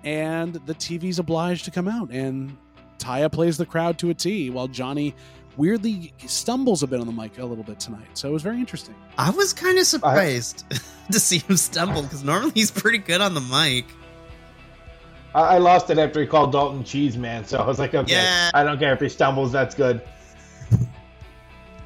And 0.04 0.54
the 0.54 0.74
TV's 0.74 1.20
obliged 1.20 1.66
to 1.66 1.72
come 1.72 1.88
out, 1.88 2.10
and 2.12 2.56
Taya 3.00 3.32
plays 3.32 3.58
the 3.58 3.66
crowd 3.66 3.98
to 4.00 4.10
a 4.10 4.14
T, 4.14 4.50
while 4.50 4.68
Johnny 4.68 5.16
weirdly 5.60 6.14
stumbles 6.26 6.82
a 6.84 6.88
bit 6.88 7.02
on 7.02 7.06
the 7.06 7.12
mic 7.12 7.38
a 7.38 7.46
little 7.46 7.66
bit 7.66 7.80
tonight. 7.80 8.08
So 8.14 8.30
it 8.30 8.32
was 8.32 8.42
very 8.42 8.58
interesting. 8.58 8.96
I 9.18 9.30
was 9.30 9.52
kind 9.52 9.78
of 9.78 9.86
surprised 9.86 10.64
I, 10.72 10.78
to 11.12 11.20
see 11.20 11.40
him 11.40 11.58
stumble 11.58 12.02
because 12.02 12.24
normally 12.24 12.54
he's 12.56 12.72
pretty 12.72 12.98
good 12.98 13.20
on 13.20 13.34
the 13.34 13.42
mic. 13.42 13.86
I, 15.36 15.42
I 15.42 15.58
lost 15.58 15.90
it 15.90 16.00
after 16.00 16.22
he 16.22 16.28
called 16.28 16.54
Dalton 16.54 16.84
Cheese 16.86 17.18
Man, 17.18 17.46
so 17.46 17.60
I 17.60 17.68
was 17.68 17.78
like, 17.78 17.94
okay, 17.94 18.14
yeah. 18.14 18.50
I 18.54 18.64
don't 18.64 18.80
care 18.80 18.94
if 18.94 19.02
he 19.02 19.10
stumbles. 19.10 19.52
That's 19.52 19.76
good. 19.76 20.02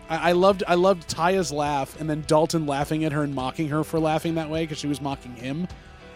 I, 0.08 0.30
I 0.30 0.32
loved 0.34 0.64
I 0.68 0.76
loved 0.76 1.10
Taya's 1.10 1.52
laugh, 1.52 2.00
and 2.00 2.08
then 2.08 2.24
Dalton 2.28 2.68
laughing 2.68 3.04
at 3.06 3.12
her 3.12 3.24
and 3.24 3.34
mocking 3.34 3.70
her 3.70 3.84
for 3.84 4.00
laughing 4.00 4.36
that 4.36 4.50
way 4.50 4.64
because 4.64 4.78
she 4.78 4.88
was 4.88 5.02
mocking 5.02 5.36
him. 5.36 5.68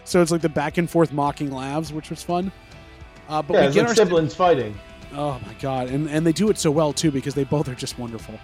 So 0.04 0.22
it's 0.22 0.30
like 0.30 0.40
the 0.42 0.48
back 0.48 0.78
and 0.78 0.88
forth 0.88 1.12
mocking 1.12 1.50
laughs, 1.50 1.90
which 1.90 2.08
was 2.08 2.22
fun. 2.22 2.52
Uh, 3.28 3.42
but 3.42 3.54
yeah, 3.54 3.66
we 3.66 3.74
get 3.74 3.80
like 3.80 3.88
our 3.88 3.94
siblings 3.94 4.30
st- 4.30 4.38
fighting. 4.38 4.74
Oh 5.14 5.40
my 5.46 5.54
god, 5.54 5.88
and 5.88 6.08
and 6.08 6.26
they 6.26 6.32
do 6.32 6.50
it 6.50 6.58
so 6.58 6.70
well 6.70 6.92
too 6.92 7.10
because 7.10 7.34
they 7.34 7.44
both 7.44 7.68
are 7.68 7.74
just 7.74 7.98
wonderful. 7.98 8.38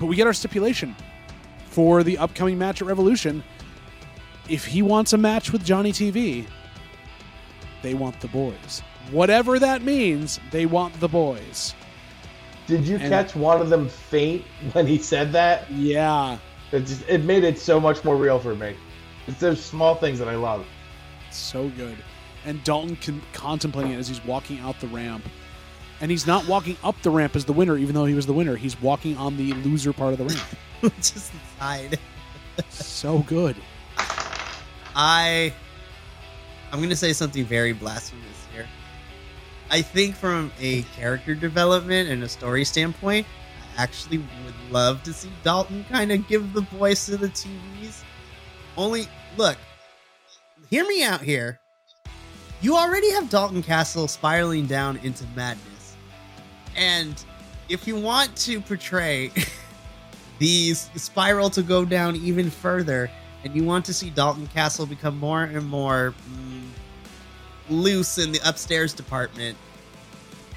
But 0.00 0.06
we 0.06 0.16
get 0.16 0.26
our 0.26 0.32
stipulation 0.32 0.94
for 1.66 2.02
the 2.02 2.18
upcoming 2.18 2.58
match 2.58 2.80
at 2.80 2.88
Revolution. 2.88 3.42
If 4.48 4.64
he 4.64 4.80
wants 4.80 5.12
a 5.12 5.18
match 5.18 5.52
with 5.52 5.64
Johnny 5.64 5.92
TV, 5.92 6.46
they 7.82 7.94
want 7.94 8.20
the 8.20 8.28
boys. 8.28 8.82
Whatever 9.10 9.58
that 9.58 9.82
means, 9.82 10.40
they 10.50 10.66
want 10.66 10.98
the 11.00 11.08
boys. 11.08 11.74
Did 12.66 12.86
you 12.86 12.96
and 12.96 13.08
catch 13.08 13.34
one 13.34 13.60
of 13.60 13.70
them 13.70 13.88
faint 13.88 14.44
when 14.72 14.86
he 14.86 14.98
said 14.98 15.32
that? 15.32 15.70
Yeah. 15.70 16.38
It, 16.72 16.80
just, 16.80 17.08
it 17.08 17.24
made 17.24 17.44
it 17.44 17.58
so 17.58 17.80
much 17.80 18.04
more 18.04 18.16
real 18.16 18.38
for 18.38 18.54
me. 18.54 18.76
It's 19.26 19.40
those 19.40 19.62
small 19.62 19.94
things 19.94 20.18
that 20.18 20.28
I 20.28 20.36
love. 20.36 20.66
So 21.30 21.68
good 21.70 21.96
and 22.44 22.62
Dalton 22.64 22.96
con- 22.96 23.22
contemplating 23.32 23.92
it 23.92 23.96
as 23.96 24.08
he's 24.08 24.24
walking 24.24 24.58
out 24.60 24.78
the 24.80 24.88
ramp. 24.88 25.24
And 26.00 26.10
he's 26.10 26.26
not 26.26 26.46
walking 26.46 26.76
up 26.84 27.00
the 27.02 27.10
ramp 27.10 27.34
as 27.34 27.44
the 27.44 27.52
winner, 27.52 27.76
even 27.76 27.94
though 27.94 28.04
he 28.04 28.14
was 28.14 28.26
the 28.26 28.32
winner. 28.32 28.54
He's 28.54 28.80
walking 28.80 29.16
on 29.16 29.36
the 29.36 29.52
loser 29.54 29.92
part 29.92 30.12
of 30.12 30.18
the 30.18 30.24
ramp. 30.24 30.94
Just 30.96 31.32
side. 31.58 31.98
so 32.68 33.20
good. 33.20 33.56
I 34.94 35.52
I'm 36.72 36.80
gonna 36.80 36.96
say 36.96 37.12
something 37.12 37.44
very 37.44 37.72
blasphemous 37.72 38.46
here. 38.52 38.66
I 39.70 39.82
think 39.82 40.14
from 40.16 40.52
a 40.60 40.82
character 40.82 41.34
development 41.34 42.08
and 42.08 42.22
a 42.22 42.28
story 42.28 42.64
standpoint, 42.64 43.26
I 43.76 43.82
actually 43.82 44.18
would 44.18 44.70
love 44.70 45.02
to 45.04 45.12
see 45.12 45.30
Dalton 45.42 45.84
kind 45.88 46.12
of 46.12 46.26
give 46.28 46.52
the 46.52 46.62
voice 46.62 47.06
to 47.06 47.16
the 47.16 47.28
TVs. 47.28 48.02
Only 48.76 49.08
look, 49.36 49.56
hear 50.70 50.86
me 50.86 51.04
out 51.04 51.22
here 51.22 51.60
you 52.60 52.76
already 52.76 53.10
have 53.12 53.30
Dalton 53.30 53.62
Castle 53.62 54.08
spiraling 54.08 54.66
down 54.66 54.96
into 54.98 55.24
madness. 55.36 55.96
And 56.76 57.22
if 57.68 57.86
you 57.86 57.96
want 57.96 58.34
to 58.38 58.60
portray 58.60 59.30
these 60.38 60.90
spiral 60.96 61.50
to 61.50 61.62
go 61.62 61.84
down 61.84 62.16
even 62.16 62.50
further, 62.50 63.10
and 63.44 63.54
you 63.54 63.64
want 63.64 63.84
to 63.86 63.94
see 63.94 64.10
Dalton 64.10 64.46
Castle 64.48 64.86
become 64.86 65.18
more 65.18 65.44
and 65.44 65.66
more 65.66 66.14
mm, 66.30 66.68
loose 67.70 68.18
in 68.18 68.32
the 68.32 68.40
upstairs 68.44 68.92
department, 68.92 69.56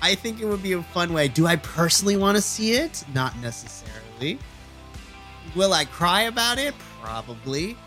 I 0.01 0.15
think 0.15 0.41
it 0.41 0.45
would 0.45 0.63
be 0.63 0.73
a 0.73 0.81
fun 0.81 1.13
way. 1.13 1.27
Do 1.27 1.45
I 1.45 1.57
personally 1.57 2.17
want 2.17 2.35
to 2.35 2.41
see 2.41 2.73
it? 2.73 3.03
Not 3.13 3.37
necessarily. 3.39 4.39
Will 5.55 5.73
I 5.73 5.85
cry 5.85 6.23
about 6.23 6.57
it? 6.57 6.73
Probably 7.01 7.77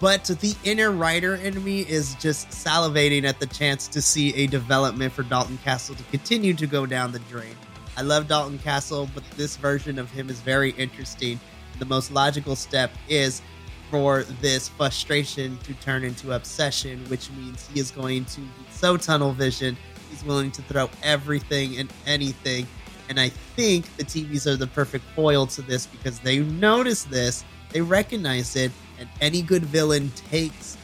but 0.00 0.24
the 0.24 0.56
inner 0.64 0.90
writer 0.90 1.34
in 1.36 1.62
me 1.62 1.82
is 1.82 2.14
just 2.14 2.48
salivating 2.48 3.24
at 3.24 3.38
the 3.38 3.46
chance 3.46 3.86
to 3.88 4.00
see 4.00 4.34
a 4.34 4.46
development 4.46 5.12
for 5.12 5.22
Dalton 5.22 5.58
Castle 5.58 5.94
to 5.94 6.02
continue 6.04 6.54
to 6.54 6.66
go 6.66 6.86
down 6.86 7.12
the 7.12 7.18
drain. 7.20 7.54
I 7.98 8.02
love 8.02 8.26
Dalton 8.26 8.58
Castle, 8.58 9.10
but 9.14 9.22
this 9.36 9.56
version 9.56 9.98
of 9.98 10.10
him 10.10 10.30
is 10.30 10.40
very 10.40 10.70
interesting. 10.72 11.38
The 11.78 11.84
most 11.84 12.10
logical 12.10 12.56
step 12.56 12.90
is 13.08 13.42
for 13.90 14.22
this 14.40 14.68
frustration 14.68 15.58
to 15.64 15.74
turn 15.74 16.04
into 16.04 16.32
obsession, 16.32 17.04
which 17.08 17.30
means 17.32 17.68
he 17.68 17.78
is 17.78 17.90
going 17.90 18.24
to 18.26 18.40
be 18.40 18.46
so 18.70 18.96
tunnel 18.96 19.32
vision. 19.32 19.76
He's 20.08 20.24
willing 20.24 20.50
to 20.52 20.62
throw 20.62 20.88
everything 21.02 21.76
and 21.76 21.92
anything. 22.06 22.66
And 23.10 23.20
I 23.20 23.28
think 23.28 23.94
the 23.96 24.04
TVs 24.04 24.46
are 24.46 24.56
the 24.56 24.68
perfect 24.68 25.04
foil 25.16 25.46
to 25.48 25.62
this 25.62 25.86
because 25.86 26.20
they 26.20 26.38
notice 26.38 27.04
this, 27.04 27.44
they 27.70 27.80
recognize 27.82 28.56
it, 28.56 28.70
and 29.00 29.08
any 29.20 29.42
good 29.42 29.64
villain 29.64 30.10
takes 30.30 30.76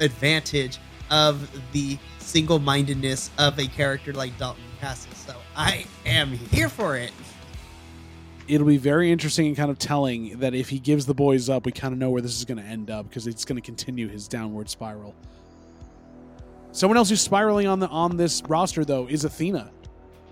advantage 0.00 0.78
of 1.10 1.48
the 1.72 1.98
single-mindedness 2.18 3.30
of 3.38 3.58
a 3.58 3.66
character 3.66 4.12
like 4.12 4.36
Dalton 4.38 4.62
Castle. 4.80 5.12
So 5.14 5.34
I 5.56 5.86
am 6.04 6.28
here 6.28 6.68
for 6.68 6.96
it. 6.96 7.12
It'll 8.48 8.66
be 8.66 8.78
very 8.78 9.12
interesting 9.12 9.46
and 9.46 9.56
kind 9.56 9.70
of 9.70 9.78
telling 9.78 10.38
that 10.40 10.54
if 10.54 10.68
he 10.68 10.78
gives 10.78 11.06
the 11.06 11.14
boys 11.14 11.48
up, 11.48 11.66
we 11.66 11.72
kind 11.72 11.92
of 11.92 11.98
know 11.98 12.10
where 12.10 12.20
this 12.20 12.36
is 12.36 12.44
going 12.44 12.58
to 12.58 12.64
end 12.64 12.90
up 12.90 13.08
because 13.08 13.26
it's 13.26 13.44
going 13.44 13.56
to 13.56 13.64
continue 13.64 14.08
his 14.08 14.26
downward 14.26 14.68
spiral. 14.68 15.14
Someone 16.72 16.96
else 16.96 17.10
who's 17.10 17.20
spiraling 17.20 17.66
on 17.66 17.80
the 17.80 17.88
on 17.88 18.16
this 18.16 18.42
roster 18.48 18.84
though 18.84 19.06
is 19.08 19.24
Athena. 19.24 19.70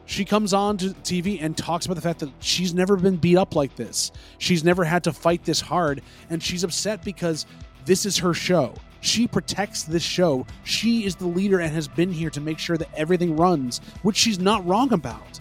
She 0.08 0.24
comes 0.24 0.54
on 0.54 0.78
to 0.78 0.86
TV 0.86 1.38
and 1.42 1.54
talks 1.54 1.84
about 1.84 1.96
the 1.96 2.00
fact 2.00 2.20
that 2.20 2.30
she's 2.40 2.72
never 2.72 2.96
been 2.96 3.16
beat 3.16 3.36
up 3.36 3.54
like 3.54 3.76
this. 3.76 4.10
She's 4.38 4.64
never 4.64 4.82
had 4.82 5.04
to 5.04 5.12
fight 5.12 5.44
this 5.44 5.60
hard, 5.60 6.00
and 6.30 6.42
she's 6.42 6.64
upset 6.64 7.04
because 7.04 7.44
this 7.84 8.06
is 8.06 8.16
her 8.16 8.32
show. 8.32 8.74
She 9.02 9.28
protects 9.28 9.82
this 9.82 10.02
show. 10.02 10.46
She 10.64 11.04
is 11.04 11.14
the 11.14 11.26
leader 11.26 11.60
and 11.60 11.70
has 11.74 11.88
been 11.88 12.10
here 12.10 12.30
to 12.30 12.40
make 12.40 12.58
sure 12.58 12.78
that 12.78 12.88
everything 12.96 13.36
runs, 13.36 13.82
which 14.00 14.16
she's 14.16 14.38
not 14.38 14.66
wrong 14.66 14.94
about. 14.94 15.40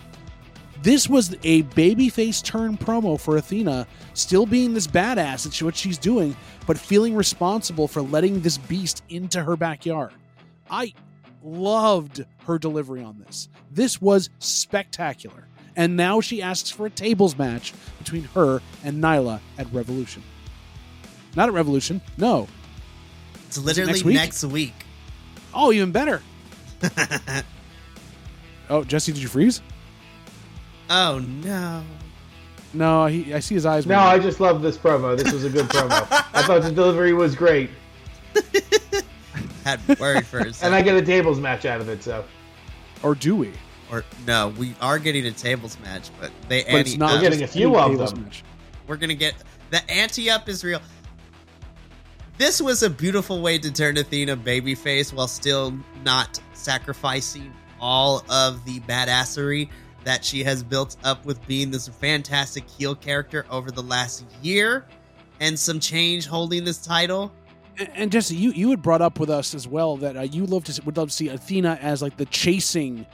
This 0.84 1.08
was 1.08 1.34
a 1.44 1.64
babyface 1.64 2.44
turn 2.44 2.78
promo 2.78 3.18
for 3.18 3.38
Athena, 3.38 3.88
still 4.16 4.46
being 4.46 4.74
this 4.74 4.86
badass 4.86 5.48
at 5.48 5.66
what 5.66 5.78
she's 5.78 5.98
doing, 5.98 6.36
but 6.66 6.78
feeling 6.78 7.16
responsible 7.16 7.88
for 7.88 8.02
letting 8.02 8.42
this 8.42 8.58
beast 8.58 9.02
into 9.08 9.42
her 9.42 9.56
backyard. 9.56 10.12
I 10.70 10.94
loved 11.44 12.26
her 12.46 12.58
delivery 12.58 13.04
on 13.04 13.24
this. 13.26 13.50
This 13.72 14.02
was 14.02 14.30
spectacular. 14.40 15.48
And 15.76 15.96
now 15.96 16.22
she 16.22 16.42
asks 16.42 16.72
for 16.72 16.88
a 16.88 16.90
tables 16.90 17.38
match 17.38 17.74
between 18.00 18.24
her 18.24 18.62
and 18.84 19.02
Nyla 19.02 19.40
at 19.58 19.72
Revolution. 19.72 20.24
Not 21.36 21.50
at 21.50 21.54
Revolution, 21.54 22.02
no. 22.18 22.48
It's 23.46 23.58
literally 23.58 23.92
it 23.92 23.94
next, 23.94 24.04
week? 24.04 24.16
next 24.16 24.44
week. 24.44 24.74
Oh, 25.54 25.72
even 25.72 25.92
better. 25.92 26.22
oh, 28.70 28.84
Jesse, 28.84 29.12
did 29.12 29.22
you 29.22 29.28
freeze? 29.28 29.62
Oh 30.90 31.20
no. 31.20 31.84
No, 32.74 33.06
he, 33.06 33.34
I 33.34 33.40
see 33.40 33.56
his 33.56 33.66
eyes. 33.66 33.86
No. 33.86 34.00
I 34.00 34.20
just 34.20 34.40
love 34.40 34.62
this 34.62 34.78
promo. 34.78 35.18
This 35.18 35.32
was 35.32 35.44
a 35.44 35.50
good 35.50 35.68
promo. 35.68 36.08
I 36.34 36.44
thought 36.44 36.62
the 36.62 36.72
delivery 36.72 37.14
was 37.14 37.36
great. 37.36 37.70
Had 39.68 39.88
me 39.88 39.96
worried 40.00 40.26
for 40.26 40.40
a 40.40 40.44
and 40.46 40.56
second. 40.56 40.74
I 40.76 40.82
get 40.82 40.96
a 40.96 41.02
tables 41.02 41.40
match 41.40 41.66
out 41.66 41.82
of 41.82 41.90
it. 41.90 42.02
So 42.04 42.24
Or 43.04 43.14
do 43.16 43.36
we? 43.36 43.52
or 43.90 44.04
no, 44.26 44.50
we 44.58 44.76
are 44.82 45.00
getting 45.00 45.26
a 45.28 45.32
tables 45.32 45.78
match, 45.80 46.10
but 46.20 46.32
they 46.50 46.64
But 46.64 46.82
it's 46.82 46.90
ante 46.92 46.98
not 46.98 47.12
uh, 47.12 47.14
up. 47.16 47.22
We're 47.22 47.30
getting 47.30 47.44
a 47.44 47.48
few 47.48 47.76
any 47.76 47.78
of 47.86 47.92
tables 47.92 48.14
them. 48.14 48.24
match. 48.24 48.44
We're 48.88 48.98
gonna 48.98 49.16
get 49.16 49.36
the 49.70 49.90
ante 49.92 50.30
up 50.30 50.50
is 50.50 50.64
real. 50.64 50.82
This 52.38 52.62
was 52.62 52.84
a 52.84 52.90
beautiful 52.90 53.42
way 53.42 53.58
to 53.58 53.72
turn 53.72 53.98
Athena 53.98 54.38
babyface 54.38 55.12
while 55.14 55.28
still 55.28 55.74
not 56.04 56.40
sacrificing 56.54 57.52
all 57.80 58.24
of 58.30 58.64
the 58.66 58.80
badassery 58.82 59.70
that 60.04 60.24
she 60.24 60.44
has 60.44 60.64
built 60.64 60.98
up 61.04 61.26
with 61.26 61.46
being 61.48 61.72
this 61.72 61.88
fantastic 61.88 62.70
heel 62.70 62.94
character 62.96 63.46
over 63.50 63.72
the 63.72 63.82
last 63.82 64.24
year 64.42 64.86
and 65.40 65.58
some 65.58 65.80
change 65.80 66.28
holding 66.28 66.64
this 66.64 66.78
title. 66.78 67.32
And, 67.96 68.12
Jesse, 68.12 68.36
you 68.36 68.52
you 68.52 68.72
had 68.72 68.82
brought 68.82 69.02
up 69.02 69.20
with 69.20 69.30
us 69.30 69.54
as 69.54 69.68
well 69.68 69.98
that 69.98 70.18
uh, 70.18 70.22
you 70.22 70.46
love 70.46 70.64
to 70.66 70.82
would 70.84 70.98
love 70.98 71.10
to 71.10 71.16
see 71.16 71.30
Athena 71.30 71.78
as 71.82 72.02
like 72.02 72.18
the 72.18 72.26
chasing 72.26 73.06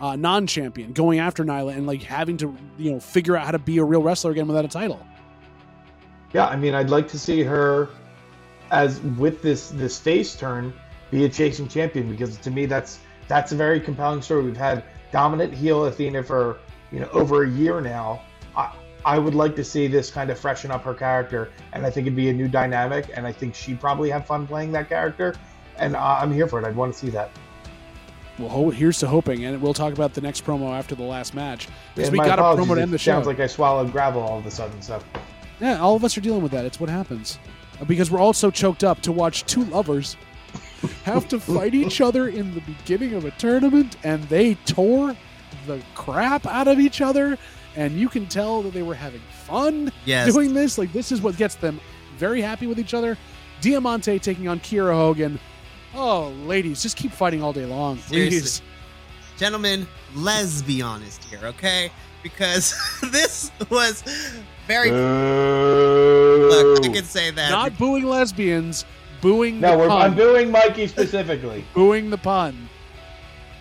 uh, 0.00 0.16
non-champion, 0.16 0.92
going 0.92 1.18
after 1.18 1.44
Nyla 1.44 1.76
and 1.76 1.86
like 1.86 2.02
having 2.02 2.36
to 2.38 2.56
you 2.78 2.92
know 2.92 3.00
figure 3.00 3.36
out 3.36 3.44
how 3.44 3.52
to 3.52 3.58
be 3.58 3.78
a 3.78 3.84
real 3.84 4.02
wrestler 4.02 4.32
again 4.32 4.48
without 4.48 4.64
a 4.64 4.68
title. 4.68 5.00
yeah, 6.32 6.46
I 6.46 6.56
mean, 6.56 6.74
I'd 6.74 6.90
like 6.90 7.08
to 7.08 7.18
see 7.18 7.42
her 7.42 7.88
as 8.70 9.00
with 9.00 9.40
this 9.42 9.70
this 9.70 9.98
face 9.98 10.34
turn 10.34 10.72
be 11.10 11.24
a 11.24 11.28
chasing 11.28 11.68
champion 11.68 12.10
because 12.10 12.36
to 12.36 12.50
me 12.50 12.66
that's 12.66 12.98
that's 13.28 13.52
a 13.52 13.56
very 13.56 13.80
compelling 13.80 14.22
story. 14.22 14.42
We've 14.42 14.56
had 14.56 14.84
dominant 15.12 15.54
heel 15.54 15.84
Athena 15.84 16.22
for 16.22 16.58
you 16.90 17.00
know 17.00 17.08
over 17.12 17.44
a 17.44 17.48
year 17.48 17.80
now. 17.80 18.22
I 19.08 19.18
would 19.18 19.34
like 19.34 19.56
to 19.56 19.64
see 19.64 19.86
this 19.86 20.10
kind 20.10 20.28
of 20.28 20.38
freshen 20.38 20.70
up 20.70 20.84
her 20.84 20.92
character, 20.92 21.50
and 21.72 21.86
I 21.86 21.90
think 21.90 22.06
it'd 22.06 22.14
be 22.14 22.28
a 22.28 22.32
new 22.32 22.46
dynamic, 22.46 23.08
and 23.14 23.26
I 23.26 23.32
think 23.32 23.54
she'd 23.54 23.80
probably 23.80 24.10
have 24.10 24.26
fun 24.26 24.46
playing 24.46 24.70
that 24.72 24.90
character, 24.90 25.34
and 25.78 25.96
uh, 25.96 26.18
I'm 26.20 26.30
here 26.30 26.46
for 26.46 26.60
it. 26.60 26.66
I'd 26.66 26.76
want 26.76 26.92
to 26.92 26.98
see 26.98 27.08
that. 27.10 27.30
Well, 28.38 28.68
here's 28.68 28.98
to 28.98 29.06
hoping, 29.08 29.46
and 29.46 29.62
we'll 29.62 29.72
talk 29.72 29.94
about 29.94 30.12
the 30.12 30.20
next 30.20 30.44
promo 30.44 30.76
after 30.76 30.94
the 30.94 31.04
last 31.04 31.32
match 31.32 31.68
because 31.94 32.10
we 32.10 32.18
got 32.18 32.38
a 32.38 32.42
promo 32.42 32.74
to 32.74 32.82
end 32.82 32.92
the 32.92 32.98
show. 32.98 33.12
Sounds 33.12 33.26
like 33.26 33.40
I 33.40 33.46
swallowed 33.46 33.92
gravel 33.92 34.20
all 34.20 34.38
of 34.40 34.44
a 34.44 34.50
sudden. 34.50 34.82
So 34.82 35.02
Yeah, 35.58 35.80
all 35.80 35.96
of 35.96 36.04
us 36.04 36.18
are 36.18 36.20
dealing 36.20 36.42
with 36.42 36.52
that. 36.52 36.66
It's 36.66 36.78
what 36.78 36.90
happens. 36.90 37.38
Uh, 37.80 37.86
Because 37.86 38.10
we're 38.10 38.20
all 38.20 38.34
so 38.34 38.50
choked 38.50 38.84
up 38.84 39.00
to 39.00 39.10
watch 39.10 39.46
two 39.46 39.64
lovers 39.64 40.18
have 41.04 41.26
to 41.28 41.40
fight 41.40 41.74
each 41.74 42.02
other 42.02 42.28
in 42.28 42.54
the 42.54 42.60
beginning 42.60 43.14
of 43.14 43.24
a 43.24 43.30
tournament, 43.32 43.96
and 44.04 44.22
they 44.24 44.54
tore 44.66 45.16
the 45.66 45.80
crap 45.94 46.44
out 46.44 46.68
of 46.68 46.78
each 46.78 47.00
other. 47.00 47.38
And 47.78 47.92
you 47.92 48.08
can 48.08 48.26
tell 48.26 48.60
that 48.62 48.74
they 48.74 48.82
were 48.82 48.94
having 48.94 49.20
fun 49.46 49.92
Yes. 50.04 50.34
doing 50.34 50.52
this. 50.52 50.78
Like, 50.78 50.92
this 50.92 51.12
is 51.12 51.22
what 51.22 51.36
gets 51.36 51.54
them 51.54 51.80
very 52.16 52.42
happy 52.42 52.66
with 52.66 52.80
each 52.80 52.92
other. 52.92 53.16
Diamante 53.60 54.18
taking 54.18 54.48
on 54.48 54.58
Kiera 54.58 54.94
Hogan. 54.94 55.38
Oh, 55.94 56.30
ladies, 56.44 56.82
just 56.82 56.96
keep 56.96 57.12
fighting 57.12 57.40
all 57.40 57.52
day 57.52 57.66
long, 57.66 57.98
please. 57.98 58.30
Seriously. 58.30 58.66
Gentlemen, 59.38 59.86
let's 60.16 60.60
be 60.62 60.82
honest 60.82 61.22
here, 61.24 61.38
okay? 61.44 61.92
Because 62.24 62.74
this 63.12 63.52
was 63.70 64.02
very. 64.66 64.90
Look, 64.90 66.84
I 66.84 66.88
can 66.88 67.04
say 67.04 67.30
that. 67.30 67.50
Not 67.50 67.78
booing 67.78 68.04
lesbians, 68.04 68.84
booing 69.20 69.60
no, 69.60 69.70
the 69.72 69.78
we're, 69.78 69.88
pun. 69.88 70.02
I'm 70.02 70.16
booing 70.16 70.50
Mikey 70.50 70.88
specifically. 70.88 71.64
booing 71.74 72.10
the 72.10 72.18
pun. 72.18 72.67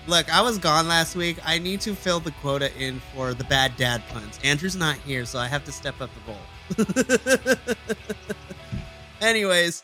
Look, 0.07 0.33
I 0.33 0.41
was 0.41 0.57
gone 0.57 0.87
last 0.87 1.17
week. 1.17 1.37
I 1.45 1.59
need 1.59 1.81
to 1.81 1.93
fill 1.93 2.21
the 2.21 2.31
quota 2.31 2.73
in 2.81 3.01
for 3.13 3.33
the 3.33 3.43
bad 3.43 3.75
dad 3.75 4.01
puns. 4.07 4.39
Andrew's 4.41 4.77
not 4.77 4.95
here, 4.99 5.25
so 5.25 5.37
I 5.37 5.47
have 5.47 5.65
to 5.65 5.71
step 5.73 5.99
up 5.99 6.09
the 6.15 6.31
role. 6.31 7.67
Anyways, 9.21 9.83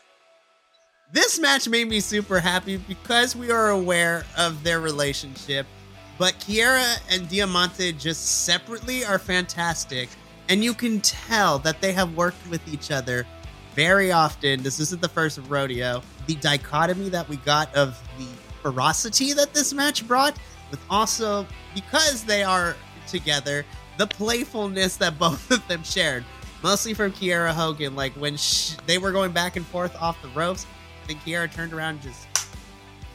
this 1.12 1.38
match 1.38 1.68
made 1.68 1.88
me 1.88 2.00
super 2.00 2.40
happy 2.40 2.78
because 2.78 3.36
we 3.36 3.50
are 3.50 3.68
aware 3.68 4.24
of 4.38 4.64
their 4.64 4.80
relationship. 4.80 5.66
But 6.16 6.34
Kiera 6.40 6.98
and 7.10 7.28
Diamante 7.28 7.92
just 7.92 8.44
separately 8.44 9.04
are 9.04 9.18
fantastic. 9.18 10.08
And 10.48 10.64
you 10.64 10.72
can 10.72 11.02
tell 11.02 11.58
that 11.60 11.82
they 11.82 11.92
have 11.92 12.16
worked 12.16 12.48
with 12.48 12.66
each 12.66 12.90
other 12.90 13.26
very 13.74 14.10
often. 14.10 14.62
This 14.62 14.80
isn't 14.80 15.02
the 15.02 15.08
first 15.08 15.38
rodeo. 15.48 16.02
The 16.26 16.36
dichotomy 16.36 17.10
that 17.10 17.28
we 17.28 17.36
got 17.38 17.74
of 17.74 18.00
the 18.16 18.26
ferocity 18.64 19.34
that 19.34 19.52
this 19.52 19.72
match 19.74 20.08
brought, 20.08 20.36
with 20.70 20.80
also 20.88 21.46
because 21.74 22.24
they 22.24 22.42
are 22.42 22.74
together, 23.06 23.64
the 23.98 24.06
playfulness 24.06 24.96
that 24.96 25.18
both 25.18 25.50
of 25.50 25.66
them 25.68 25.82
shared. 25.84 26.24
Mostly 26.62 26.94
from 26.94 27.12
Kiera 27.12 27.50
Hogan, 27.52 27.94
like 27.94 28.12
when 28.14 28.36
sh- 28.38 28.74
they 28.86 28.96
were 28.96 29.12
going 29.12 29.32
back 29.32 29.56
and 29.56 29.66
forth 29.66 29.94
off 30.00 30.20
the 30.22 30.28
ropes, 30.28 30.66
I 31.02 31.06
think 31.06 31.20
Kiera 31.20 31.52
turned 31.52 31.72
around 31.74 31.90
and 31.96 32.02
just. 32.02 32.26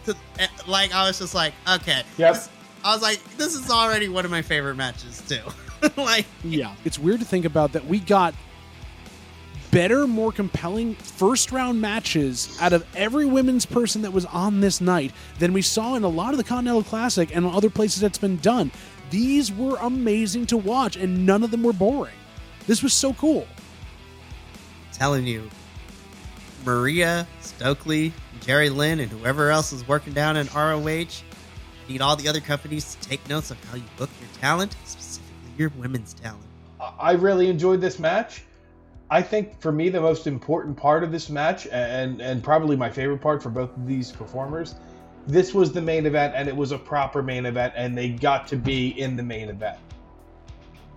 To, 0.05 0.15
eh, 0.37 0.47
like, 0.67 0.93
I 0.93 1.07
was 1.07 1.17
just 1.19 1.33
like, 1.35 1.53
okay. 1.67 2.03
Yep. 2.17 2.33
This- 2.35 2.49
I 2.81 2.93
was 2.93 3.01
like, 3.01 3.21
this 3.35 3.55
is 3.55 3.69
already 3.69 4.07
one 4.07 4.23
of 4.23 4.31
my 4.31 4.41
favorite 4.41 4.75
matches, 4.75 5.21
too. 5.27 5.41
like, 6.01 6.25
Yeah, 6.45 6.73
it's 6.85 6.97
weird 6.97 7.19
to 7.19 7.25
think 7.25 7.43
about 7.43 7.73
that 7.73 7.85
we 7.85 7.99
got 7.99 8.33
better, 9.71 10.07
more 10.07 10.31
compelling 10.31 10.95
first 10.95 11.51
round 11.51 11.81
matches 11.81 12.57
out 12.61 12.73
of 12.73 12.85
every 12.95 13.25
women's 13.25 13.65
person 13.65 14.01
that 14.01 14.11
was 14.11 14.25
on 14.25 14.61
this 14.61 14.81
night 14.81 15.11
than 15.39 15.53
we 15.53 15.61
saw 15.61 15.95
in 15.95 16.03
a 16.03 16.07
lot 16.07 16.31
of 16.31 16.37
the 16.37 16.43
Continental 16.43 16.83
Classic 16.83 17.35
and 17.35 17.45
other 17.45 17.69
places 17.69 18.01
that's 18.01 18.17
been 18.17 18.37
done. 18.37 18.71
These 19.09 19.51
were 19.51 19.77
amazing 19.77 20.45
to 20.47 20.57
watch, 20.57 20.95
and 20.95 21.25
none 21.25 21.43
of 21.43 21.51
them 21.51 21.63
were 21.63 21.73
boring. 21.73 22.13
This 22.67 22.83
was 22.83 22.93
so 22.93 23.13
cool. 23.13 23.47
telling 24.93 25.25
you, 25.25 25.49
Maria, 26.65 27.25
Stokely, 27.41 28.13
Jerry 28.41 28.69
Lynn, 28.69 28.99
and 28.99 29.09
whoever 29.09 29.49
else 29.49 29.71
is 29.71 29.87
working 29.87 30.13
down 30.13 30.37
in 30.37 30.47
ROH 30.47 31.23
need 31.87 32.01
all 32.01 32.15
the 32.15 32.27
other 32.27 32.41
companies 32.41 32.95
to 32.95 33.09
take 33.09 33.27
notes 33.27 33.49
on 33.49 33.57
how 33.69 33.77
you 33.77 33.83
book 33.97 34.09
your 34.19 34.29
talent, 34.39 34.75
specifically 34.85 35.51
your 35.57 35.69
women's 35.77 36.13
talent. 36.13 36.43
I 36.79 37.13
really 37.13 37.49
enjoyed 37.49 37.81
this 37.81 37.97
match. 37.97 38.43
I 39.11 39.21
think 39.21 39.59
for 39.59 39.71
me 39.71 39.89
the 39.89 40.01
most 40.01 40.27
important 40.27 40.77
part 40.77 41.03
of 41.03 41.11
this 41.11 41.29
match, 41.29 41.67
and 41.67 42.21
and 42.21 42.43
probably 42.43 42.75
my 42.75 42.89
favorite 42.89 43.21
part 43.21 43.41
for 43.41 43.49
both 43.49 43.75
of 43.75 43.87
these 43.87 44.11
performers, 44.11 44.75
this 45.25 45.53
was 45.53 45.71
the 45.71 45.81
main 45.81 46.05
event, 46.05 46.33
and 46.35 46.47
it 46.47 46.55
was 46.55 46.71
a 46.71 46.77
proper 46.77 47.23
main 47.23 47.45
event, 47.45 47.73
and 47.75 47.97
they 47.97 48.09
got 48.09 48.47
to 48.47 48.55
be 48.55 48.99
in 48.99 49.15
the 49.15 49.23
main 49.23 49.49
event. 49.49 49.77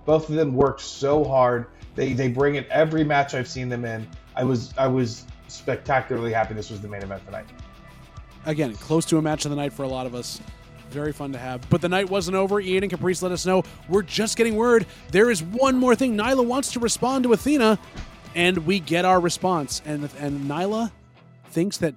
Both 0.04 0.28
of 0.28 0.34
them 0.34 0.52
worked 0.52 0.82
so 0.82 1.24
hard. 1.24 1.66
They 1.94 2.12
they 2.12 2.28
bring 2.28 2.56
it 2.56 2.66
every 2.68 3.04
match 3.04 3.34
I've 3.34 3.48
seen 3.48 3.68
them 3.68 3.84
in. 3.84 4.06
I 4.36 4.44
was 4.44 4.74
I 4.76 4.88
was 4.88 5.24
spectacularly 5.48 6.32
happy 6.32 6.54
this 6.54 6.70
was 6.70 6.80
the 6.80 6.88
main 6.88 7.02
event 7.02 7.24
tonight. 7.24 7.46
Again, 8.44 8.74
close 8.74 9.06
to 9.06 9.18
a 9.18 9.22
match 9.22 9.44
of 9.44 9.50
the 9.50 9.56
night 9.56 9.72
for 9.72 9.84
a 9.84 9.88
lot 9.88 10.06
of 10.06 10.14
us. 10.14 10.40
Very 10.93 11.12
fun 11.12 11.32
to 11.32 11.38
have. 11.38 11.68
But 11.70 11.80
the 11.80 11.88
night 11.88 12.11
wasn't 12.11 12.36
over. 12.36 12.61
Ian 12.61 12.84
and 12.84 12.90
Caprice 12.90 13.22
let 13.22 13.32
us 13.32 13.47
know 13.47 13.62
we're 13.88 14.03
just 14.03 14.36
getting 14.36 14.57
word. 14.57 14.86
There 15.11 15.30
is 15.30 15.43
one 15.43 15.76
more 15.76 15.95
thing. 15.95 16.16
Nyla 16.16 16.45
wants 16.45 16.72
to 16.72 16.80
respond 16.80 17.24
to 17.24 17.32
Athena, 17.32 17.78
and 18.34 18.59
we 18.59 18.78
get 18.78 19.05
our 19.05 19.20
response. 19.20 19.80
And 19.84 20.09
and 20.18 20.43
Nyla 20.43 20.93
thinks 21.47 21.78
that 21.78 21.95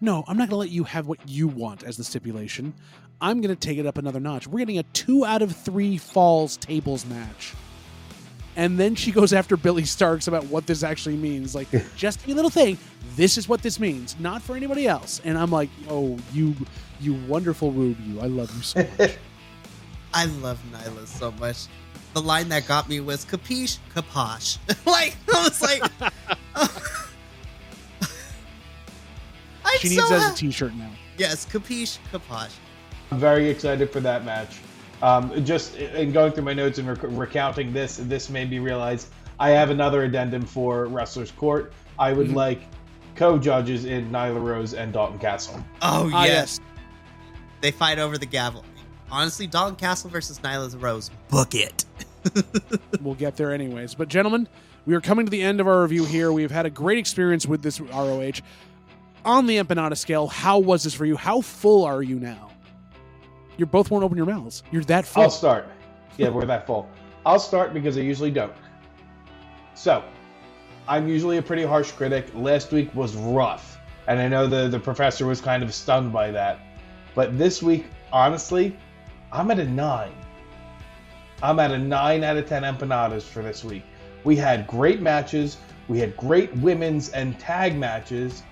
no, 0.00 0.24
I'm 0.28 0.36
not 0.36 0.50
going 0.50 0.50
to 0.50 0.56
let 0.56 0.70
you 0.70 0.84
have 0.84 1.06
what 1.06 1.18
you 1.26 1.48
want 1.48 1.82
as 1.82 1.96
the 1.96 2.04
stipulation. 2.04 2.74
I'm 3.20 3.40
going 3.40 3.54
to 3.54 3.58
take 3.58 3.78
it 3.78 3.86
up 3.86 3.96
another 3.96 4.20
notch. 4.20 4.46
We're 4.46 4.58
getting 4.58 4.78
a 4.78 4.82
two 4.82 5.24
out 5.24 5.40
of 5.40 5.56
three 5.56 5.96
falls 5.96 6.58
tables 6.58 7.06
match. 7.06 7.54
And 8.56 8.78
then 8.78 8.94
she 8.94 9.12
goes 9.12 9.34
after 9.34 9.56
Billie 9.56 9.82
Starkz 9.82 10.28
about 10.28 10.44
what 10.46 10.66
this 10.66 10.82
actually 10.82 11.16
means. 11.16 11.54
Like, 11.54 11.68
just 11.96 12.26
a 12.26 12.34
little 12.34 12.50
thing. 12.50 12.78
This 13.14 13.38
is 13.38 13.48
what 13.48 13.62
this 13.62 13.78
means, 13.78 14.16
not 14.18 14.42
for 14.42 14.56
anybody 14.56 14.88
else. 14.88 15.20
And 15.24 15.38
I'm 15.38 15.50
like, 15.50 15.68
oh, 15.88 16.18
you, 16.32 16.54
you 17.00 17.14
wonderful 17.26 17.70
Rube, 17.70 17.98
you. 18.00 18.20
I 18.20 18.26
love 18.26 18.54
you 18.56 18.62
so 18.62 18.86
much. 18.98 19.16
I 20.14 20.24
love 20.24 20.58
Nyla 20.72 21.06
so 21.06 21.30
much. 21.32 21.66
The 22.14 22.22
line 22.22 22.48
that 22.48 22.66
got 22.66 22.88
me 22.88 23.00
was 23.00 23.26
capiche, 23.26 23.78
caposh. 23.94 24.56
like, 24.86 25.16
I 25.34 25.42
was 25.42 25.60
like, 25.60 25.82
I'm 29.64 29.78
she 29.78 29.88
needs 29.90 30.08
so 30.08 30.14
as 30.14 30.22
a 30.22 30.28
ha- 30.28 30.34
T-shirt 30.34 30.74
now. 30.74 30.90
Yes, 31.18 31.44
capiche, 31.44 31.98
caposh. 32.10 32.52
I'm 33.10 33.18
very 33.18 33.50
excited 33.50 33.90
for 33.90 34.00
that 34.00 34.24
match. 34.24 34.58
Um, 35.02 35.44
just 35.44 35.76
in 35.76 36.12
going 36.12 36.32
through 36.32 36.44
my 36.44 36.54
notes 36.54 36.78
and 36.78 36.88
rec- 36.88 36.98
recounting 37.02 37.72
this, 37.72 37.96
this 37.98 38.30
made 38.30 38.50
me 38.50 38.58
realize 38.58 39.08
I 39.38 39.50
have 39.50 39.70
another 39.70 40.04
addendum 40.04 40.42
for 40.42 40.86
Wrestlers 40.86 41.30
Court. 41.30 41.72
I 41.98 42.12
would 42.12 42.28
Mhm. 42.28 42.34
like 42.34 42.60
co-judges 43.14 43.84
in 43.84 44.10
Nyla 44.10 44.42
Rose 44.42 44.74
and 44.74 44.92
Dalton 44.92 45.18
Castle. 45.18 45.62
Oh, 45.82 46.10
Ah, 46.12 46.24
yes. 46.24 46.60
They 47.60 47.70
fight 47.70 47.98
over 47.98 48.16
the 48.18 48.26
gavel. 48.26 48.64
Honestly, 49.10 49.46
Dalton 49.46 49.76
Castle 49.76 50.10
versus 50.10 50.38
Nyla 50.40 50.80
Rose. 50.82 51.10
Book 51.28 51.54
it. 51.54 51.84
We'll 53.00 53.14
get 53.14 53.36
there 53.36 53.52
anyways. 53.54 53.94
But 53.94 54.08
gentlemen, 54.08 54.48
we 54.84 54.94
are 54.94 55.00
coming 55.00 55.26
to 55.26 55.30
the 55.30 55.40
end 55.42 55.60
of 55.60 55.68
our 55.68 55.82
review 55.82 56.04
here. 56.04 56.32
We've 56.32 56.50
had 56.50 56.66
a 56.66 56.70
great 56.70 56.98
experience 56.98 57.46
with 57.46 57.62
this 57.62 57.80
ROH. 57.80 58.40
On 59.24 59.46
the 59.46 59.58
empanada 59.58 59.96
scale, 59.96 60.26
how 60.26 60.58
was 60.58 60.82
this 60.82 60.92
for 60.94 61.04
you? 61.04 61.16
How 61.16 61.40
full 61.40 61.84
are 61.84 62.02
you 62.02 62.16
now? 62.18 62.50
You 63.56 63.66
both 63.66 63.90
won't 63.90 64.04
open 64.04 64.16
your 64.16 64.26
mouths. 64.26 64.62
You're 64.70 64.84
that 64.84 65.06
full. 65.06 65.24
I'll 65.24 65.30
start. 65.30 65.68
Yeah, 66.16 66.28
we're 66.28 66.46
that 66.46 66.66
full. 66.66 66.88
I'll 67.24 67.40
start 67.40 67.74
because 67.74 67.96
I 67.96 68.00
usually 68.00 68.30
don't. 68.30 68.52
So, 69.74 70.04
I'm 70.88 71.08
usually 71.08 71.38
a 71.38 71.42
pretty 71.42 71.64
harsh 71.64 71.90
critic. 71.90 72.26
Last 72.34 72.72
week 72.72 72.94
was 72.94 73.14
rough. 73.16 73.78
And 74.06 74.20
I 74.20 74.28
know 74.28 74.46
the, 74.46 74.68
the 74.68 74.78
professor 74.78 75.26
was 75.26 75.40
kind 75.40 75.62
of 75.62 75.74
stunned 75.74 76.12
by 76.12 76.30
that. 76.30 76.60
But 77.14 77.36
this 77.36 77.62
week, 77.62 77.86
honestly, 78.12 78.76
I'm 79.32 79.50
at 79.50 79.58
a 79.58 79.64
nine. 79.64 80.12
I'm 81.42 81.58
at 81.58 81.70
a 81.70 81.78
nine 81.78 82.22
out 82.24 82.36
of 82.36 82.48
10 82.48 82.62
empanadas 82.62 83.22
for 83.22 83.42
this 83.42 83.64
week. 83.64 83.82
We 84.24 84.36
had 84.36 84.66
great 84.66 85.00
matches. 85.00 85.58
We 85.88 85.98
had 85.98 86.16
great 86.16 86.54
women's 86.56 87.10
and 87.10 87.38
tag 87.38 87.76
matches. 87.76 88.42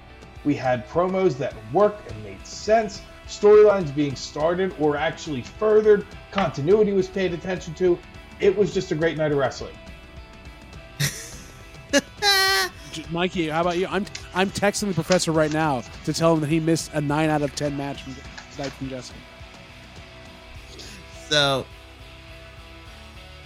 We 0.45 0.55
had 0.55 0.87
promos 0.89 1.39
that 1.39 1.55
worked 1.73 2.11
and 2.11 2.23
made 2.25 2.47
sense. 2.47 3.01
Storylines 3.29 3.95
being 3.95 4.17
started 4.17 4.75
or 4.79 4.97
actually 4.97 5.43
furthered. 5.43 6.07
Continuity 6.31 6.93
was 6.93 7.09
paid 7.09 7.33
attention 7.33 7.75
to. 7.75 7.99
It 8.41 8.57
was 8.57 8.75
just 8.75 8.93
a 8.93 8.95
great 8.95 9.17
night 9.17 9.33
of 9.33 9.39
wrestling. 9.39 9.75
Mikey, 13.11 13.49
how 13.49 13.63
about 13.63 13.79
you? 13.79 13.87
I'm 13.89 14.05
I'm 14.35 14.51
texting 14.51 14.89
the 14.89 14.95
professor 14.95 15.33
right 15.33 15.53
now 15.53 15.83
to 16.05 16.13
tell 16.13 16.35
him 16.35 16.41
that 16.41 16.49
he 16.49 16.61
missed 16.61 16.93
a 16.93 17.01
nine 17.01 17.31
out 17.31 17.43
of 17.43 17.55
ten 17.55 17.77
match 17.77 18.03
from, 18.03 18.15
tonight 18.55 18.73
from 18.73 18.89
Jesse. 18.89 19.15
So, 21.29 21.65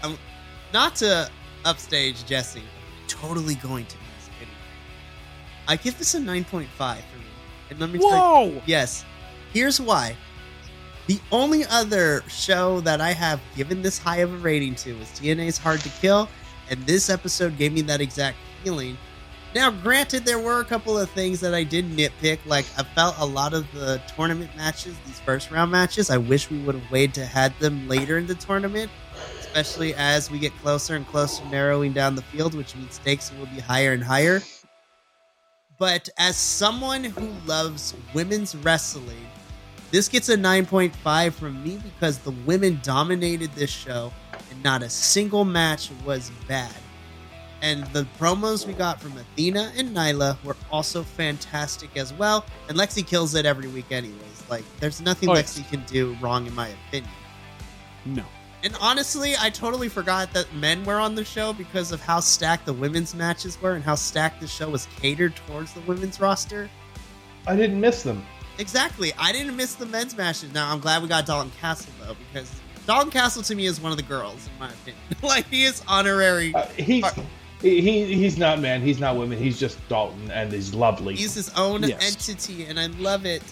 I'm 0.02 0.18
not 0.72 0.96
to 0.96 1.30
upstage 1.64 2.24
Jesse. 2.26 2.60
I'm 2.60 3.08
totally 3.08 3.54
going 3.56 3.86
to 3.86 3.96
miss 3.96 4.28
anyway. 4.36 4.52
I 5.68 5.76
give 5.76 5.98
this 5.98 6.14
a 6.14 6.18
9.5 6.18 6.46
for 6.46 6.86
me. 6.86 6.96
And 7.70 7.78
let 7.78 7.90
me 7.90 7.98
tell 7.98 8.46
you, 8.46 8.54
Whoa! 8.54 8.62
yes. 8.66 9.04
Here's 9.52 9.80
why. 9.80 10.16
The 11.06 11.20
only 11.32 11.64
other 11.64 12.22
show 12.28 12.80
that 12.80 13.00
I 13.00 13.12
have 13.12 13.40
given 13.56 13.80
this 13.80 13.96
high 13.96 14.18
of 14.18 14.32
a 14.32 14.36
rating 14.36 14.74
to 14.76 14.90
is 14.98 15.08
TNA's 15.08 15.56
Hard 15.56 15.80
to 15.80 15.88
Kill, 15.88 16.28
and 16.68 16.84
this 16.86 17.08
episode 17.08 17.56
gave 17.56 17.72
me 17.72 17.80
that 17.82 18.02
exact 18.02 18.36
feeling. 18.62 18.98
Now, 19.54 19.70
granted, 19.70 20.26
there 20.26 20.38
were 20.38 20.60
a 20.60 20.64
couple 20.64 20.98
of 20.98 21.08
things 21.10 21.40
that 21.40 21.54
I 21.54 21.64
did 21.64 21.86
nitpick. 21.86 22.40
Like, 22.44 22.66
I 22.76 22.82
felt 22.82 23.14
a 23.18 23.24
lot 23.24 23.54
of 23.54 23.66
the 23.72 24.02
tournament 24.14 24.54
matches, 24.54 24.94
these 25.06 25.18
first 25.20 25.50
round 25.50 25.72
matches, 25.72 26.10
I 26.10 26.18
wish 26.18 26.50
we 26.50 26.58
would 26.58 26.74
have 26.74 26.90
waited 26.90 27.14
to 27.14 27.24
had 27.24 27.58
them 27.58 27.88
later 27.88 28.18
in 28.18 28.26
the 28.26 28.34
tournament, 28.34 28.90
especially 29.40 29.94
as 29.94 30.30
we 30.30 30.38
get 30.38 30.52
closer 30.58 30.94
and 30.94 31.06
closer 31.08 31.42
narrowing 31.46 31.94
down 31.94 32.14
the 32.14 32.22
field, 32.22 32.54
which 32.54 32.76
means 32.76 32.96
stakes 32.96 33.32
will 33.38 33.46
be 33.46 33.60
higher 33.60 33.92
and 33.92 34.04
higher. 34.04 34.42
But 35.78 36.10
as 36.18 36.36
someone 36.36 37.04
who 37.04 37.30
loves 37.46 37.94
women's 38.12 38.54
wrestling, 38.56 39.26
this 39.90 40.08
gets 40.08 40.28
a 40.28 40.36
9.5 40.36 41.32
from 41.32 41.62
me 41.62 41.80
because 41.82 42.18
the 42.18 42.32
women 42.46 42.80
dominated 42.82 43.52
this 43.52 43.70
show 43.70 44.12
and 44.50 44.62
not 44.62 44.82
a 44.82 44.90
single 44.90 45.44
match 45.44 45.90
was 46.04 46.30
bad. 46.46 46.74
And 47.60 47.84
the 47.88 48.06
promos 48.18 48.66
we 48.66 48.72
got 48.72 49.00
from 49.00 49.16
Athena 49.16 49.72
and 49.76 49.96
Nyla 49.96 50.42
were 50.44 50.56
also 50.70 51.02
fantastic 51.02 51.96
as 51.96 52.12
well. 52.12 52.44
And 52.68 52.78
Lexi 52.78 53.04
kills 53.04 53.34
it 53.34 53.46
every 53.46 53.66
week, 53.68 53.90
anyways. 53.90 54.44
Like, 54.48 54.64
there's 54.78 55.00
nothing 55.00 55.28
Oh, 55.28 55.34
yes. 55.34 55.58
Lexi 55.58 55.68
can 55.68 55.82
do 55.86 56.16
wrong, 56.20 56.46
in 56.46 56.54
my 56.54 56.68
opinion. 56.88 57.10
No. 58.04 58.24
And 58.62 58.76
honestly, 58.80 59.34
I 59.38 59.50
totally 59.50 59.88
forgot 59.88 60.32
that 60.34 60.52
men 60.54 60.84
were 60.84 60.96
on 61.00 61.14
the 61.14 61.24
show 61.24 61.52
because 61.52 61.92
of 61.92 62.00
how 62.00 62.20
stacked 62.20 62.66
the 62.66 62.72
women's 62.72 63.14
matches 63.14 63.60
were 63.60 63.74
and 63.74 63.84
how 63.84 63.94
stacked 63.94 64.40
the 64.40 64.48
show 64.48 64.68
was 64.68 64.86
catered 65.00 65.34
towards 65.36 65.72
the 65.72 65.80
women's 65.80 66.20
roster. 66.20 66.68
I 67.46 67.56
didn't 67.56 67.80
miss 67.80 68.02
them. 68.02 68.24
Exactly. 68.58 69.12
I 69.18 69.32
didn't 69.32 69.56
miss 69.56 69.74
the 69.74 69.86
men's 69.86 70.16
matches. 70.16 70.52
Now, 70.52 70.72
I'm 70.72 70.80
glad 70.80 71.02
we 71.02 71.08
got 71.08 71.26
Dalton 71.26 71.52
Castle, 71.60 71.92
though, 72.04 72.16
because 72.32 72.50
Dalton 72.86 73.10
Castle 73.10 73.42
to 73.42 73.54
me 73.54 73.66
is 73.66 73.80
one 73.80 73.92
of 73.92 73.96
the 73.98 74.02
girls, 74.04 74.48
in 74.52 74.58
my 74.58 74.72
opinion. 74.72 75.02
like, 75.22 75.46
he 75.48 75.64
is 75.64 75.82
honorary. 75.86 76.54
Uh, 76.54 76.66
he's 76.76 77.04
he, 77.60 77.80
he's 78.14 78.38
not 78.38 78.60
man. 78.60 78.82
He's 78.82 79.00
not 79.00 79.16
women. 79.16 79.38
He's 79.38 79.58
just 79.58 79.78
Dalton, 79.88 80.30
and 80.30 80.52
he's 80.52 80.74
lovely. 80.74 81.16
He's 81.16 81.34
his 81.34 81.50
own 81.56 81.82
Yes. 81.82 82.16
entity, 82.16 82.66
and 82.66 82.78
I 82.78 82.86
love 82.86 83.26
it. 83.26 83.42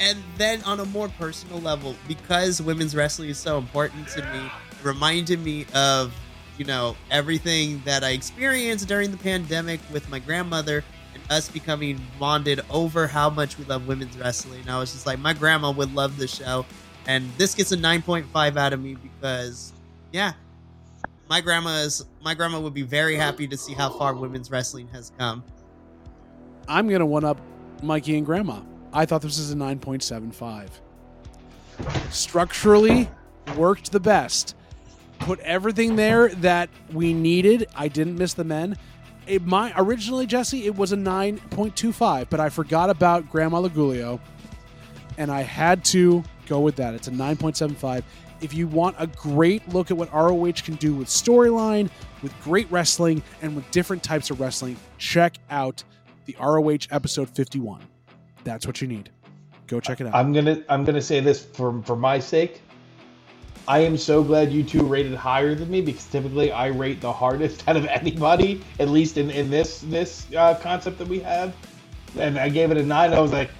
And 0.00 0.18
then 0.36 0.62
on 0.62 0.80
a 0.80 0.84
more 0.84 1.08
personal 1.08 1.60
level, 1.60 1.96
because 2.06 2.62
women's 2.62 2.94
wrestling 2.94 3.30
is 3.30 3.38
so 3.38 3.58
important 3.58 4.08
to 4.08 4.22
me, 4.32 4.46
it 4.46 4.84
reminded 4.84 5.40
me 5.40 5.66
of, 5.74 6.14
you 6.58 6.64
know, 6.64 6.96
everything 7.10 7.82
that 7.84 8.04
I 8.04 8.10
experienced 8.10 8.86
during 8.88 9.10
the 9.10 9.16
pandemic 9.16 9.80
with 9.92 10.08
my 10.08 10.18
grandmother 10.18 10.78
and 10.78 10.84
us 11.30 11.48
becoming 11.48 12.00
bonded 12.18 12.60
over 12.70 13.06
how 13.06 13.30
much 13.30 13.58
we 13.58 13.64
love 13.64 13.86
women's 13.86 14.16
wrestling. 14.16 14.68
I 14.68 14.78
was 14.78 14.92
just 14.92 15.06
like, 15.06 15.18
my 15.18 15.32
grandma 15.32 15.70
would 15.70 15.94
love 15.94 16.16
the 16.16 16.28
show. 16.28 16.64
And 17.06 17.30
this 17.38 17.54
gets 17.54 17.72
a 17.72 17.76
9.5 17.76 18.56
out 18.56 18.72
of 18.72 18.82
me 18.82 18.94
because, 18.94 19.72
yeah, 20.12 20.32
my 21.28 21.40
grandma 21.40 21.78
is 21.78 22.04
my 22.22 22.34
grandma 22.34 22.60
would 22.60 22.74
be 22.74 22.82
very 22.82 23.16
happy 23.16 23.46
to 23.48 23.56
see 23.56 23.74
how 23.74 23.90
far 23.90 24.14
women's 24.14 24.50
wrestling 24.50 24.88
has 24.88 25.12
come. 25.18 25.44
I'm 26.66 26.88
gonna 26.88 27.06
one 27.06 27.24
up 27.24 27.40
Mikey 27.82 28.16
and 28.16 28.26
Grandma. 28.26 28.60
I 28.92 29.04
thought 29.06 29.22
this 29.22 29.38
was 29.38 29.52
a 29.52 29.54
9.75. 29.54 30.68
Structurally, 32.10 33.08
worked 33.56 33.92
the 33.92 34.00
best. 34.00 34.54
Put 35.18 35.40
everything 35.40 35.96
there 35.96 36.28
that 36.28 36.70
we 36.92 37.12
needed. 37.12 37.66
I 37.76 37.88
didn't 37.88 38.16
miss 38.16 38.34
the 38.34 38.44
men. 38.44 38.76
It, 39.28 39.44
my 39.44 39.72
originally 39.76 40.26
Jesse, 40.26 40.66
it 40.66 40.74
was 40.74 40.92
a 40.92 40.96
9.25, 40.96 42.28
but 42.30 42.40
I 42.40 42.48
forgot 42.48 42.90
about 42.90 43.30
Grandma 43.30 43.60
Lagulio, 43.60 44.20
and 45.18 45.30
I 45.30 45.42
had 45.42 45.84
to 45.86 46.24
go 46.46 46.60
with 46.60 46.76
that. 46.76 46.94
It's 46.94 47.08
a 47.08 47.12
9.75. 47.12 48.02
If 48.40 48.54
you 48.54 48.66
want 48.66 48.96
a 48.98 49.06
great 49.06 49.68
look 49.68 49.90
at 49.90 49.96
what 49.96 50.12
ROH 50.12 50.52
can 50.64 50.76
do 50.76 50.94
with 50.94 51.08
storyline, 51.08 51.90
with 52.22 52.32
great 52.42 52.70
wrestling, 52.70 53.22
and 53.42 53.54
with 53.54 53.70
different 53.70 54.02
types 54.02 54.30
of 54.30 54.40
wrestling, 54.40 54.76
check 54.96 55.34
out 55.50 55.82
the 56.24 56.36
ROH 56.40 56.86
episode 56.90 57.28
51. 57.28 57.82
That's 58.44 58.66
what 58.66 58.80
you 58.80 58.88
need. 58.88 59.10
Go 59.66 59.80
check 59.80 60.00
it 60.00 60.06
out. 60.06 60.14
I'm 60.14 60.32
gonna 60.32 60.62
I'm 60.70 60.84
gonna 60.84 61.02
say 61.02 61.20
this 61.20 61.44
for 61.44 61.82
for 61.82 61.94
my 61.94 62.18
sake. 62.18 62.62
I 63.66 63.80
am 63.80 63.96
so 63.96 64.22
glad 64.22 64.52
you 64.52 64.62
two 64.62 64.84
rated 64.84 65.14
higher 65.14 65.54
than 65.54 65.70
me 65.70 65.80
because 65.80 66.04
typically 66.06 66.52
I 66.52 66.68
rate 66.68 67.00
the 67.00 67.12
hardest 67.12 67.64
out 67.68 67.76
of 67.76 67.84
anybody, 67.86 68.62
at 68.78 68.88
least 68.88 69.16
in 69.16 69.30
in 69.30 69.50
this 69.50 69.80
this 69.80 70.26
uh, 70.36 70.54
concept 70.54 70.98
that 70.98 71.08
we 71.08 71.20
have. 71.20 71.54
And 72.18 72.38
I 72.38 72.48
gave 72.48 72.70
it 72.70 72.76
a 72.76 72.82
nine. 72.82 73.12
I 73.12 73.20
was 73.20 73.32
like, 73.32 73.50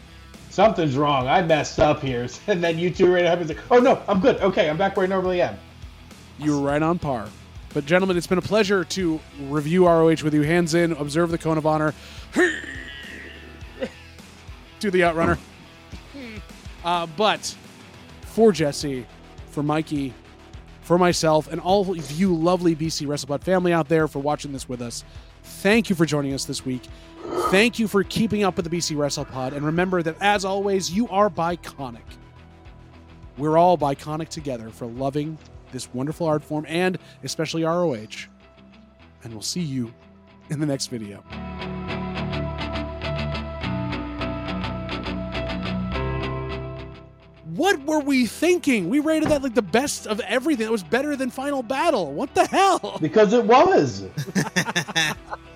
something's 0.51 0.97
wrong. 0.97 1.29
I 1.29 1.43
messed 1.43 1.79
up 1.79 2.03
here. 2.03 2.27
And 2.47 2.63
then 2.65 2.79
you 2.79 2.91
two 2.91 3.13
rated 3.13 3.29
higher. 3.29 3.45
Like, 3.45 3.71
oh 3.71 3.79
no, 3.79 4.03
I'm 4.09 4.21
good. 4.21 4.37
Okay, 4.41 4.69
I'm 4.71 4.77
back 4.77 4.97
where 4.97 5.05
I 5.05 5.09
normally 5.09 5.43
am. 5.43 5.59
You 6.39 6.59
were 6.59 6.67
right 6.67 6.83
on 6.83 6.99
par. 6.99 7.29
But, 7.75 7.85
gentlemen, 7.85 8.17
it's 8.17 8.27
been 8.27 8.39
a 8.39 8.43
pleasure 8.43 8.83
to 8.85 9.21
review 9.43 9.87
ROH 9.87 10.25
with 10.25 10.33
you. 10.33 10.43
Hands 10.43 10.73
in, 10.75 10.93
observe 10.93 11.31
the 11.31 11.39
cone 11.39 11.59
of 11.59 11.67
honor. 11.67 11.93
Do 14.81 14.91
the 14.91 15.01
outrunner. 15.01 15.39
Uh, 16.85 17.07
but 17.17 17.55
for 18.23 18.53
Jesse, 18.53 19.05
for 19.59 19.65
Mikey, 19.65 20.15
for 20.83 20.99
myself, 20.99 21.51
and 21.51 21.61
all 21.61 21.91
of 21.91 22.13
you 22.13 22.33
lovely 22.33 22.77
BC 22.77 23.09
WrestlePod 23.09 23.43
family 23.43 23.73
out 23.73 23.89
there 23.89 24.07
for 24.07 24.21
watching 24.21 24.53
this 24.53 24.69
with 24.69 24.81
us, 24.81 25.03
thank 25.43 25.91
you 25.91 25.97
for 25.97 26.07
joining 26.07 26.33
us 26.33 26.45
this 26.45 26.65
week. 26.65 26.83
Thank 27.51 27.77
you 27.81 27.89
for 27.89 28.05
keeping 28.05 28.45
up 28.45 28.57
with 28.57 28.71
the 28.71 28.77
BC 28.77 28.95
WrestlePod. 28.95 29.55
And 29.55 29.67
remember 29.67 30.01
that, 30.05 30.15
as 30.21 30.45
always, 30.45 30.93
you 30.93 31.09
are 31.09 31.29
biconic. 31.29 32.05
We're 33.37 33.59
all 33.59 33.77
biconic 33.77 34.29
together 34.29 34.71
for 34.71 34.87
loving 34.87 35.37
this 35.73 35.93
wonderful 35.93 36.29
art 36.29 36.45
form 36.45 36.65
and 36.69 36.97
especially 37.25 37.65
ROH. 37.65 38.29
And 39.25 39.33
we'll 39.33 39.43
see 39.43 39.61
you 39.61 39.93
in 40.51 40.61
the 40.61 40.67
next 40.67 40.87
video. 40.87 41.25
What 47.59 47.85
were 47.87 47.99
we 47.99 48.27
thinking? 48.27 48.89
We 48.89 49.01
rated 49.01 49.31
that 49.31 49.43
like 49.43 49.57
the 49.57 49.63
best 49.63 50.07
of 50.07 50.21
everything. 50.21 50.65
It 50.65 50.71
was 50.71 50.85
better 50.85 51.17
than 51.17 51.29
Final 51.29 51.65
Battle. 51.65 52.13
What 52.13 52.33
the 52.33 52.47
hell? 52.47 52.99
Because 53.01 53.33
it 53.33 53.45
was. 53.45 54.05